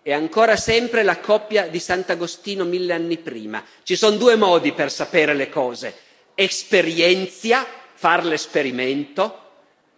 E 0.02 0.12
ancora 0.12 0.56
sempre 0.56 1.02
la 1.02 1.18
coppia 1.18 1.66
di 1.68 1.78
Sant'Agostino 1.78 2.64
mille 2.64 2.92
anni 2.92 3.18
prima. 3.18 3.64
Ci 3.82 3.96
sono 3.96 4.16
due 4.16 4.36
modi 4.36 4.72
per 4.72 4.90
sapere 4.90 5.34
le 5.34 5.48
cose. 5.48 5.94
Esperienza, 6.34 7.66
far 7.94 8.24
l'esperimento, 8.24 9.38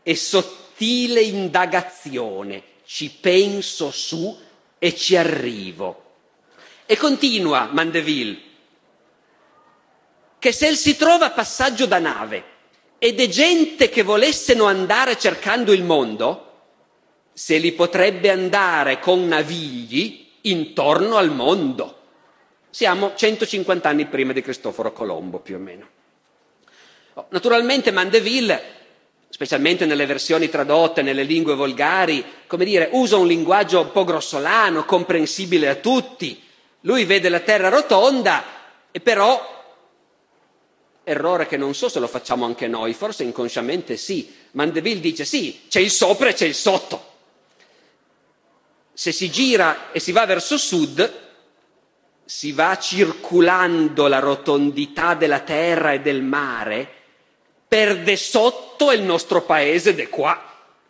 e 0.02 0.14
sottile 0.14 0.63
indagazione. 0.78 2.62
Ci 2.84 3.10
penso 3.20 3.90
su 3.90 4.38
e 4.78 4.94
ci 4.94 5.16
arrivo. 5.16 6.02
E 6.86 6.96
continua 6.96 7.68
Mandeville 7.72 8.52
che 10.44 10.52
se 10.52 10.76
si 10.76 10.94
trova 10.94 11.30
passaggio 11.30 11.86
da 11.86 11.98
nave 11.98 12.44
ed 12.98 13.18
è 13.18 13.28
gente 13.28 13.88
che 13.88 14.02
volessero 14.02 14.66
andare 14.66 15.16
cercando 15.16 15.72
il 15.72 15.82
mondo, 15.82 16.52
se 17.32 17.56
li 17.56 17.72
potrebbe 17.72 18.28
andare 18.28 18.98
con 18.98 19.26
navigli 19.26 20.32
intorno 20.42 21.16
al 21.16 21.30
mondo. 21.30 21.98
Siamo 22.68 23.14
150 23.14 23.88
anni 23.88 24.04
prima 24.04 24.34
di 24.34 24.42
Cristoforo 24.42 24.92
Colombo, 24.92 25.38
più 25.38 25.56
o 25.56 25.60
meno. 25.60 25.88
Oh, 27.14 27.26
naturalmente 27.30 27.90
Mandeville, 27.90 28.62
specialmente 29.34 29.84
nelle 29.84 30.06
versioni 30.06 30.48
tradotte 30.48 31.02
nelle 31.02 31.24
lingue 31.24 31.56
volgari, 31.56 32.24
come 32.46 32.64
dire, 32.64 32.90
usa 32.92 33.16
un 33.16 33.26
linguaggio 33.26 33.80
un 33.80 33.90
po' 33.90 34.04
grossolano, 34.04 34.84
comprensibile 34.84 35.68
a 35.68 35.74
tutti. 35.74 36.40
Lui 36.82 37.04
vede 37.04 37.28
la 37.28 37.40
terra 37.40 37.68
rotonda 37.68 38.44
e 38.92 39.00
però 39.00 39.52
Errore 41.02 41.48
che 41.48 41.56
non 41.56 41.74
so 41.74 41.88
se 41.88 41.98
lo 41.98 42.06
facciamo 42.06 42.44
anche 42.44 42.68
noi, 42.68 42.94
forse 42.94 43.24
inconsciamente 43.24 43.96
sì. 43.96 44.32
Mandeville 44.52 45.00
dice 45.00 45.24
sì, 45.24 45.62
c'è 45.68 45.80
il 45.80 45.90
sopra 45.90 46.28
e 46.28 46.34
c'è 46.34 46.46
il 46.46 46.54
sotto. 46.54 47.14
Se 48.92 49.10
si 49.10 49.28
gira 49.32 49.90
e 49.90 49.98
si 49.98 50.12
va 50.12 50.26
verso 50.26 50.56
sud, 50.56 51.22
si 52.24 52.52
va 52.52 52.78
circulando 52.78 54.06
la 54.06 54.20
rotondità 54.20 55.14
della 55.14 55.40
terra 55.40 55.92
e 55.92 56.00
del 56.00 56.22
mare, 56.22 57.02
per 57.74 58.04
de 58.04 58.16
sotto 58.16 58.92
il 58.92 59.02
nostro 59.02 59.42
paese 59.42 59.96
de 59.96 60.08
qua. 60.08 60.40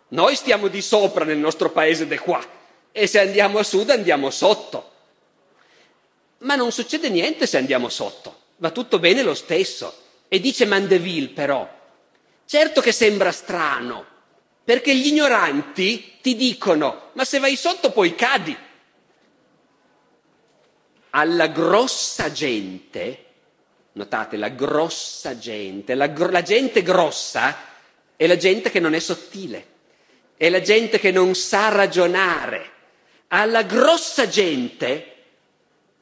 Noi 0.08 0.36
stiamo 0.36 0.68
di 0.68 0.82
sopra 0.82 1.24
nel 1.24 1.38
nostro 1.38 1.70
paese 1.70 2.06
de 2.06 2.18
qua 2.18 2.44
e 2.92 3.06
se 3.06 3.20
andiamo 3.20 3.58
a 3.58 3.62
sud 3.62 3.88
andiamo 3.88 4.28
sotto. 4.28 4.90
Ma 6.40 6.56
non 6.56 6.72
succede 6.72 7.08
niente 7.08 7.46
se 7.46 7.56
andiamo 7.56 7.88
sotto, 7.88 8.40
va 8.56 8.70
tutto 8.70 8.98
bene 8.98 9.22
lo 9.22 9.32
stesso. 9.32 9.96
E 10.28 10.40
dice 10.40 10.66
Mandeville 10.66 11.28
però, 11.28 11.66
certo 12.44 12.82
che 12.82 12.92
sembra 12.92 13.32
strano, 13.32 14.04
perché 14.62 14.94
gli 14.94 15.06
ignoranti 15.06 16.18
ti 16.20 16.36
dicono, 16.36 17.12
ma 17.14 17.24
se 17.24 17.38
vai 17.38 17.56
sotto 17.56 17.92
poi 17.92 18.14
cadi. 18.14 18.54
Alla 21.08 21.46
grossa 21.46 22.30
gente, 22.30 23.23
notate 23.94 24.36
la 24.36 24.50
grossa 24.50 25.38
gente, 25.38 25.94
la, 25.94 26.12
la 26.30 26.42
gente 26.42 26.82
grossa 26.82 27.56
è 28.16 28.26
la 28.26 28.36
gente 28.36 28.70
che 28.70 28.80
non 28.80 28.94
è 28.94 29.00
sottile, 29.00 29.66
è 30.36 30.48
la 30.48 30.60
gente 30.60 30.98
che 30.98 31.10
non 31.10 31.34
sa 31.34 31.68
ragionare. 31.68 32.70
Alla 33.28 33.62
grossa 33.62 34.28
gente 34.28 35.12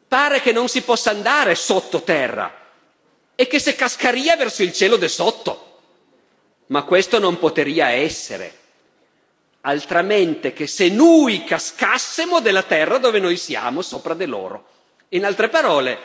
pare 0.07 0.41
che 0.41 0.53
non 0.53 0.69
si 0.69 0.83
possa 0.83 1.11
andare 1.11 1.55
sottoterra, 1.55 2.61
e 3.35 3.47
che 3.47 3.59
se 3.59 3.75
cascaria 3.75 4.37
verso 4.37 4.63
il 4.63 4.73
cielo 4.73 4.97
de 4.97 5.09
sotto. 5.09 5.69
Ma 6.67 6.85
questo 6.85 7.19
non 7.19 7.39
poteria 7.39 7.89
essere, 7.89 8.61
altramente 9.63 10.53
che 10.53 10.67
se 10.67 10.89
noi 10.89 11.45
cascassimo 11.45 12.41
della 12.41 12.63
terra 12.63 12.99
dove 12.99 13.19
noi 13.19 13.37
siamo, 13.37 13.83
sopra 13.83 14.15
di 14.15 14.27
loro. 14.27 14.67
In 15.09 15.25
altre 15.25 15.49
parole, 15.49 15.99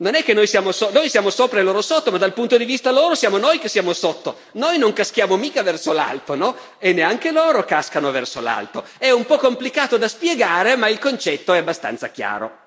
non 0.00 0.14
è 0.14 0.22
che 0.22 0.32
noi 0.32 0.46
siamo, 0.46 0.72
so- 0.72 0.90
noi 0.92 1.10
siamo 1.10 1.28
sopra 1.28 1.60
e 1.60 1.62
loro 1.62 1.82
sotto, 1.82 2.10
ma 2.10 2.16
dal 2.16 2.32
punto 2.32 2.56
di 2.56 2.64
vista 2.64 2.90
loro 2.90 3.14
siamo 3.14 3.36
noi 3.36 3.58
che 3.58 3.68
siamo 3.68 3.92
sotto. 3.92 4.38
Noi 4.52 4.78
non 4.78 4.94
caschiamo 4.94 5.36
mica 5.36 5.62
verso 5.62 5.92
l'alto, 5.92 6.34
no? 6.34 6.56
E 6.78 6.92
neanche 6.92 7.30
loro 7.32 7.64
cascano 7.64 8.10
verso 8.10 8.40
l'alto. 8.40 8.84
È 8.96 9.10
un 9.10 9.26
po' 9.26 9.36
complicato 9.36 9.98
da 9.98 10.08
spiegare, 10.08 10.76
ma 10.76 10.88
il 10.88 10.98
concetto 10.98 11.52
è 11.52 11.58
abbastanza 11.58 12.08
chiaro. 12.08 12.58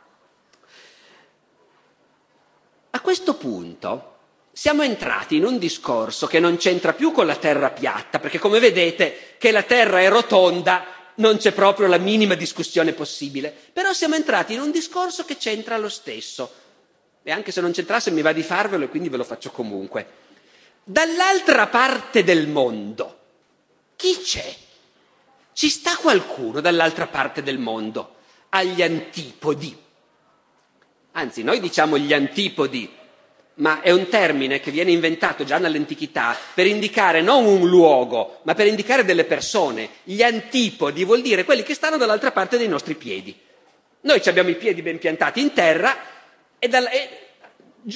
A 2.92 3.02
questo 3.02 3.34
punto 3.34 4.12
siamo 4.52 4.84
entrati 4.84 5.38
in 5.38 5.46
un 5.46 5.58
discorso 5.58 6.28
che 6.28 6.40
non 6.40 6.58
c'entra 6.58 6.94
più 6.94 7.12
con 7.12 7.26
la 7.26 7.36
terra 7.36 7.72
piatta, 7.72 8.20
perché 8.20 8.38
come 8.38 8.60
vedete 8.60 9.36
che 9.40 9.50
la 9.52 9.64
terra 9.64 10.02
è 10.02 10.08
rotonda 10.08 10.86
non 11.16 11.38
c'è 11.38 11.52
proprio 11.52 11.88
la 11.88 11.98
minima 11.98 12.36
discussione 12.36 12.94
possibile, 12.94 13.52
però 13.74 13.92
siamo 13.94 14.14
entrati 14.16 14.54
in 14.54 14.62
un 14.62 14.70
discorso 14.70 15.26
che 15.26 15.38
c'entra 15.38 15.78
lo 15.78 15.90
stesso. 15.90 16.62
E 17.24 17.32
anche 17.32 17.52
se 17.52 17.62
non 17.62 17.72
c'entrasse 17.72 18.12
mi 18.12 18.22
va 18.22 18.34
di 18.34 18.44
farvelo 18.44 18.84
e 18.84 18.90
quindi 18.90 19.10
ve 19.10 19.18
lo 19.18 19.24
faccio 19.24 19.50
comunque. 19.52 20.22
Dall'altra 20.84 21.68
parte 21.68 22.24
del 22.24 22.48
mondo, 22.48 23.20
chi 23.96 24.18
c'è? 24.22 24.54
Ci 25.54 25.70
sta 25.70 25.96
qualcuno 25.96 26.60
dall'altra 26.60 27.08
parte 27.08 27.42
del 27.42 27.60
mondo, 27.60 28.16
agli 28.50 28.82
antipodi. 28.82 29.78
Anzi, 31.14 31.44
noi 31.44 31.62
diciamo 31.62 31.98
gli 31.98 32.12
antipodi, 32.12 32.92
ma 33.56 33.82
è 33.82 33.92
un 33.92 34.10
termine 34.10 34.60
che 34.60 34.72
viene 34.72 34.92
inventato 34.92 35.44
già 35.44 35.60
nell'antichità 35.60 36.36
per 36.54 36.66
indicare 36.66 37.22
non 37.22 37.46
un 37.46 37.70
luogo, 37.70 38.40
ma 38.44 38.54
per 38.56 38.68
indicare 38.68 39.06
delle 39.06 39.24
persone. 39.24 39.90
Gli 40.04 40.24
antipodi 40.24 41.06
vuol 41.06 41.22
dire 41.22 41.46
quelli 41.46 41.64
che 41.64 41.76
stanno 41.76 41.98
dall'altra 41.98 42.32
parte 42.32 42.58
dei 42.58 42.68
nostri 42.68 42.96
piedi. 42.96 43.40
Noi 44.02 44.22
abbiamo 44.26 44.50
i 44.50 44.56
piedi 44.56 44.82
ben 44.82 45.00
piantati 45.00 45.40
in 45.40 45.54
terra 45.54 45.96
e, 46.64 46.70
dal, 46.70 46.86
e 46.86 47.10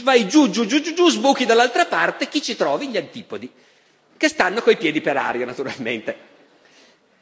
vai 0.01 0.27
giù, 0.27 0.49
giù, 0.49 0.65
giù, 0.65 0.81
giù, 0.81 0.93
giù, 0.93 1.09
sbuchi 1.09 1.45
dall'altra 1.45 1.85
parte, 1.85 2.27
chi 2.27 2.41
ci 2.41 2.57
trovi? 2.57 2.89
Gli 2.89 2.97
antipodi, 2.97 3.49
che 4.17 4.27
stanno 4.27 4.61
coi 4.61 4.75
piedi 4.75 4.99
per 4.99 5.15
aria, 5.15 5.45
naturalmente. 5.45 6.17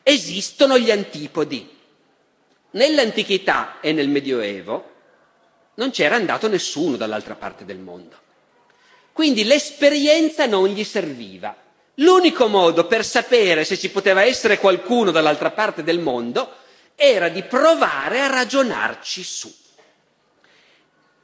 Esistono 0.01 0.79
gli 0.79 0.89
antipodi. 0.89 1.69
Nell'antichità 2.71 3.79
e 3.79 3.91
nel 3.91 4.09
Medioevo 4.09 4.93
non 5.75 5.91
c'era 5.91 6.15
andato 6.15 6.47
nessuno 6.47 6.97
dall'altra 6.97 7.35
parte 7.35 7.63
del 7.63 7.77
mondo. 7.77 8.17
Quindi 9.13 9.43
l'esperienza 9.43 10.47
non 10.47 10.69
gli 10.69 10.83
serviva. 10.83 11.55
L'unico 11.99 12.47
modo 12.47 12.87
per 12.87 13.05
sapere 13.05 13.63
se 13.65 13.77
ci 13.77 13.91
poteva 13.91 14.23
essere 14.23 14.57
qualcuno 14.57 15.11
dall'altra 15.11 15.51
parte 15.51 15.83
del 15.83 15.99
mondo 15.99 16.51
era 16.95 17.29
di 17.29 17.43
provare 17.43 18.21
a 18.21 18.27
ragionarci 18.27 19.23
su. 19.23 19.53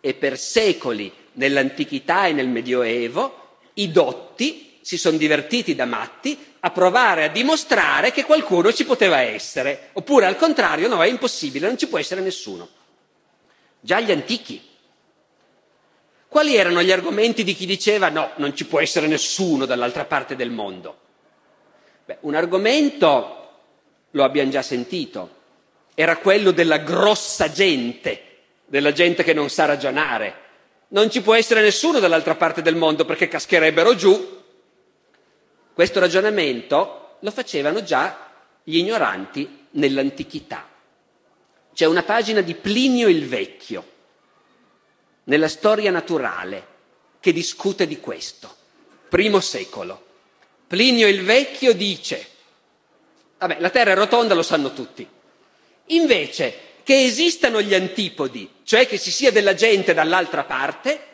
E 0.02 0.14
per 0.16 0.38
secoli 0.38 1.12
nell'antichità 1.34 2.26
e 2.26 2.34
nel 2.34 2.50
Medioevo 2.50 3.60
i 3.76 3.92
dotti 3.92 4.80
si 4.82 4.98
sono 4.98 5.18
divertiti 5.18 5.76
da 5.76 5.86
matti 5.86 6.38
a 6.60 6.72
provare 6.72 7.24
a 7.26 7.30
dimostrare 7.30 8.12
che 8.12 8.26
qualcuno 8.26 8.74
ci 8.74 8.84
poteva 8.84 9.22
essere, 9.22 9.90
oppure 9.94 10.26
al 10.26 10.36
contrario 10.36 10.88
no, 10.88 11.02
è 11.02 11.08
impossibile, 11.08 11.68
non 11.68 11.78
ci 11.78 11.88
può 11.88 12.00
essere 12.00 12.22
nessuno. 12.22 12.68
Già 13.80 14.00
gli 14.00 14.12
antichi 14.12 14.70
quali 16.32 16.56
erano 16.56 16.82
gli 16.82 16.94
argomenti 16.94 17.44
di 17.44 17.54
chi 17.54 17.66
diceva 17.66 18.08
no, 18.08 18.32
non 18.38 18.56
ci 18.56 18.66
può 18.66 18.80
essere 18.80 19.06
nessuno 19.06 19.66
dall'altra 19.66 20.06
parte 20.06 20.38
del 20.38 20.50
mondo? 20.50 20.98
Beh, 22.06 22.20
un 22.22 22.36
argomento 22.36 23.50
lo 24.12 24.24
abbiamo 24.24 24.50
già 24.50 24.62
sentito, 24.62 25.36
era 25.94 26.16
quello 26.16 26.52
della 26.52 26.78
grossa 26.78 27.52
gente, 27.52 28.31
della 28.72 28.94
gente 28.94 29.24
che 29.24 29.34
non 29.34 29.50
sa 29.50 29.66
ragionare. 29.66 30.34
Non 30.90 31.12
ci 31.12 31.22
può 31.22 31.36
essere 31.36 31.62
nessuno 31.62 32.00
dall'altra 32.00 32.36
parte 32.36 32.62
del 32.62 32.78
mondo 32.78 33.04
perché 33.04 33.28
cascherebbero 33.28 33.96
giù. 33.96 34.42
Questo 35.74 36.00
ragionamento 36.00 37.18
lo 37.20 37.32
facevano 37.32 37.84
già 37.84 38.32
gli 38.64 38.78
ignoranti 38.78 39.68
nell'antichità. 39.72 40.70
C'è 41.74 41.86
una 41.86 42.04
pagina 42.04 42.40
di 42.40 42.56
Plinio 42.56 43.10
il 43.10 43.28
Vecchio 43.28 43.90
nella 45.26 45.50
storia 45.50 45.92
naturale 45.92 46.68
che 47.20 47.34
discute 47.34 47.86
di 47.88 48.00
questo. 48.00 48.56
Primo 49.10 49.42
secolo. 49.42 50.06
Plinio 50.66 51.10
il 51.10 51.24
Vecchio 51.24 51.74
dice, 51.74 52.26
vabbè, 53.38 53.58
la 53.60 53.70
Terra 53.70 53.92
è 53.92 53.96
rotonda, 53.96 54.34
lo 54.34 54.44
sanno 54.44 54.72
tutti. 54.72 55.06
Invece 55.88 56.70
che 56.92 57.04
esistano 57.04 57.62
gli 57.62 57.74
antipodi, 57.74 58.52
cioè 58.64 58.86
che 58.86 59.00
ci 59.00 59.12
sia 59.12 59.32
della 59.32 59.54
gente 59.54 59.94
dall'altra 59.94 60.44
parte, 60.44 61.08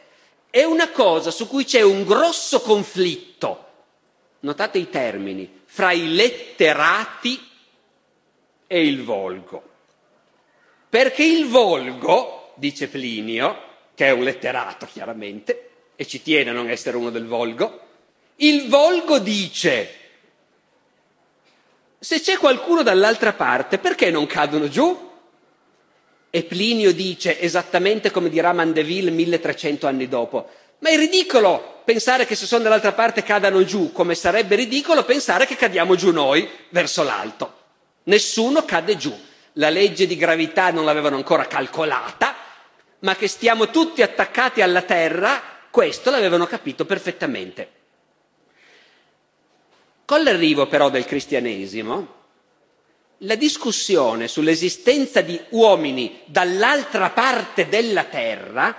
è 0.49 0.63
una 0.63 0.89
cosa 0.89 1.29
su 1.29 1.47
cui 1.47 1.65
c'è 1.65 1.83
un 1.83 2.03
grosso 2.03 2.61
conflitto, 2.61 3.65
notate 4.39 4.79
i 4.79 4.89
termini, 4.89 5.61
fra 5.65 5.91
i 5.91 6.15
letterati 6.15 7.39
e 8.65 8.87
il 8.87 9.03
volgo. 9.03 9.61
Perché 10.89 11.23
il 11.23 11.45
volgo, 11.45 12.53
dice 12.55 12.87
Plinio, 12.87 13.61
che 13.93 14.07
è 14.07 14.09
un 14.09 14.23
letterato 14.23 14.87
chiaramente, 14.91 15.69
e 15.95 16.07
ci 16.07 16.23
tiene 16.23 16.49
a 16.49 16.53
non 16.53 16.71
essere 16.71 16.97
uno 16.97 17.11
del 17.11 17.27
volgo, 17.27 17.81
il 18.37 18.67
volgo 18.67 19.19
dice, 19.19 19.95
se 21.99 22.19
c'è 22.19 22.37
qualcuno 22.37 22.81
dall'altra 22.81 23.33
parte, 23.33 23.77
perché 23.77 24.09
non 24.09 24.25
cadono 24.25 24.69
giù? 24.69 25.05
E 26.29 26.43
Plinio 26.43 26.93
dice, 26.93 27.39
esattamente 27.39 28.11
come 28.11 28.29
dirà 28.29 28.53
Mandeville 28.53 29.11
1300 29.11 29.87
anni 29.87 30.07
dopo, 30.07 30.49
ma 30.79 30.89
è 30.89 30.97
ridicolo 30.97 31.81
pensare 31.85 32.25
che 32.25 32.35
se 32.35 32.45
sono 32.45 32.63
dall'altra 32.63 32.91
parte 32.91 33.23
cadano 33.23 33.63
giù, 33.63 33.91
come 33.91 34.13
sarebbe 34.13 34.55
ridicolo 34.55 35.03
pensare 35.05 35.45
che 35.45 35.55
cadiamo 35.55 35.95
giù 35.95 36.11
noi 36.11 36.47
verso 36.69 37.03
l'alto. 37.03 37.53
Nessuno 38.03 38.65
cade 38.65 38.97
giù. 38.97 39.17
La 39.53 39.69
legge 39.69 40.05
di 40.05 40.15
gravità 40.15 40.69
non 40.69 40.85
l'avevano 40.85 41.15
ancora 41.15 41.47
calcolata, 41.47 42.35
ma 42.99 43.15
che 43.15 43.27
stiamo 43.27 43.69
tutti 43.69 44.01
attaccati 44.03 44.61
alla 44.61 44.83
terra, 44.83 45.41
questo 45.71 46.11
l'avevano 46.11 46.45
capito 46.45 46.85
perfettamente. 46.85 47.71
Con 50.05 50.23
l'arrivo 50.23 50.67
però 50.67 50.89
del 50.89 51.05
cristianesimo, 51.05 52.15
la 53.21 53.35
discussione 53.35 54.27
sull'esistenza 54.27 55.21
di 55.21 55.39
uomini 55.49 56.21
dall'altra 56.25 57.09
parte 57.09 57.67
della 57.67 58.03
terra 58.03 58.75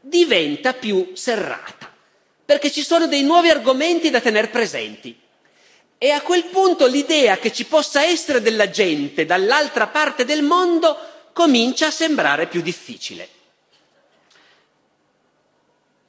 diventa 0.00 0.72
più 0.72 1.12
serrata, 1.14 1.92
perché 2.44 2.70
ci 2.70 2.82
sono 2.82 3.06
dei 3.06 3.22
nuovi 3.22 3.50
argomenti 3.50 4.10
da 4.10 4.20
tenere 4.20 4.48
presenti. 4.48 5.18
E 5.98 6.10
a 6.10 6.20
quel 6.22 6.44
punto 6.44 6.86
l'idea 6.86 7.38
che 7.38 7.52
ci 7.52 7.64
possa 7.64 8.04
essere 8.04 8.40
della 8.42 8.68
gente 8.68 9.24
dall'altra 9.24 9.86
parte 9.86 10.24
del 10.24 10.42
mondo 10.42 10.96
comincia 11.32 11.86
a 11.86 11.90
sembrare 11.90 12.46
più 12.46 12.60
difficile. 12.60 13.28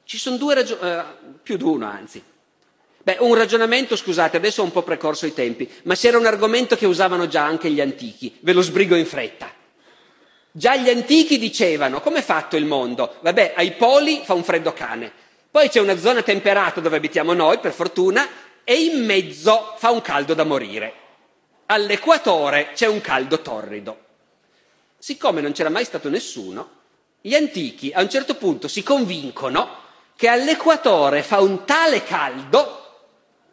Ci 0.04 0.18
sono 0.18 0.36
due 0.36 0.54
ragioni, 0.54 0.88
eh, 0.88 1.04
più 1.42 1.56
di 1.56 1.64
uno 1.64 1.86
anzi. 1.86 2.22
Beh, 3.06 3.18
un 3.20 3.36
ragionamento, 3.36 3.94
scusate, 3.94 4.36
adesso 4.36 4.62
ho 4.62 4.64
un 4.64 4.72
po' 4.72 4.82
precorso 4.82 5.26
i 5.26 5.32
tempi, 5.32 5.70
ma 5.84 5.94
c'era 5.94 6.18
un 6.18 6.26
argomento 6.26 6.74
che 6.74 6.86
usavano 6.86 7.28
già 7.28 7.44
anche 7.44 7.70
gli 7.70 7.80
antichi, 7.80 8.36
ve 8.40 8.52
lo 8.52 8.62
sbrigo 8.62 8.96
in 8.96 9.06
fretta. 9.06 9.48
Già 10.50 10.74
gli 10.74 10.88
antichi 10.88 11.38
dicevano, 11.38 12.00
come 12.00 12.18
è 12.18 12.22
fatto 12.22 12.56
il 12.56 12.64
mondo? 12.64 13.18
Vabbè, 13.20 13.52
ai 13.54 13.74
poli 13.74 14.22
fa 14.24 14.34
un 14.34 14.42
freddo 14.42 14.72
cane, 14.72 15.12
poi 15.48 15.68
c'è 15.68 15.78
una 15.78 15.96
zona 15.96 16.22
temperata 16.22 16.80
dove 16.80 16.96
abitiamo 16.96 17.32
noi, 17.32 17.60
per 17.60 17.70
fortuna, 17.70 18.26
e 18.64 18.74
in 18.74 19.04
mezzo 19.04 19.74
fa 19.76 19.92
un 19.92 20.02
caldo 20.02 20.34
da 20.34 20.42
morire. 20.42 20.92
All'equatore 21.66 22.70
c'è 22.74 22.88
un 22.88 23.00
caldo 23.00 23.40
torrido. 23.40 23.98
Siccome 24.98 25.40
non 25.40 25.52
c'era 25.52 25.70
mai 25.70 25.84
stato 25.84 26.08
nessuno, 26.08 26.70
gli 27.20 27.36
antichi 27.36 27.92
a 27.94 28.02
un 28.02 28.10
certo 28.10 28.34
punto 28.34 28.66
si 28.66 28.82
convincono 28.82 29.84
che 30.16 30.26
all'equatore 30.26 31.22
fa 31.22 31.38
un 31.38 31.64
tale 31.64 32.02
caldo 32.02 32.75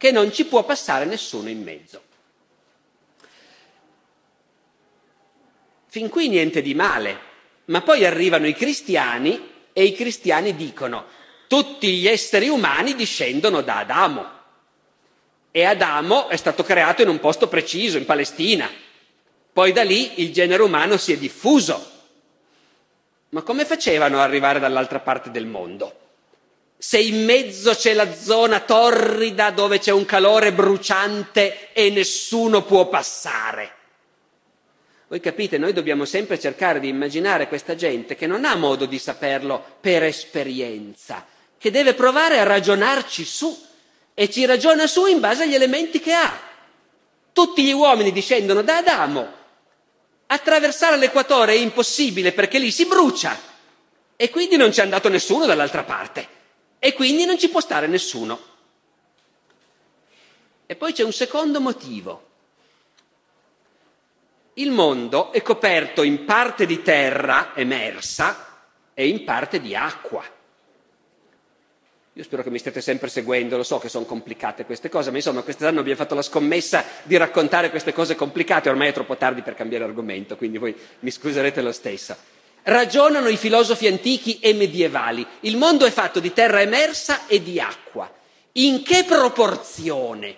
che 0.04 0.12
non 0.12 0.34
ci 0.34 0.43
può 0.43 0.66
passare 0.66 1.06
nessuno 1.06 1.47
in 1.47 1.64
mezzo. 1.64 2.01
Fin 5.88 6.10
qui 6.10 6.28
niente 6.28 6.62
di 6.62 6.74
male, 6.76 7.18
ma 7.68 7.80
poi 7.80 8.06
arrivano 8.06 8.45
i 8.45 8.54
cristiani 8.54 9.51
e 9.72 9.86
i 9.86 9.93
cristiani 9.93 10.58
dicono 10.58 11.06
tutti 11.47 11.95
gli 11.95 12.10
esseri 12.10 12.49
umani 12.49 12.95
discendono 12.95 13.62
da 13.62 13.78
Adamo 13.78 14.30
e 15.51 15.64
Adamo 15.64 16.28
è 16.28 16.36
stato 16.36 16.64
creato 16.64 17.01
in 17.01 17.08
un 17.08 17.22
posto 17.22 17.47
preciso, 17.47 17.97
in 17.97 18.06
Palestina. 18.06 18.70
Poi 19.54 19.72
da 19.72 19.84
lì 19.84 20.22
il 20.22 20.34
genere 20.34 20.64
umano 20.64 20.97
si 20.97 21.14
è 21.14 21.18
diffuso. 21.18 21.91
Ma 23.30 23.41
come 23.41 23.64
facevano 23.64 24.18
ad 24.18 24.24
arrivare 24.24 24.60
dall'altra 24.60 24.99
parte 24.99 25.32
del 25.32 25.45
mondo? 25.45 26.03
Se 26.86 27.00
in 27.00 27.24
mezzo 27.24 27.74
c'è 27.74 27.94
la 27.94 28.14
zona 28.14 28.60
torrida 28.60 29.52
dove 29.52 29.80
c'è 29.80 29.92
un 29.92 30.04
calore 30.04 30.52
bruciante 30.52 31.72
e 31.72 31.90
nessuno 31.92 32.64
può 32.64 32.90
passare. 32.90 33.72
Voi 35.08 35.22
capite, 35.22 35.58
noi 35.58 35.72
dobbiamo 35.72 36.04
sempre 36.04 36.38
cercare 36.38 36.82
di 36.82 36.90
immaginare 36.90 37.48
questa 37.48 37.76
gente 37.76 38.16
che 38.16 38.28
non 38.28 38.44
ha 38.44 38.56
modo 38.56 38.86
di 38.86 39.00
saperlo 39.00 39.64
per 39.80 40.04
esperienza, 40.04 41.26
che 41.58 41.72
deve 41.72 41.94
provare 41.94 42.40
a 42.40 42.44
ragionarci 42.44 43.24
su 43.24 43.66
e 44.14 44.30
ci 44.30 44.44
ragiona 44.44 44.86
su 44.86 45.06
in 45.06 45.22
base 45.22 45.44
agli 45.44 45.56
elementi 45.56 46.02
che 46.02 46.12
ha. 46.12 46.38
Tutti 47.32 47.64
gli 47.64 47.72
uomini 47.72 48.12
discendono 48.12 48.62
da 48.62 48.80
Adamo. 48.80 49.32
Attraversare 50.28 50.98
l'equatore 50.98 51.54
è 51.54 51.56
impossibile 51.56 52.34
perché 52.34 52.60
lì 52.60 52.72
si 52.72 52.86
brucia 52.88 53.40
e 54.18 54.30
quindi 54.30 54.58
non 54.58 54.72
c'è 54.72 54.82
andato 54.82 55.08
nessuno 55.08 55.46
dall'altra 55.46 55.84
parte 55.84 56.33
e 56.86 56.92
quindi 56.92 57.24
non 57.24 57.40
ci 57.40 57.48
può 57.48 57.62
stare 57.62 57.88
nessuno. 57.88 58.38
E 60.66 60.76
poi 60.76 60.92
c'è 60.92 61.04
un 61.04 61.14
secondo 61.14 61.62
motivo. 61.62 62.28
Il 64.56 64.70
mondo 64.70 65.32
è 65.32 65.42
coperto 65.42 66.04
in 66.04 66.26
parte 66.26 66.66
di 66.66 66.82
terra 66.82 67.56
emersa 67.56 68.66
e 68.94 69.08
in 69.08 69.24
parte 69.24 69.62
di 69.62 69.74
acqua. 69.78 70.26
Io 72.16 72.24
spero 72.24 72.44
che 72.44 72.50
mi 72.50 72.60
stiate 72.60 72.82
sempre 72.82 73.08
seguendo, 73.08 73.56
lo 73.56 73.64
so 73.64 73.80
che 73.80 73.88
sono 73.88 74.04
complicate 74.04 74.66
queste 74.66 74.90
cose, 74.90 75.10
ma 75.10 75.16
insomma 75.16 75.42
quest'anno 75.42 75.80
abbiamo 75.80 76.00
fatto 76.00 76.16
la 76.16 76.22
scommessa 76.22 76.84
di 77.04 77.16
raccontare 77.16 77.70
queste 77.70 77.94
cose 77.94 78.16
complicate, 78.16 78.68
ormai 78.68 78.90
è 78.90 78.94
troppo 78.94 79.16
tardi 79.16 79.42
per 79.42 79.56
cambiare 79.56 79.86
argomento, 79.86 80.36
quindi 80.36 80.58
voi 80.58 80.76
mi 81.00 81.12
scuserete 81.12 81.62
lo 81.62 81.72
stesso. 81.72 82.42
Ragionano 82.64 83.28
i 83.28 83.38
filosofi 83.38 83.88
antichi 83.88 84.39
e 84.39 84.53
medievali. 84.53 85.26
Il 85.41 85.57
mondo 85.57 85.86
è 85.86 85.91
fatto 85.91 86.20
di 86.20 86.32
terra 86.34 86.61
emersa 86.61 87.28
e 87.28 87.43
di 87.43 87.59
acqua. 87.59 88.11
In 88.53 88.84
che 88.84 89.03
proporzione? 89.03 90.36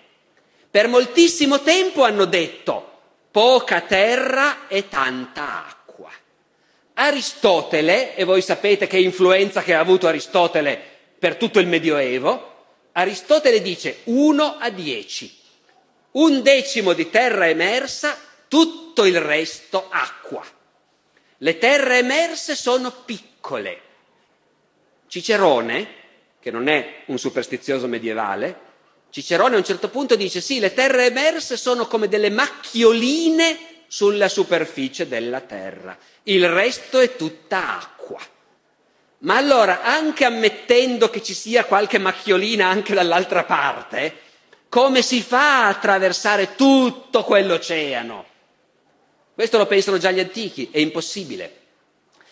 Per 0.71 0.87
moltissimo 0.87 1.61
tempo 1.61 2.03
hanno 2.03 2.25
detto 2.25 2.91
poca 3.31 3.81
terra 3.81 4.67
e 4.67 4.87
tanta 4.87 5.67
acqua. 5.67 6.09
Aristotele, 6.93 8.15
e 8.15 8.23
voi 8.23 8.41
sapete 8.41 8.87
che 8.87 8.97
influenza 8.97 9.61
che 9.61 9.73
ha 9.73 9.79
avuto 9.79 10.07
Aristotele 10.07 10.81
per 11.19 11.35
tutto 11.35 11.59
il 11.59 11.67
Medioevo, 11.67 12.53
Aristotele 12.93 13.61
dice 13.61 13.99
1 14.05 14.57
a 14.57 14.69
10, 14.69 15.37
un 16.11 16.41
decimo 16.41 16.93
di 16.93 17.09
terra 17.09 17.49
emersa, 17.49 18.17
tutto 18.47 19.03
il 19.03 19.19
resto 19.19 19.87
acqua. 19.89 20.54
Le 21.37 21.57
terre 21.57 21.97
emerse 21.97 22.55
sono 22.55 22.91
piccole. 22.91 23.81
Cicerone, 25.07 25.87
che 26.39 26.51
non 26.51 26.67
è 26.67 27.03
un 27.05 27.17
superstizioso 27.17 27.87
medievale, 27.87 28.63
Cicerone 29.09 29.55
a 29.55 29.59
un 29.59 29.63
certo 29.63 29.87
punto 29.87 30.17
dice 30.17 30.41
sì, 30.41 30.59
le 30.59 30.73
terre 30.73 31.05
emerse 31.05 31.55
sono 31.55 31.87
come 31.87 32.09
delle 32.09 32.29
macchioline 32.29 33.57
sulla 33.87 34.27
superficie 34.27 35.07
della 35.07 35.39
terra, 35.39 35.97
il 36.23 36.49
resto 36.49 36.99
è 36.99 37.15
tutta 37.15 37.77
acqua. 37.77 38.19
Ma 39.19 39.37
allora, 39.37 39.83
anche 39.83 40.25
ammettendo 40.25 41.09
che 41.09 41.23
ci 41.23 41.33
sia 41.33 41.63
qualche 41.63 41.97
macchiolina 41.97 42.67
anche 42.67 42.93
dall'altra 42.93 43.45
parte, 43.45 44.21
come 44.67 45.01
si 45.01 45.21
fa 45.21 45.63
a 45.63 45.67
attraversare 45.69 46.55
tutto 46.55 47.23
quell'oceano? 47.23 48.25
Questo 49.35 49.57
lo 49.57 49.65
pensano 49.65 49.97
già 49.97 50.11
gli 50.11 50.21
antichi, 50.21 50.69
è 50.71 50.77
impossibile. 50.77 51.53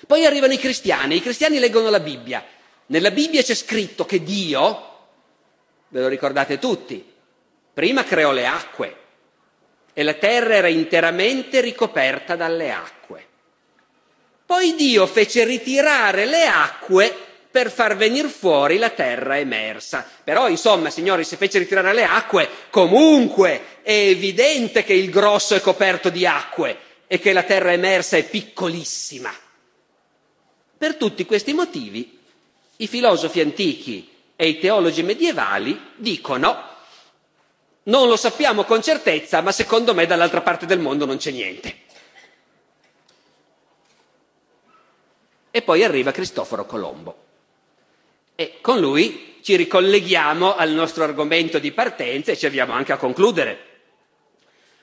Poi 0.08 0.26
arrivano 0.26 0.54
i 0.54 0.58
cristiani, 0.58 1.18
i 1.18 1.22
cristiani 1.22 1.60
leggono 1.60 1.89
la 1.89 1.99
Bibbia. 1.99 2.45
Nella 2.86 3.12
Bibbia 3.12 3.43
c'è 3.43 3.56
scritto 3.56 4.06
che 4.06 4.24
Dio, 4.24 4.91
ve 5.89 5.99
lo 5.99 6.08
ricordate 6.08 6.60
tutti, 6.60 7.06
prima 7.74 8.06
creò 8.06 8.32
le 8.32 8.47
acque 8.47 8.95
e 9.91 10.01
la 10.01 10.14
terra 10.14 10.56
era 10.56 10.70
interamente 10.70 11.60
ricoperta 11.60 12.38
dalle 12.38 12.72
acque. 12.72 13.28
Poi 14.45 14.74
Dio 14.76 15.06
fece 15.06 15.43
ritirare 15.43 16.26
le 16.26 16.45
acque 16.45 17.14
per 17.51 17.70
far 17.70 17.97
venire 17.97 18.30
fuori 18.30 18.78
la 18.78 18.91
terra 18.91 19.38
emersa. 19.38 20.08
Però, 20.24 20.47
insomma, 20.47 20.89
signori, 20.89 21.26
se 21.26 21.36
fece 21.36 21.60
ritirare 21.60 21.93
le 21.93 22.06
acque, 22.06 22.47
comunque 22.70 23.82
è 23.82 23.91
evidente 23.91 24.86
che 24.86 24.93
il 24.93 25.10
grosso 25.10 25.54
è 25.54 25.60
coperto 25.60 26.10
di 26.10 26.26
acque 26.26 26.91
e 27.14 27.20
che 27.20 27.32
la 27.32 27.43
terra 27.43 27.72
emersa 27.72 28.18
è 28.18 28.28
piccolissima. 28.28 29.32
Per 30.76 30.95
tutti 30.95 31.28
questi 31.28 31.53
motivi, 31.53 32.18
i 32.78 32.88
filosofi 32.88 33.39
antichi 33.39 34.09
e 34.36 34.47
i 34.47 34.57
teologi 34.57 35.03
medievali 35.03 35.80
dicono 35.95 36.72
non 37.84 38.07
lo 38.07 38.16
sappiamo 38.16 38.64
con 38.64 38.82
certezza, 38.82 39.41
ma 39.41 39.51
secondo 39.51 39.93
me 39.93 40.07
dall'altra 40.07 40.41
parte 40.41 40.66
del 40.66 40.80
mondo 40.80 41.05
non 41.05 41.18
c'è 41.18 41.30
niente. 41.30 41.82
E 45.51 45.61
poi 45.61 45.84
arriva 45.84 46.11
Cristoforo 46.11 46.66
Colombo. 46.66 47.16
E 48.34 48.57
con 48.59 48.80
lui 48.80 49.38
ci 49.43 49.55
ricolleghiamo 49.55 50.55
al 50.55 50.72
nostro 50.72 51.03
argomento 51.03 51.59
di 51.59 51.72
partenza 51.72 52.32
e 52.32 52.38
ci 52.38 52.47
avviamo 52.47 52.74
anche 52.74 52.91
a 52.91 52.97
concludere. 52.97 53.68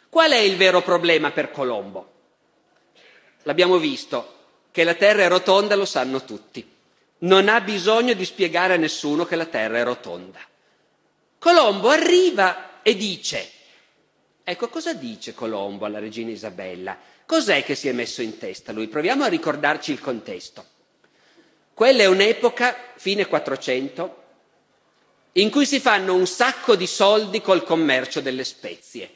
Qual 0.09 0.31
è 0.31 0.39
il 0.39 0.57
vero 0.57 0.81
problema 0.83 1.33
per 1.33 1.51
Colombo? 1.51 2.10
L'abbiamo 3.43 3.79
visto, 3.79 4.37
che 4.71 4.85
la 4.85 4.95
Terra 4.95 5.23
è 5.23 5.29
rotonda 5.29 5.75
lo 5.75 5.85
sanno 5.85 6.25
tutti 6.25 6.79
non 7.21 7.49
ha 7.49 7.61
bisogno 7.61 8.15
di 8.15 8.25
spiegare 8.25 8.75
a 8.75 8.79
nessuno 8.79 9.25
che 9.25 9.37
la 9.37 9.47
Terra 9.47 9.79
è 9.79 9.85
rotonda. 9.85 10.39
Colombo 11.39 11.89
arriva 11.89 12.83
e 12.83 12.95
dice, 12.95 13.51
ecco 14.45 14.69
cosa 14.69 14.93
dice 14.93 15.35
Colombo 15.35 15.85
alla 15.85 15.99
regina 15.99 16.31
Isabella? 16.31 16.97
Cos'è 17.27 17.65
che 17.65 17.75
si 17.75 17.89
è 17.89 17.93
messo 17.93 18.23
in 18.23 18.39
testa 18.39 18.73
lui? 18.73 18.89
Proviamo 18.89 19.25
a 19.25 19.29
ricordarci 19.29 19.93
il 19.93 20.01
contesto. 20.01 20.67
Quella 21.75 22.03
è 22.03 22.07
un'epoca, 22.07 22.77
fine 22.97 23.27
400, 23.27 24.23
in 25.33 25.51
cui 25.51 25.65
si 25.65 25.81
fanno 25.81 26.15
un 26.15 26.27
sacco 26.27 26.75
di 26.75 26.87
soldi 26.87 27.41
col 27.41 27.65
commercio 27.65 28.21
delle 28.21 28.45
spezie, 28.45 29.11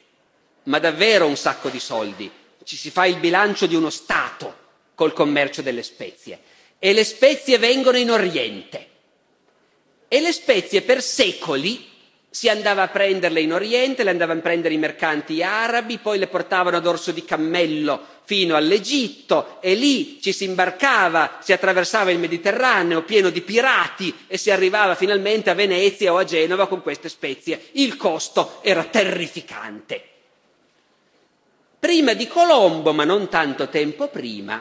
ma 0.63 0.79
davvero 0.79 1.27
un 1.27 1.35
sacco 1.35 1.69
di 1.69 1.79
soldi. 1.79 2.31
Ci 2.65 2.75
si 2.75 2.89
fa 2.89 3.05
il 3.05 3.17
bilancio 3.17 3.67
di 3.67 3.75
uno 3.75 3.91
Stato 3.91 4.63
col 4.95 5.13
commercio 5.13 5.61
delle 5.61 5.83
spezie 5.83 6.39
e 6.79 6.93
le 6.93 7.03
spezie 7.03 7.59
vengono 7.59 7.97
in 7.97 8.09
Oriente. 8.09 8.87
E 10.07 10.19
le 10.19 10.31
spezie 10.31 10.81
per 10.81 11.03
secoli 11.03 11.93
si 12.27 12.49
andava 12.49 12.81
a 12.81 12.87
prenderle 12.87 13.39
in 13.39 13.53
Oriente, 13.53 14.03
le 14.03 14.09
andavano 14.09 14.39
a 14.39 14.41
prendere 14.43 14.73
i 14.73 14.77
mercanti 14.77 15.41
arabi, 15.43 15.99
poi 15.99 16.17
le 16.17 16.27
portavano 16.27 16.77
a 16.77 16.81
dorso 16.81 17.11
di 17.11 17.23
cammello 17.23 18.13
fino 18.23 18.55
all'Egitto 18.55 19.61
e 19.61 19.75
lì 19.75 20.19
ci 20.19 20.33
si 20.33 20.45
imbarcava, 20.45 21.39
si 21.41 21.53
attraversava 21.53 22.11
il 22.11 22.19
Mediterraneo 22.19 23.03
pieno 23.03 23.29
di 23.29 23.41
pirati 23.41 24.13
e 24.27 24.37
si 24.37 24.49
arrivava 24.51 24.95
finalmente 24.95 25.51
a 25.51 25.53
Venezia 25.53 26.11
o 26.11 26.17
a 26.17 26.23
Genova 26.23 26.67
con 26.67 26.81
queste 26.81 27.09
spezie. 27.09 27.69
Il 27.73 27.95
costo 27.95 28.59
era 28.63 28.83
terrificante. 28.83 30.14
Prima 31.85 32.13
di 32.13 32.27
Colombo, 32.27 32.93
ma 32.93 33.03
non 33.03 33.29
tanto 33.29 33.69
tempo 33.69 34.07
prima, 34.07 34.59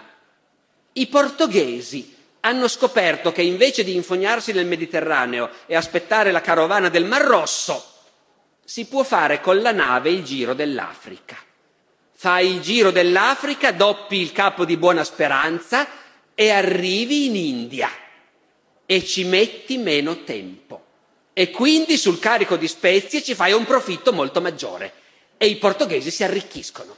i 0.92 1.06
portoghesi 1.06 2.14
hanno 2.40 2.68
scoperto 2.68 3.32
che 3.32 3.40
invece 3.40 3.82
di 3.82 3.94
infognarsi 3.94 4.52
nel 4.52 4.66
Mediterraneo 4.66 5.48
e 5.64 5.74
aspettare 5.74 6.32
la 6.32 6.42
carovana 6.42 6.90
del 6.90 7.06
Mar 7.06 7.22
Rosso, 7.22 7.82
si 8.62 8.84
può 8.84 9.04
fare 9.04 9.40
con 9.40 9.62
la 9.62 9.72
nave 9.72 10.10
il 10.10 10.22
giro 10.22 10.52
dell'Africa. 10.52 11.38
Fai 12.12 12.56
il 12.56 12.60
giro 12.60 12.90
dell'Africa, 12.90 13.72
doppi 13.72 14.16
il 14.16 14.32
capo 14.32 14.66
di 14.66 14.76
Buona 14.76 15.02
Speranza 15.02 15.88
e 16.34 16.50
arrivi 16.50 17.24
in 17.24 17.36
India 17.36 17.88
e 18.84 19.02
ci 19.02 19.24
metti 19.24 19.78
meno 19.78 20.24
tempo. 20.24 20.84
E 21.32 21.50
quindi 21.50 21.96
sul 21.96 22.18
carico 22.18 22.56
di 22.56 22.68
spezie 22.68 23.22
ci 23.22 23.34
fai 23.34 23.54
un 23.54 23.64
profitto 23.64 24.12
molto 24.12 24.42
maggiore 24.42 24.92
e 25.38 25.46
i 25.46 25.56
portoghesi 25.56 26.10
si 26.10 26.22
arricchiscono. 26.22 26.96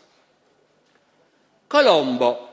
Colombo 1.66 2.48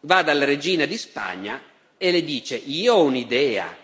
va 0.00 0.22
dalla 0.22 0.44
regina 0.44 0.84
di 0.84 0.96
Spagna 0.96 1.60
e 1.96 2.10
le 2.10 2.22
dice 2.22 2.56
io 2.56 2.94
ho 2.94 3.02
un'idea 3.02 3.76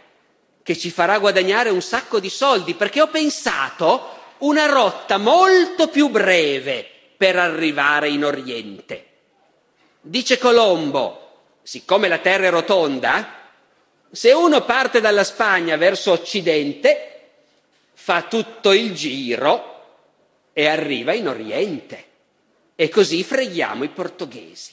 che 0.63 0.77
ci 0.77 0.91
farà 0.91 1.19
guadagnare 1.19 1.71
un 1.71 1.81
sacco 1.81 2.21
di 2.21 2.29
soldi 2.29 2.75
perché 2.75 3.01
ho 3.01 3.09
pensato 3.09 4.17
una 4.39 4.67
rotta 4.67 5.19
molto 5.19 5.89
più 5.89 6.09
breve 6.09 6.87
per 7.17 7.37
arrivare 7.37 8.09
in 8.09 8.25
Oriente. 8.25 9.07
Dice 10.01 10.39
Colombo, 10.39 11.31
siccome 11.63 12.09
la 12.09 12.19
Terra 12.19 12.47
è 12.47 12.51
rotonda, 12.51 13.37
se 14.11 14.33
uno 14.33 14.65
parte 14.65 15.01
dalla 15.01 15.25
Spagna 15.25 15.77
verso 15.77 16.13
Occidente, 16.13 17.31
fa 17.95 18.23
tutto 18.23 18.73
il 18.73 18.95
giro 18.95 19.85
e 20.53 20.67
arriva 20.67 21.13
in 21.13 21.29
Oriente. 21.29 22.08
E 22.81 22.89
così 22.91 23.25
freghiamo 23.25 23.83
i 23.83 23.89
portoghesi. 23.89 24.71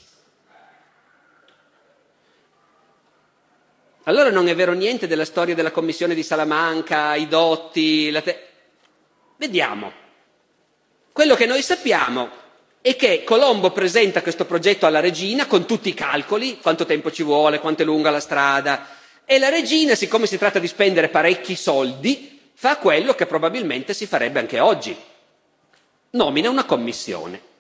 Allora 4.04 4.30
non 4.30 4.48
è 4.48 4.54
vero 4.54 4.74
niente 4.74 5.08
della 5.08 5.26
storia 5.26 5.56
della 5.56 5.72
commissione 5.72 6.14
di 6.14 6.22
Salamanca, 6.22 7.16
i 7.16 7.28
dotti, 7.28 8.12
la 8.12 8.22
te... 8.22 8.48
Vediamo. 9.38 9.92
Quello 11.12 11.34
che 11.34 11.48
noi 11.48 11.64
sappiamo 11.64 12.30
è 12.80 12.96
che 12.96 13.24
Colombo 13.24 13.72
presenta 13.72 14.22
questo 14.22 14.46
progetto 14.46 14.86
alla 14.86 15.00
regina 15.00 15.48
con 15.48 15.66
tutti 15.66 15.90
i 15.90 15.96
calcoli, 15.96 16.60
quanto 16.60 16.86
tempo 16.86 17.12
ci 17.12 17.24
vuole, 17.24 17.58
quanto 17.58 17.82
è 17.82 17.86
lunga 17.86 18.12
la 18.12 18.20
strada, 18.20 18.88
e 19.26 19.40
la 19.40 19.50
regina, 19.50 19.96
siccome 19.96 20.28
si 20.28 20.38
tratta 20.38 20.60
di 20.60 20.68
spendere 20.68 21.10
parecchi 21.10 21.56
soldi, 21.56 22.40
fa 22.54 22.78
quello 22.78 23.16
che 23.16 23.26
probabilmente 23.26 23.96
si 23.96 24.06
farebbe 24.06 24.38
anche 24.38 24.60
oggi. 24.60 24.96
Nomina 26.12 26.52
una 26.52 26.66
commissione. 26.66 27.54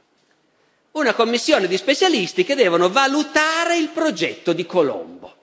Una 0.95 1.13
commissione 1.13 1.67
di 1.67 1.75
specialisti 1.75 2.45
che 2.45 2.55
devono 2.55 2.89
valutare 2.89 3.75
il 3.77 3.89
progetto 3.89 4.53
di 4.53 4.65
Colombo. 4.65 5.33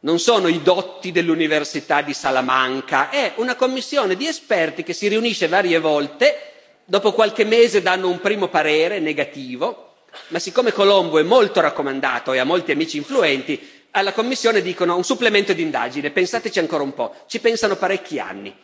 non 0.00 0.20
sono 0.20 0.46
i 0.48 0.62
dotti 0.62 1.10
dell'Università 1.10 2.00
di 2.02 2.12
Salamanca, 2.14 3.08
è 3.10 3.32
una 3.36 3.56
commissione 3.56 4.16
di 4.16 4.26
esperti 4.26 4.82
che 4.84 4.92
si 4.92 5.08
riunisce 5.08 5.48
varie 5.48 5.78
volte, 5.80 6.52
dopo 6.84 7.12
qualche 7.12 7.44
mese 7.44 7.82
danno 7.82 8.08
un 8.08 8.20
primo 8.20 8.48
parere 8.48 9.00
negativo, 9.00 9.96
ma 10.28 10.38
siccome 10.38 10.72
Colombo 10.72 11.18
è 11.18 11.22
molto 11.22 11.60
raccomandato 11.60 12.34
e 12.34 12.38
ha 12.38 12.44
molti 12.44 12.70
amici 12.70 12.98
influenti, 12.98 13.86
alla 13.92 14.12
commissione 14.12 14.60
dicono 14.60 14.94
un 14.94 15.04
supplemento 15.04 15.52
di 15.54 15.62
indagine, 15.62 16.10
pensateci 16.10 16.58
ancora 16.58 16.82
un 16.82 16.94
po', 16.94 17.14
ci 17.26 17.40
pensano 17.40 17.76
parecchi 17.76 18.20
anni. 18.20 18.54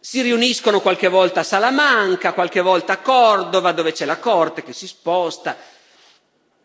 Si 0.00 0.22
riuniscono 0.22 0.80
qualche 0.80 1.08
volta 1.08 1.40
a 1.40 1.44
Salamanca, 1.44 2.32
qualche 2.32 2.60
volta 2.60 2.94
a 2.94 2.98
Cordova, 2.98 3.72
dove 3.72 3.92
c'è 3.92 4.04
la 4.04 4.18
corte 4.18 4.62
che 4.62 4.72
si 4.72 4.86
sposta. 4.86 5.56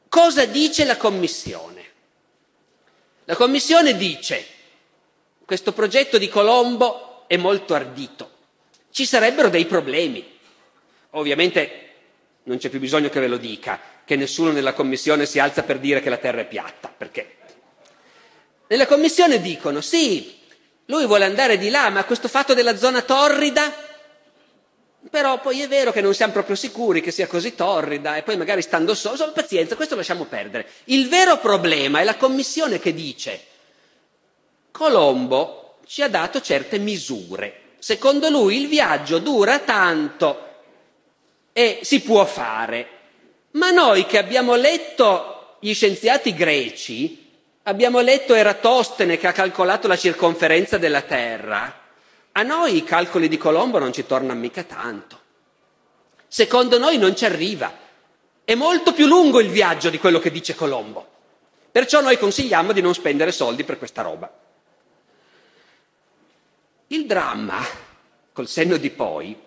Cosa 0.07 0.45
dice 0.45 0.85
la 0.85 0.97
commissione? 0.97 1.91
La 3.25 3.35
commissione 3.35 3.95
dice 3.95 4.45
questo 5.45 5.73
progetto 5.73 6.17
di 6.17 6.29
Colombo 6.29 7.23
è 7.27 7.37
molto 7.37 7.73
ardito, 7.73 8.31
ci 8.91 9.05
sarebbero 9.05 9.49
dei 9.49 9.65
problemi. 9.65 10.39
Ovviamente 11.11 11.91
non 12.43 12.57
c'è 12.57 12.69
più 12.69 12.79
bisogno 12.79 13.09
che 13.09 13.19
ve 13.19 13.27
lo 13.27 13.37
dica, 13.37 13.79
che 14.05 14.15
nessuno 14.15 14.51
nella 14.51 14.73
commissione 14.73 15.25
si 15.25 15.39
alza 15.39 15.63
per 15.63 15.79
dire 15.79 16.01
che 16.01 16.09
la 16.09 16.17
terra 16.17 16.41
è 16.41 16.47
piatta, 16.47 16.93
perché 16.95 17.37
nella 18.67 18.87
commissione 18.87 19.41
dicono 19.41 19.81
sì, 19.81 20.41
lui 20.85 21.05
vuole 21.05 21.25
andare 21.25 21.57
di 21.57 21.69
là, 21.69 21.89
ma 21.89 22.03
questo 22.03 22.27
fatto 22.27 22.53
della 22.53 22.75
zona 22.75 23.01
torrida, 23.01 23.73
però 25.09 25.39
poi 25.39 25.61
è 25.61 25.67
vero 25.67 25.91
che 25.91 26.01
non 26.01 26.13
siamo 26.13 26.33
proprio 26.33 26.55
sicuri 26.55 27.01
che 27.01 27.11
sia 27.11 27.27
così 27.27 27.55
torrida 27.55 28.15
e 28.15 28.23
poi 28.23 28.37
magari 28.37 28.61
stando 28.61 28.95
solo, 28.95 29.15
solo 29.15 29.31
pazienza, 29.31 29.75
questo 29.75 29.95
lasciamo 29.95 30.25
perdere. 30.25 30.67
Il 30.85 31.07
vero 31.07 31.37
problema 31.37 31.99
è 31.99 32.03
la 32.03 32.15
commissione 32.15 32.79
che 32.79 32.93
dice 32.93 33.41
Colombo 34.71 35.77
ci 35.85 36.01
ha 36.01 36.09
dato 36.09 36.41
certe 36.41 36.79
misure. 36.79 37.61
Secondo 37.79 38.29
lui 38.29 38.61
il 38.61 38.67
viaggio 38.67 39.19
dura 39.19 39.59
tanto 39.59 40.51
e 41.53 41.79
si 41.83 42.01
può 42.01 42.25
fare, 42.25 42.87
ma 43.51 43.71
noi 43.71 44.05
che 44.05 44.17
abbiamo 44.17 44.55
letto 44.55 45.57
gli 45.59 45.73
scienziati 45.73 46.33
greci, 46.33 47.22
Abbiamo 47.65 48.01
letto 48.01 48.33
Eratostene 48.33 49.17
che 49.17 49.27
ha 49.27 49.31
calcolato 49.31 49.87
la 49.87 49.95
circonferenza 49.95 50.77
della 50.77 51.01
Terra. 51.01 51.81
A 52.33 52.43
noi 52.43 52.75
i 52.75 52.83
calcoli 52.83 53.29
di 53.29 53.37
Colombo 53.37 53.79
non 53.79 53.93
ci 53.93 54.05
tornano 54.05 54.37
mica 54.37 54.63
tanto. 54.63 55.19
Secondo 56.27 56.77
noi 56.77 56.97
non 56.97 57.15
ci 57.15 57.23
arriva. 57.23 57.71
È 58.43 58.53
molto 58.55 58.91
più 58.91 59.05
lungo 59.05 59.39
il 59.39 59.47
viaggio 59.47 59.89
di 59.89 59.97
quello 59.97 60.19
che 60.19 60.29
dice 60.29 60.55
Colombo. 60.55 61.07
Perciò 61.71 62.01
noi 62.01 62.17
consigliamo 62.17 62.73
di 62.73 62.81
non 62.81 62.93
spendere 62.93 63.31
soldi 63.31 63.63
per 63.63 63.77
questa 63.77 64.01
roba. 64.01 64.29
Il 66.87 67.05
dramma, 67.05 67.65
col 68.33 68.49
senno 68.49 68.75
di 68.75 68.89
poi, 68.89 69.39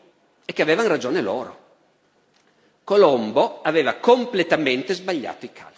è 0.43 0.53
che 0.55 0.63
avevano 0.63 0.89
ragione 0.89 1.21
loro. 1.21 1.65
Colombo 2.83 3.61
aveva 3.63 3.95
completamente 3.95 4.95
sbagliato 4.95 5.45
i 5.45 5.53
calcoli. 5.53 5.76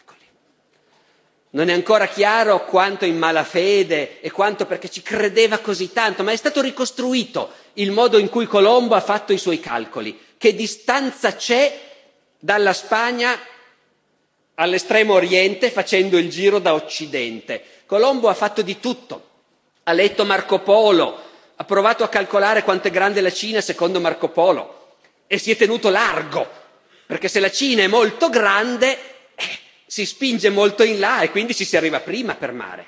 Non 1.50 1.70
è 1.70 1.72
ancora 1.72 2.06
chiaro 2.06 2.66
quanto 2.66 3.06
in 3.06 3.16
malafede 3.16 4.20
e 4.20 4.30
quanto 4.30 4.66
perché 4.66 4.90
ci 4.90 5.00
credeva 5.00 5.58
così 5.58 5.92
tanto, 5.92 6.22
ma 6.22 6.32
è 6.32 6.36
stato 6.36 6.60
ricostruito 6.60 7.50
il 7.74 7.90
modo 7.90 8.18
in 8.18 8.28
cui 8.28 8.46
Colombo 8.46 8.94
ha 8.94 9.00
fatto 9.00 9.32
i 9.32 9.38
suoi 9.38 9.58
calcoli. 9.58 10.18
Che 10.36 10.54
distanza 10.54 11.34
c'è 11.34 11.80
dalla 12.38 12.74
Spagna 12.74 13.38
all'estremo 14.54 15.14
oriente 15.14 15.70
facendo 15.70 16.18
il 16.18 16.28
giro 16.28 16.58
da 16.58 16.74
occidente? 16.74 17.62
Colombo 17.86 18.28
ha 18.28 18.34
fatto 18.34 18.60
di 18.60 18.78
tutto. 18.78 19.26
Ha 19.84 19.92
letto 19.92 20.26
Marco 20.26 20.58
Polo, 20.60 21.18
ha 21.56 21.64
provato 21.64 22.04
a 22.04 22.08
calcolare 22.08 22.62
quanto 22.62 22.88
è 22.88 22.90
grande 22.90 23.22
la 23.22 23.32
Cina 23.32 23.62
secondo 23.62 24.00
Marco 24.00 24.28
Polo 24.28 24.96
e 25.26 25.38
si 25.38 25.50
è 25.50 25.56
tenuto 25.56 25.88
largo, 25.88 26.46
perché 27.06 27.28
se 27.28 27.40
la 27.40 27.50
Cina 27.50 27.82
è 27.82 27.86
molto 27.86 28.28
grande, 28.28 28.98
si 29.88 30.04
spinge 30.04 30.50
molto 30.50 30.82
in 30.82 31.00
là 31.00 31.22
e 31.22 31.30
quindi 31.30 31.54
ci 31.54 31.64
si 31.64 31.74
arriva 31.76 32.00
prima 32.00 32.34
per 32.34 32.52
mare. 32.52 32.86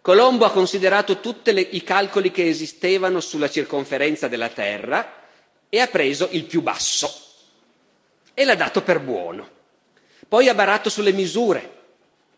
Colombo 0.00 0.46
ha 0.46 0.50
considerato 0.50 1.20
tutti 1.20 1.50
i 1.72 1.84
calcoli 1.84 2.30
che 2.30 2.48
esistevano 2.48 3.20
sulla 3.20 3.50
circonferenza 3.50 4.26
della 4.26 4.48
Terra 4.48 5.22
e 5.68 5.80
ha 5.80 5.86
preso 5.86 6.28
il 6.30 6.44
più 6.44 6.62
basso 6.62 7.22
e 8.32 8.44
l'ha 8.44 8.54
dato 8.54 8.82
per 8.82 9.00
buono. 9.00 9.48
Poi 10.26 10.48
ha 10.48 10.54
barato 10.54 10.88
sulle 10.88 11.12
misure. 11.12 11.72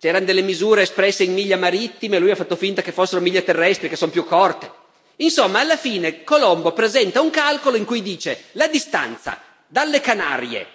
C'erano 0.01 0.25
delle 0.25 0.43
misure 0.43 0.83
espresse 0.83 1.23
in 1.23 1.33
miglia 1.33 1.57
marittime, 1.57 2.19
lui 2.19 2.33
ha 2.33 2.37
fatto 2.37 2.57
finta 2.57 2.83
che 2.83 2.93
fossero 2.93 3.21
miglia 3.21 3.43
terrestri, 3.43 3.89
che 3.89 3.97
sono 3.97 4.11
più 4.11 4.25
corte. 4.25 4.71
Insomma, 5.17 5.61
alla 5.61 5.77
fine 5.77 6.25
Colombo 6.25 6.73
presenta 6.73 7.21
un 7.21 7.31
calcolo 7.31 7.77
in 7.77 7.85
cui 7.85 8.03
dice 8.03 8.47
la 8.53 8.67
distanza 8.67 9.41
dalle 9.69 10.01
Canarie 10.01 10.75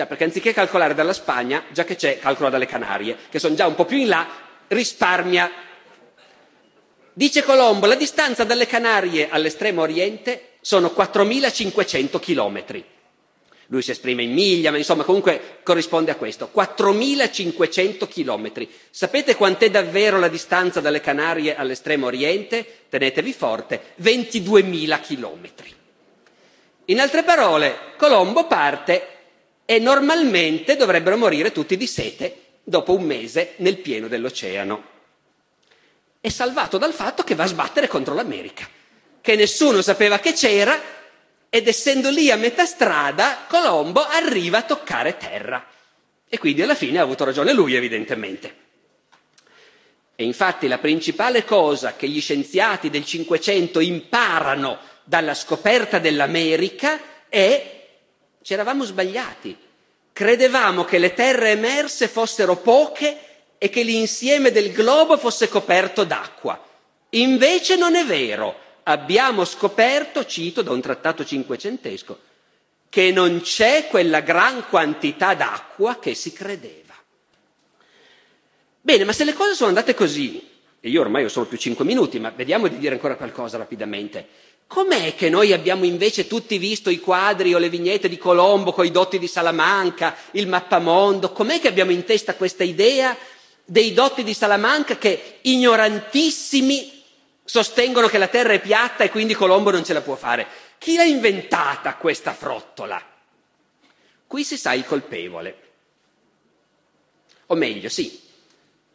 Già, 0.00 0.06
perché 0.06 0.24
anziché 0.24 0.54
calcolare 0.54 0.94
dalla 0.94 1.12
Spagna, 1.12 1.62
già 1.72 1.84
che 1.84 1.94
c'è, 1.94 2.18
calcola 2.18 2.48
dalle 2.48 2.64
Canarie, 2.64 3.18
che 3.28 3.38
sono 3.38 3.54
già 3.54 3.66
un 3.66 3.74
po' 3.74 3.84
più 3.84 3.98
in 3.98 4.08
là, 4.08 4.26
risparmia. 4.68 5.52
Dice 7.12 7.42
Colombo, 7.42 7.84
la 7.84 7.96
distanza 7.96 8.44
dalle 8.44 8.64
Canarie 8.64 9.28
all'estremo 9.28 9.82
oriente 9.82 10.52
sono 10.62 10.94
4.500 10.96 12.18
chilometri. 12.18 12.82
Lui 13.66 13.82
si 13.82 13.90
esprime 13.90 14.22
in 14.22 14.32
miglia, 14.32 14.70
ma 14.70 14.78
insomma 14.78 15.04
comunque 15.04 15.58
corrisponde 15.62 16.12
a 16.12 16.16
questo. 16.16 16.50
4.500 16.50 18.08
chilometri. 18.08 18.70
Sapete 18.88 19.36
quant'è 19.36 19.68
davvero 19.68 20.18
la 20.18 20.28
distanza 20.28 20.80
dalle 20.80 21.02
Canarie 21.02 21.56
all'estremo 21.56 22.06
oriente? 22.06 22.86
Tenetevi 22.88 23.34
forte, 23.34 23.92
22.000 24.00 25.00
chilometri. 25.02 25.74
In 26.86 27.00
altre 27.00 27.22
parole, 27.22 27.92
Colombo 27.98 28.46
parte 28.46 29.18
e 29.70 29.78
normalmente 29.78 30.74
dovrebbero 30.74 31.16
morire 31.16 31.52
tutti 31.52 31.76
di 31.76 31.86
sete 31.86 32.56
dopo 32.64 32.92
un 32.92 33.04
mese 33.04 33.52
nel 33.58 33.78
pieno 33.78 34.08
dell'oceano. 34.08 34.82
È 36.20 36.28
salvato 36.28 36.76
dal 36.76 36.92
fatto 36.92 37.22
che 37.22 37.36
va 37.36 37.44
a 37.44 37.46
sbattere 37.46 37.86
contro 37.86 38.12
l'America, 38.14 38.68
che 39.20 39.36
nessuno 39.36 39.80
sapeva 39.80 40.18
che 40.18 40.32
c'era 40.32 40.76
ed 41.48 41.68
essendo 41.68 42.10
lì 42.10 42.32
a 42.32 42.36
metà 42.36 42.66
strada, 42.66 43.46
Colombo 43.48 44.04
arriva 44.04 44.58
a 44.58 44.62
toccare 44.62 45.16
terra. 45.16 45.64
E 46.28 46.36
quindi 46.38 46.62
alla 46.62 46.74
fine 46.74 46.98
ha 46.98 47.02
avuto 47.02 47.22
ragione 47.22 47.52
lui, 47.52 47.76
evidentemente. 47.76 48.54
E 50.16 50.24
infatti 50.24 50.66
la 50.66 50.78
principale 50.78 51.44
cosa 51.44 51.94
che 51.94 52.08
gli 52.08 52.20
scienziati 52.20 52.90
del 52.90 53.04
Cinquecento 53.04 53.78
imparano 53.78 54.80
dalla 55.04 55.34
scoperta 55.34 56.00
dell'America 56.00 57.28
è 57.28 57.79
ci 58.42 58.52
eravamo 58.52 58.84
sbagliati. 58.84 59.56
Credevamo 60.12 60.84
che 60.84 60.98
le 60.98 61.14
terre 61.14 61.50
emerse 61.50 62.08
fossero 62.08 62.56
poche 62.56 63.18
e 63.58 63.68
che 63.68 63.82
l'insieme 63.82 64.50
del 64.50 64.72
globo 64.72 65.16
fosse 65.16 65.48
coperto 65.48 66.04
d'acqua. 66.04 66.62
Invece 67.10 67.76
non 67.76 67.94
è 67.94 68.04
vero. 68.04 68.68
Abbiamo 68.84 69.44
scoperto, 69.44 70.24
cito 70.24 70.62
da 70.62 70.72
un 70.72 70.80
trattato 70.80 71.24
cinquecentesco, 71.24 72.18
che 72.88 73.12
non 73.12 73.40
c'è 73.42 73.86
quella 73.88 74.20
gran 74.20 74.66
quantità 74.68 75.34
d'acqua 75.34 75.98
che 75.98 76.14
si 76.14 76.32
credeva. 76.32 76.94
Bene, 78.80 79.04
ma 79.04 79.12
se 79.12 79.24
le 79.24 79.34
cose 79.34 79.54
sono 79.54 79.68
andate 79.68 79.94
così, 79.94 80.48
e 80.80 80.88
io 80.88 81.02
ormai 81.02 81.24
ho 81.24 81.28
solo 81.28 81.46
più 81.46 81.58
cinque 81.58 81.84
minuti, 81.84 82.18
ma 82.18 82.30
vediamo 82.30 82.66
di 82.66 82.78
dire 82.78 82.94
ancora 82.94 83.16
qualcosa 83.16 83.58
rapidamente. 83.58 84.26
Com'è 84.70 85.16
che 85.16 85.28
noi 85.30 85.52
abbiamo 85.52 85.84
invece 85.84 86.28
tutti 86.28 86.56
visto 86.56 86.90
i 86.90 87.00
quadri 87.00 87.52
o 87.52 87.58
le 87.58 87.68
vignette 87.68 88.08
di 88.08 88.16
Colombo 88.16 88.72
con 88.72 88.84
i 88.86 88.92
dotti 88.92 89.18
di 89.18 89.26
Salamanca, 89.26 90.14
il 90.30 90.46
mappamondo? 90.46 91.32
Com'è 91.32 91.58
che 91.58 91.66
abbiamo 91.66 91.90
in 91.90 92.04
testa 92.04 92.36
questa 92.36 92.62
idea 92.62 93.16
dei 93.64 93.92
dotti 93.92 94.22
di 94.22 94.32
Salamanca 94.32 94.96
che 94.96 95.38
ignorantissimi 95.40 97.02
sostengono 97.44 98.06
che 98.06 98.18
la 98.18 98.28
terra 98.28 98.52
è 98.52 98.60
piatta 98.60 99.02
e 99.02 99.10
quindi 99.10 99.34
Colombo 99.34 99.72
non 99.72 99.84
ce 99.84 99.92
la 99.92 100.02
può 100.02 100.14
fare? 100.14 100.46
Chi 100.78 100.94
l'ha 100.94 101.02
inventata 101.02 101.96
questa 101.96 102.32
frottola? 102.32 103.04
Qui 104.24 104.44
si 104.44 104.56
sa 104.56 104.72
il 104.72 104.84
colpevole. 104.84 105.58
O 107.46 107.56
meglio, 107.56 107.88
sì, 107.88 108.20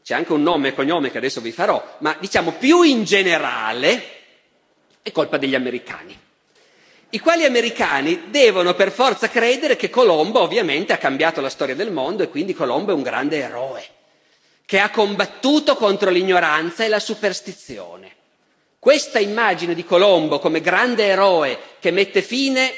c'è 0.01 0.13
anche 0.13 0.31
un 0.31 0.41
nome 0.41 0.69
e 0.69 0.73
cognome 0.73 1.11
che 1.11 1.17
adesso 1.17 1.41
vi 1.41 1.51
farò, 1.51 1.97
ma 1.97 2.15
diciamo 2.17 2.53
più 2.53 2.81
in 2.83 3.03
generale 3.03 4.23
è 5.05 5.11
colpa 5.11 5.37
degli 5.37 5.53
americani, 5.53 6.17
i 7.11 7.19
quali 7.19 7.45
americani 7.45 8.23
devono 8.29 8.73
per 8.73 8.89
forza 8.91 9.29
credere 9.29 9.75
che 9.75 9.91
Colombo 9.91 10.41
ovviamente 10.41 10.93
ha 10.93 10.97
cambiato 10.97 11.41
la 11.41 11.49
storia 11.49 11.75
del 11.75 11.91
mondo 11.91 12.23
e 12.23 12.29
quindi 12.29 12.55
Colombo 12.55 12.91
è 12.91 12.95
un 12.95 13.03
grande 13.03 13.37
eroe, 13.37 13.85
che 14.65 14.79
ha 14.79 14.89
combattuto 14.89 15.75
contro 15.75 16.09
l'ignoranza 16.09 16.83
e 16.83 16.87
la 16.87 16.99
superstizione. 16.99 18.13
Questa 18.79 19.19
immagine 19.19 19.75
di 19.75 19.85
Colombo 19.85 20.39
come 20.39 20.59
grande 20.59 21.05
eroe 21.05 21.57
che 21.79 21.91
mette 21.91 22.23
fine, 22.23 22.73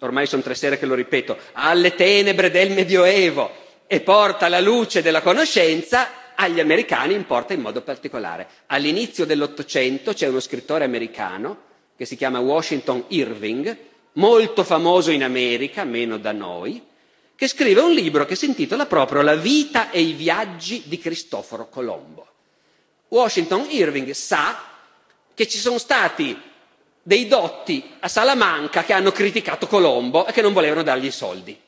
ormai 0.00 0.26
sono 0.26 0.42
tre 0.42 0.56
sere 0.56 0.80
che 0.80 0.86
lo 0.86 0.94
ripeto, 0.94 1.38
alle 1.52 1.94
tenebre 1.94 2.50
del 2.50 2.72
Medioevo 2.72 3.50
e 3.86 4.00
porta 4.00 4.48
la 4.48 4.60
luce 4.60 5.00
della 5.00 5.22
conoscenza, 5.22 6.08
agli 6.40 6.58
americani 6.58 7.12
importa 7.12 7.52
in 7.52 7.60
modo 7.60 7.82
particolare. 7.82 8.48
All'inizio 8.66 9.26
dell'Ottocento 9.26 10.14
c'è 10.14 10.26
uno 10.26 10.40
scrittore 10.40 10.84
americano 10.84 11.68
che 11.96 12.06
si 12.06 12.16
chiama 12.16 12.38
Washington 12.38 13.04
Irving, 13.08 13.76
molto 14.12 14.64
famoso 14.64 15.10
in 15.10 15.22
America, 15.22 15.84
meno 15.84 16.16
da 16.16 16.32
noi, 16.32 16.82
che 17.36 17.46
scrive 17.46 17.82
un 17.82 17.92
libro 17.92 18.24
che 18.24 18.36
si 18.36 18.46
intitola 18.46 18.86
proprio 18.86 19.20
La 19.20 19.36
vita 19.36 19.90
e 19.90 20.00
i 20.00 20.12
viaggi 20.12 20.84
di 20.86 20.98
Cristoforo 20.98 21.68
Colombo. 21.68 22.26
Washington 23.08 23.66
Irving 23.68 24.10
sa 24.12 24.64
che 25.34 25.46
ci 25.46 25.58
sono 25.58 25.76
stati 25.76 26.40
dei 27.02 27.28
dotti 27.28 27.96
a 28.00 28.08
Salamanca 28.08 28.82
che 28.84 28.94
hanno 28.94 29.12
criticato 29.12 29.66
Colombo 29.66 30.26
e 30.26 30.32
che 30.32 30.40
non 30.40 30.54
volevano 30.54 30.82
dargli 30.82 31.06
i 31.06 31.10
soldi. 31.10 31.58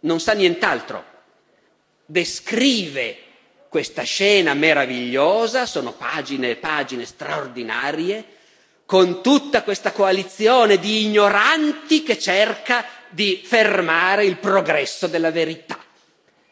Non 0.00 0.18
sa 0.18 0.32
nient'altro. 0.32 1.04
Descrive 2.06 3.23
questa 3.74 4.04
scena 4.04 4.54
meravigliosa, 4.54 5.66
sono 5.66 5.94
pagine 5.94 6.50
e 6.50 6.54
pagine 6.54 7.04
straordinarie, 7.04 8.24
con 8.86 9.20
tutta 9.20 9.64
questa 9.64 9.90
coalizione 9.90 10.78
di 10.78 11.06
ignoranti 11.06 12.04
che 12.04 12.16
cerca 12.16 12.84
di 13.08 13.42
fermare 13.44 14.26
il 14.26 14.36
progresso 14.36 15.08
della 15.08 15.32
verità. 15.32 15.76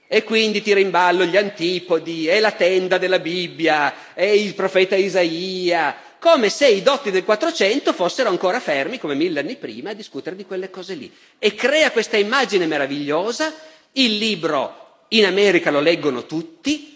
E 0.08 0.24
quindi 0.24 0.62
tira 0.62 0.80
in 0.80 0.90
ballo 0.90 1.24
gli 1.24 1.36
antipodi, 1.36 2.26
e 2.26 2.40
la 2.40 2.50
tenda 2.50 2.98
della 2.98 3.20
Bibbia, 3.20 4.14
e 4.14 4.42
il 4.42 4.54
profeta 4.54 4.96
Isaia, 4.96 5.94
come 6.18 6.48
se 6.48 6.66
i 6.66 6.82
dotti 6.82 7.12
del 7.12 7.22
Quattrocento 7.22 7.92
fossero 7.92 8.30
ancora 8.30 8.58
fermi, 8.58 8.98
come 8.98 9.14
mille 9.14 9.38
anni 9.38 9.54
prima, 9.54 9.90
a 9.90 9.94
discutere 9.94 10.34
di 10.34 10.44
quelle 10.44 10.70
cose 10.70 10.94
lì. 10.94 11.14
E 11.38 11.54
crea 11.54 11.92
questa 11.92 12.16
immagine 12.16 12.66
meravigliosa, 12.66 13.54
il 13.92 14.16
libro 14.16 15.04
in 15.10 15.24
America 15.24 15.70
lo 15.70 15.78
leggono 15.78 16.26
tutti, 16.26 16.91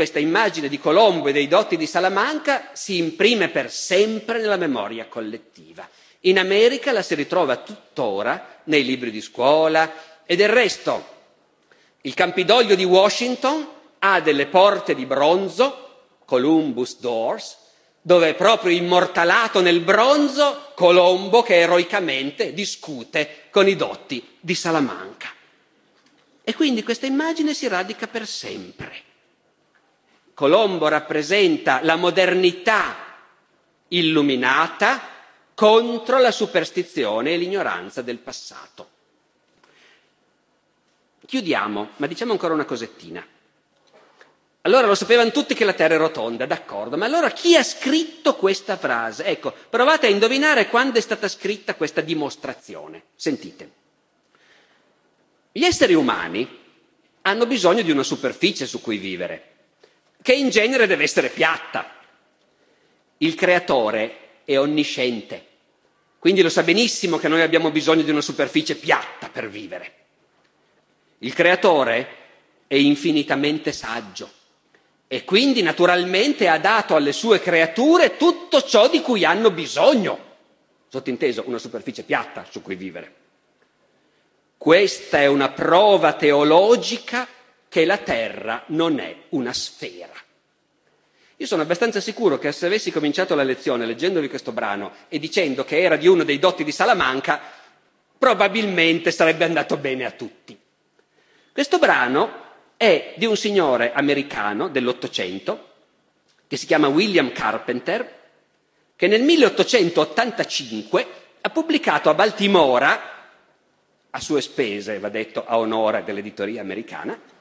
questa 0.00 0.18
immagine 0.18 0.70
di 0.70 0.78
Colombo 0.78 1.28
e 1.28 1.32
dei 1.32 1.46
dotti 1.46 1.76
di 1.76 1.84
Salamanca 1.84 2.70
si 2.72 2.96
imprime 2.96 3.50
per 3.50 3.70
sempre 3.70 4.40
nella 4.40 4.56
memoria 4.56 5.04
collettiva. 5.04 5.86
In 6.20 6.38
America 6.38 6.90
la 6.90 7.02
si 7.02 7.14
ritrova 7.14 7.56
tuttora 7.56 8.62
nei 8.64 8.82
libri 8.82 9.10
di 9.10 9.20
scuola 9.20 9.92
e 10.24 10.36
del 10.36 10.48
resto 10.48 11.04
il 12.00 12.14
Campidoglio 12.14 12.76
di 12.76 12.84
Washington 12.84 13.68
ha 13.98 14.22
delle 14.22 14.46
porte 14.46 14.94
di 14.94 15.04
bronzo, 15.04 16.06
Columbus 16.24 16.98
Doors, 16.98 17.58
dove 18.00 18.30
è 18.30 18.34
proprio 18.34 18.74
immortalato 18.74 19.60
nel 19.60 19.80
bronzo 19.80 20.72
Colombo 20.74 21.42
che 21.42 21.58
eroicamente 21.58 22.54
discute 22.54 23.48
con 23.50 23.68
i 23.68 23.76
dotti 23.76 24.26
di 24.40 24.54
Salamanca. 24.54 25.28
E 26.42 26.54
quindi 26.54 26.82
questa 26.82 27.04
immagine 27.04 27.52
si 27.52 27.68
radica 27.68 28.06
per 28.06 28.26
sempre. 28.26 29.08
Colombo 30.40 30.88
rappresenta 30.88 31.80
la 31.82 31.96
modernità 31.96 32.96
illuminata 33.88 34.98
contro 35.54 36.16
la 36.16 36.30
superstizione 36.30 37.34
e 37.34 37.36
l'ignoranza 37.36 38.00
del 38.00 38.16
passato. 38.16 38.88
Chiudiamo, 41.26 41.90
ma 41.94 42.06
diciamo 42.06 42.32
ancora 42.32 42.54
una 42.54 42.64
cosettina. 42.64 43.22
Allora 44.62 44.86
lo 44.86 44.94
sapevano 44.94 45.30
tutti 45.30 45.52
che 45.52 45.66
la 45.66 45.74
Terra 45.74 45.96
è 45.96 45.98
rotonda, 45.98 46.46
d'accordo, 46.46 46.96
ma 46.96 47.04
allora 47.04 47.32
chi 47.32 47.54
ha 47.54 47.62
scritto 47.62 48.34
questa 48.34 48.78
frase? 48.78 49.24
Ecco, 49.24 49.52
provate 49.68 50.06
a 50.06 50.10
indovinare 50.10 50.68
quando 50.68 50.96
è 50.96 51.02
stata 51.02 51.28
scritta 51.28 51.74
questa 51.74 52.00
dimostrazione. 52.00 53.02
Sentite. 53.14 53.72
Gli 55.52 55.64
esseri 55.64 55.92
umani 55.92 56.48
hanno 57.20 57.44
bisogno 57.44 57.82
di 57.82 57.90
una 57.90 58.02
superficie 58.02 58.64
su 58.64 58.80
cui 58.80 58.96
vivere 58.96 59.49
che 60.22 60.32
in 60.32 60.50
genere 60.50 60.86
deve 60.86 61.04
essere 61.04 61.28
piatta. 61.28 61.98
Il 63.18 63.34
creatore 63.34 64.42
è 64.44 64.58
onnisciente, 64.58 65.46
quindi 66.18 66.42
lo 66.42 66.48
sa 66.48 66.62
benissimo 66.62 67.18
che 67.18 67.28
noi 67.28 67.42
abbiamo 67.42 67.70
bisogno 67.70 68.02
di 68.02 68.10
una 68.10 68.20
superficie 68.20 68.76
piatta 68.76 69.28
per 69.28 69.48
vivere. 69.48 69.94
Il 71.18 71.34
creatore 71.34 72.16
è 72.66 72.76
infinitamente 72.76 73.72
saggio 73.72 74.30
e 75.06 75.24
quindi 75.24 75.60
naturalmente 75.60 76.48
ha 76.48 76.58
dato 76.58 76.94
alle 76.94 77.12
sue 77.12 77.40
creature 77.40 78.16
tutto 78.16 78.62
ciò 78.62 78.88
di 78.88 79.00
cui 79.00 79.24
hanno 79.24 79.50
bisogno. 79.50 80.28
Sottinteso, 80.88 81.44
una 81.46 81.58
superficie 81.58 82.04
piatta 82.04 82.46
su 82.48 82.62
cui 82.62 82.74
vivere. 82.74 83.14
Questa 84.56 85.18
è 85.18 85.26
una 85.26 85.50
prova 85.50 86.12
teologica 86.12 87.26
che 87.70 87.84
la 87.84 87.98
Terra 87.98 88.64
non 88.66 88.98
è 88.98 89.14
una 89.28 89.52
sfera. 89.52 90.12
Io 91.36 91.46
sono 91.46 91.62
abbastanza 91.62 92.00
sicuro 92.00 92.36
che 92.36 92.50
se 92.50 92.66
avessi 92.66 92.90
cominciato 92.90 93.36
la 93.36 93.44
lezione 93.44 93.86
leggendovi 93.86 94.28
questo 94.28 94.50
brano 94.50 94.92
e 95.08 95.20
dicendo 95.20 95.64
che 95.64 95.80
era 95.80 95.94
di 95.94 96.08
uno 96.08 96.24
dei 96.24 96.40
dotti 96.40 96.64
di 96.64 96.72
Salamanca, 96.72 97.40
probabilmente 98.18 99.12
sarebbe 99.12 99.44
andato 99.44 99.76
bene 99.76 100.04
a 100.04 100.10
tutti. 100.10 100.58
Questo 101.52 101.78
brano 101.78 102.48
è 102.76 103.14
di 103.16 103.24
un 103.24 103.36
signore 103.36 103.92
americano 103.92 104.68
dell'Ottocento 104.68 105.68
che 106.48 106.56
si 106.56 106.66
chiama 106.66 106.88
William 106.88 107.30
Carpenter, 107.30 108.18
che 108.96 109.06
nel 109.06 109.22
1885 109.22 111.06
ha 111.40 111.50
pubblicato 111.50 112.10
a 112.10 112.14
Baltimora, 112.14 113.00
a 114.10 114.20
sue 114.20 114.40
spese, 114.40 114.98
va 114.98 115.08
detto 115.08 115.44
a 115.46 115.56
onore 115.56 116.02
dell'editoria 116.02 116.60
americana, 116.60 117.38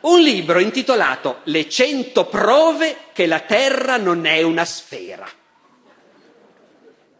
un 0.00 0.20
libro 0.20 0.60
intitolato 0.60 1.40
Le 1.44 1.68
cento 1.68 2.26
prove 2.26 2.96
che 3.12 3.26
la 3.26 3.40
Terra 3.40 3.96
non 3.96 4.24
è 4.26 4.42
una 4.42 4.64
sfera. 4.64 5.28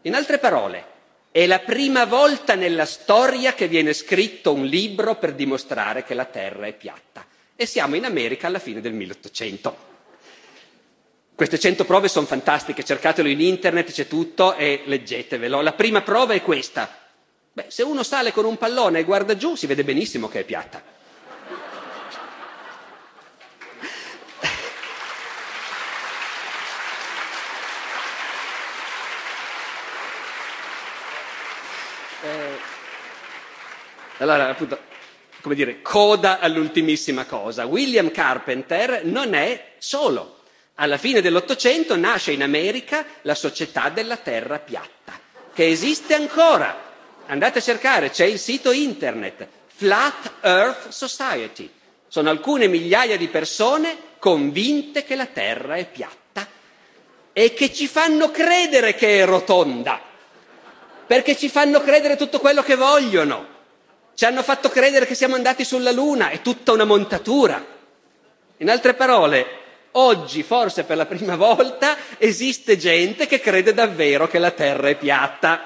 In 0.03 0.15
altre 0.15 0.39
parole, 0.39 0.85
è 1.31 1.45
la 1.45 1.59
prima 1.59 2.05
volta 2.05 2.55
nella 2.55 2.85
storia 2.85 3.53
che 3.53 3.67
viene 3.67 3.93
scritto 3.93 4.51
un 4.51 4.65
libro 4.65 5.15
per 5.15 5.33
dimostrare 5.33 6.03
che 6.03 6.13
la 6.13 6.25
Terra 6.25 6.65
è 6.65 6.73
piatta. 6.73 7.25
E 7.55 7.65
siamo 7.65 7.95
in 7.95 8.05
America 8.05 8.47
alla 8.47 8.59
fine 8.59 8.81
del 8.81 8.93
1800. 8.93 9.89
Queste 11.35 11.59
cento 11.59 11.85
prove 11.85 12.07
sono 12.07 12.25
fantastiche, 12.25 12.83
cercatelo 12.83 13.27
in 13.29 13.39
internet, 13.39 13.91
c'è 13.91 14.07
tutto 14.07 14.55
e 14.55 14.81
leggetevelo. 14.85 15.61
La 15.61 15.73
prima 15.73 16.01
prova 16.01 16.33
è 16.33 16.41
questa. 16.41 16.97
Beh, 17.53 17.65
se 17.67 17.83
uno 17.83 18.03
sale 18.03 18.31
con 18.31 18.45
un 18.45 18.57
pallone 18.57 18.99
e 18.99 19.03
guarda 19.03 19.37
giù, 19.37 19.55
si 19.55 19.67
vede 19.67 19.83
benissimo 19.83 20.27
che 20.27 20.39
è 20.39 20.43
piatta. 20.43 20.81
Allora, 34.21 34.49
appunto, 34.49 34.77
come 35.41 35.55
dire, 35.55 35.81
coda 35.81 36.39
all'ultimissima 36.39 37.25
cosa. 37.25 37.65
William 37.65 38.11
Carpenter 38.11 39.03
non 39.03 39.33
è 39.33 39.73
solo. 39.79 40.37
Alla 40.75 40.99
fine 40.99 41.21
dell'Ottocento 41.21 41.95
nasce 41.97 42.31
in 42.31 42.43
America 42.43 43.03
la 43.23 43.33
Società 43.33 43.89
della 43.89 44.17
Terra 44.17 44.59
piatta, 44.59 45.19
che 45.53 45.67
esiste 45.67 46.13
ancora. 46.13 46.89
Andate 47.25 47.57
a 47.59 47.61
cercare, 47.63 48.11
c'è 48.11 48.25
il 48.25 48.37
sito 48.37 48.71
internet, 48.71 49.47
Flat 49.73 50.33
Earth 50.41 50.89
Society. 50.89 51.71
Sono 52.07 52.29
alcune 52.29 52.67
migliaia 52.67 53.17
di 53.17 53.27
persone 53.27 53.97
convinte 54.19 55.03
che 55.03 55.15
la 55.15 55.25
Terra 55.25 55.75
è 55.75 55.87
piatta 55.89 56.47
e 57.33 57.53
che 57.55 57.73
ci 57.73 57.87
fanno 57.87 58.29
credere 58.29 58.93
che 58.93 59.21
è 59.21 59.25
rotonda, 59.25 59.99
perché 61.07 61.35
ci 61.35 61.49
fanno 61.49 61.81
credere 61.81 62.15
tutto 62.15 62.39
quello 62.39 62.61
che 62.61 62.75
vogliono 62.75 63.50
ci 64.21 64.27
hanno 64.27 64.43
fatto 64.43 64.69
credere 64.69 65.07
che 65.07 65.15
siamo 65.15 65.33
andati 65.33 65.65
sulla 65.65 65.89
Luna, 65.89 66.29
è 66.29 66.43
tutta 66.43 66.73
una 66.73 66.85
montatura. 66.85 67.65
In 68.57 68.69
altre 68.69 68.93
parole, 68.93 69.47
oggi 69.93 70.43
forse 70.43 70.83
per 70.83 70.95
la 70.95 71.07
prima 71.07 71.35
volta 71.35 71.97
esiste 72.19 72.77
gente 72.77 73.25
che 73.25 73.39
crede 73.39 73.73
davvero 73.73 74.27
che 74.27 74.37
la 74.37 74.51
Terra 74.51 74.89
è 74.89 74.95
piatta 74.95 75.63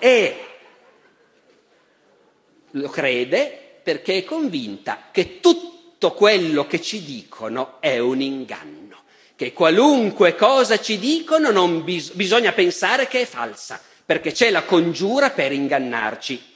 e 0.00 0.46
lo 2.72 2.88
crede 2.88 3.78
perché 3.84 4.16
è 4.16 4.24
convinta 4.24 5.10
che 5.12 5.38
tutto 5.38 6.10
quello 6.10 6.66
che 6.66 6.82
ci 6.82 7.04
dicono 7.04 7.76
è 7.78 7.98
un 7.98 8.20
inganno, 8.20 9.04
che 9.36 9.52
qualunque 9.52 10.34
cosa 10.34 10.80
ci 10.80 10.98
dicono 10.98 11.64
bis- 11.82 12.14
bisogna 12.14 12.50
pensare 12.50 13.06
che 13.06 13.20
è 13.20 13.26
falsa, 13.26 13.80
perché 14.04 14.32
c'è 14.32 14.50
la 14.50 14.64
congiura 14.64 15.30
per 15.30 15.52
ingannarci. 15.52 16.54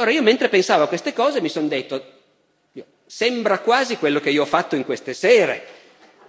Ora 0.00 0.12
io 0.12 0.22
mentre 0.22 0.48
pensavo 0.48 0.84
a 0.84 0.88
queste 0.88 1.12
cose 1.12 1.42
mi 1.42 1.50
sono 1.50 1.68
detto, 1.68 2.02
sembra 3.04 3.58
quasi 3.58 3.98
quello 3.98 4.18
che 4.18 4.30
io 4.30 4.42
ho 4.42 4.46
fatto 4.46 4.74
in 4.74 4.86
queste 4.86 5.12
sere, 5.12 5.66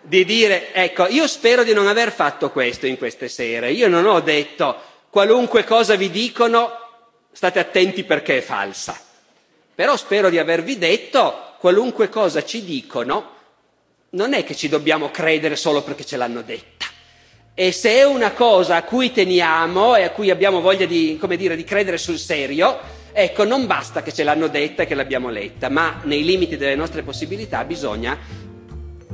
di 0.01 0.25
dire, 0.25 0.73
ecco, 0.73 1.07
io 1.07 1.25
spero 1.25 1.63
di 1.63 1.71
non 1.73 1.87
aver 1.87 2.11
fatto 2.11 2.51
questo 2.51 2.85
in 2.85 2.97
queste 2.97 3.29
sere, 3.29 3.71
io 3.71 3.87
non 3.87 4.05
ho 4.07 4.19
detto 4.19 4.75
qualunque 5.09 5.63
cosa 5.63 5.95
vi 5.95 6.09
dicono, 6.09 6.69
state 7.31 7.59
attenti 7.59 8.03
perché 8.03 8.39
è 8.39 8.41
falsa, 8.41 8.99
però 9.73 9.95
spero 9.95 10.29
di 10.29 10.37
avervi 10.37 10.77
detto 10.77 11.53
qualunque 11.57 12.09
cosa 12.09 12.43
ci 12.43 12.65
dicono, 12.65 13.35
non 14.09 14.33
è 14.33 14.43
che 14.43 14.53
ci 14.53 14.67
dobbiamo 14.67 15.11
credere 15.11 15.55
solo 15.55 15.81
perché 15.81 16.03
ce 16.03 16.17
l'hanno 16.17 16.41
detta. 16.41 16.87
E 17.53 17.71
se 17.71 17.91
è 17.91 18.03
una 18.03 18.31
cosa 18.31 18.75
a 18.75 18.83
cui 18.83 19.13
teniamo 19.13 19.95
e 19.95 20.03
a 20.03 20.09
cui 20.09 20.29
abbiamo 20.29 20.59
voglia 20.59 20.85
di, 20.85 21.17
dire, 21.37 21.55
di 21.55 21.63
credere 21.63 21.97
sul 21.97 22.17
serio, 22.17 22.99
ecco, 23.13 23.45
non 23.45 23.65
basta 23.65 24.01
che 24.01 24.13
ce 24.13 24.23
l'hanno 24.23 24.47
detta 24.47 24.83
e 24.83 24.85
che 24.85 24.95
l'abbiamo 24.95 25.29
letta, 25.29 25.69
ma 25.69 25.99
nei 26.03 26.23
limiti 26.23 26.57
delle 26.57 26.75
nostre 26.75 27.03
possibilità 27.03 27.63
bisogna 27.63 28.17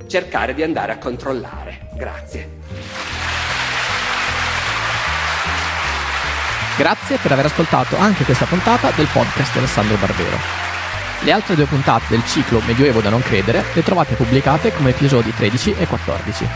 cercare 0.07 0.53
di 0.53 0.63
andare 0.63 0.91
a 0.91 0.97
controllare. 0.97 1.89
Grazie. 1.95 2.55
Grazie 6.77 7.17
per 7.17 7.31
aver 7.31 7.45
ascoltato 7.45 7.97
anche 7.97 8.23
questa 8.23 8.45
puntata 8.45 8.91
del 8.91 9.07
podcast 9.11 9.57
Alessandro 9.57 9.97
Barbero. 9.97 10.37
Le 11.21 11.31
altre 11.31 11.55
due 11.55 11.65
puntate 11.65 12.05
del 12.09 12.23
ciclo 12.23 12.61
Medioevo 12.67 13.01
da 13.01 13.09
non 13.09 13.21
credere 13.21 13.63
le 13.73 13.81
trovate 13.81 14.13
pubblicate 14.13 14.71
come 14.71 14.91
episodi 14.91 15.33
13 15.33 15.73
e 15.79 15.87
14. 15.87 16.47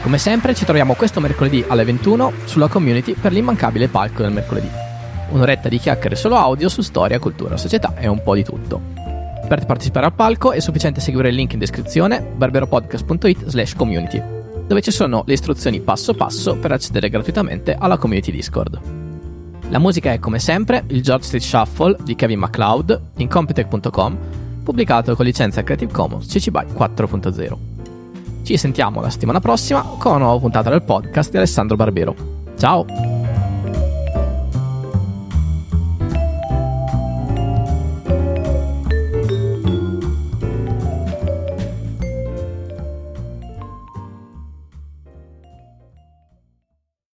Come 0.00 0.16
sempre 0.16 0.54
ci 0.54 0.64
troviamo 0.64 0.94
questo 0.94 1.20
mercoledì 1.20 1.62
alle 1.68 1.84
21 1.84 2.32
sulla 2.44 2.68
community 2.68 3.12
per 3.12 3.32
l'immancabile 3.32 3.88
palco 3.88 4.22
del 4.22 4.32
mercoledì. 4.32 4.89
Un'oretta 5.30 5.68
di 5.68 5.78
chiacchiere 5.78 6.16
solo 6.16 6.36
audio 6.36 6.68
su 6.68 6.82
storia, 6.82 7.18
cultura, 7.18 7.56
società 7.56 7.94
e 7.96 8.08
un 8.08 8.22
po' 8.22 8.34
di 8.34 8.42
tutto. 8.42 8.80
Per 9.46 9.64
partecipare 9.66 10.06
al 10.06 10.12
palco 10.12 10.52
è 10.52 10.60
sufficiente 10.60 11.00
seguire 11.00 11.28
il 11.28 11.34
link 11.34 11.52
in 11.52 11.58
descrizione 11.58 12.20
barberopodcast.it 12.20 13.46
slash 13.46 13.74
community, 13.74 14.22
dove 14.66 14.80
ci 14.80 14.90
sono 14.90 15.22
le 15.26 15.32
istruzioni 15.32 15.80
passo 15.80 16.14
passo 16.14 16.56
per 16.56 16.72
accedere 16.72 17.08
gratuitamente 17.08 17.76
alla 17.78 17.96
community 17.96 18.30
Discord. 18.30 18.78
La 19.68 19.78
musica 19.78 20.12
è 20.12 20.18
come 20.18 20.40
sempre 20.40 20.82
il 20.88 21.00
George 21.00 21.26
Street 21.26 21.44
Shuffle 21.44 21.96
di 22.02 22.16
Kevin 22.16 22.40
MacLeod 22.40 23.00
in 23.18 23.28
Compitech.com, 23.28 24.18
pubblicato 24.64 25.14
con 25.14 25.24
licenza 25.24 25.62
Creative 25.62 25.92
Commons 25.92 26.26
CC 26.26 26.50
BY 26.50 26.72
4.0. 26.76 27.56
Ci 28.42 28.56
sentiamo 28.56 29.00
la 29.00 29.10
settimana 29.10 29.38
prossima 29.38 29.82
con 29.82 30.12
una 30.12 30.24
nuova 30.24 30.40
puntata 30.40 30.70
del 30.70 30.82
podcast 30.82 31.30
di 31.30 31.36
Alessandro 31.36 31.76
Barbero. 31.76 32.14
Ciao! 32.58 33.29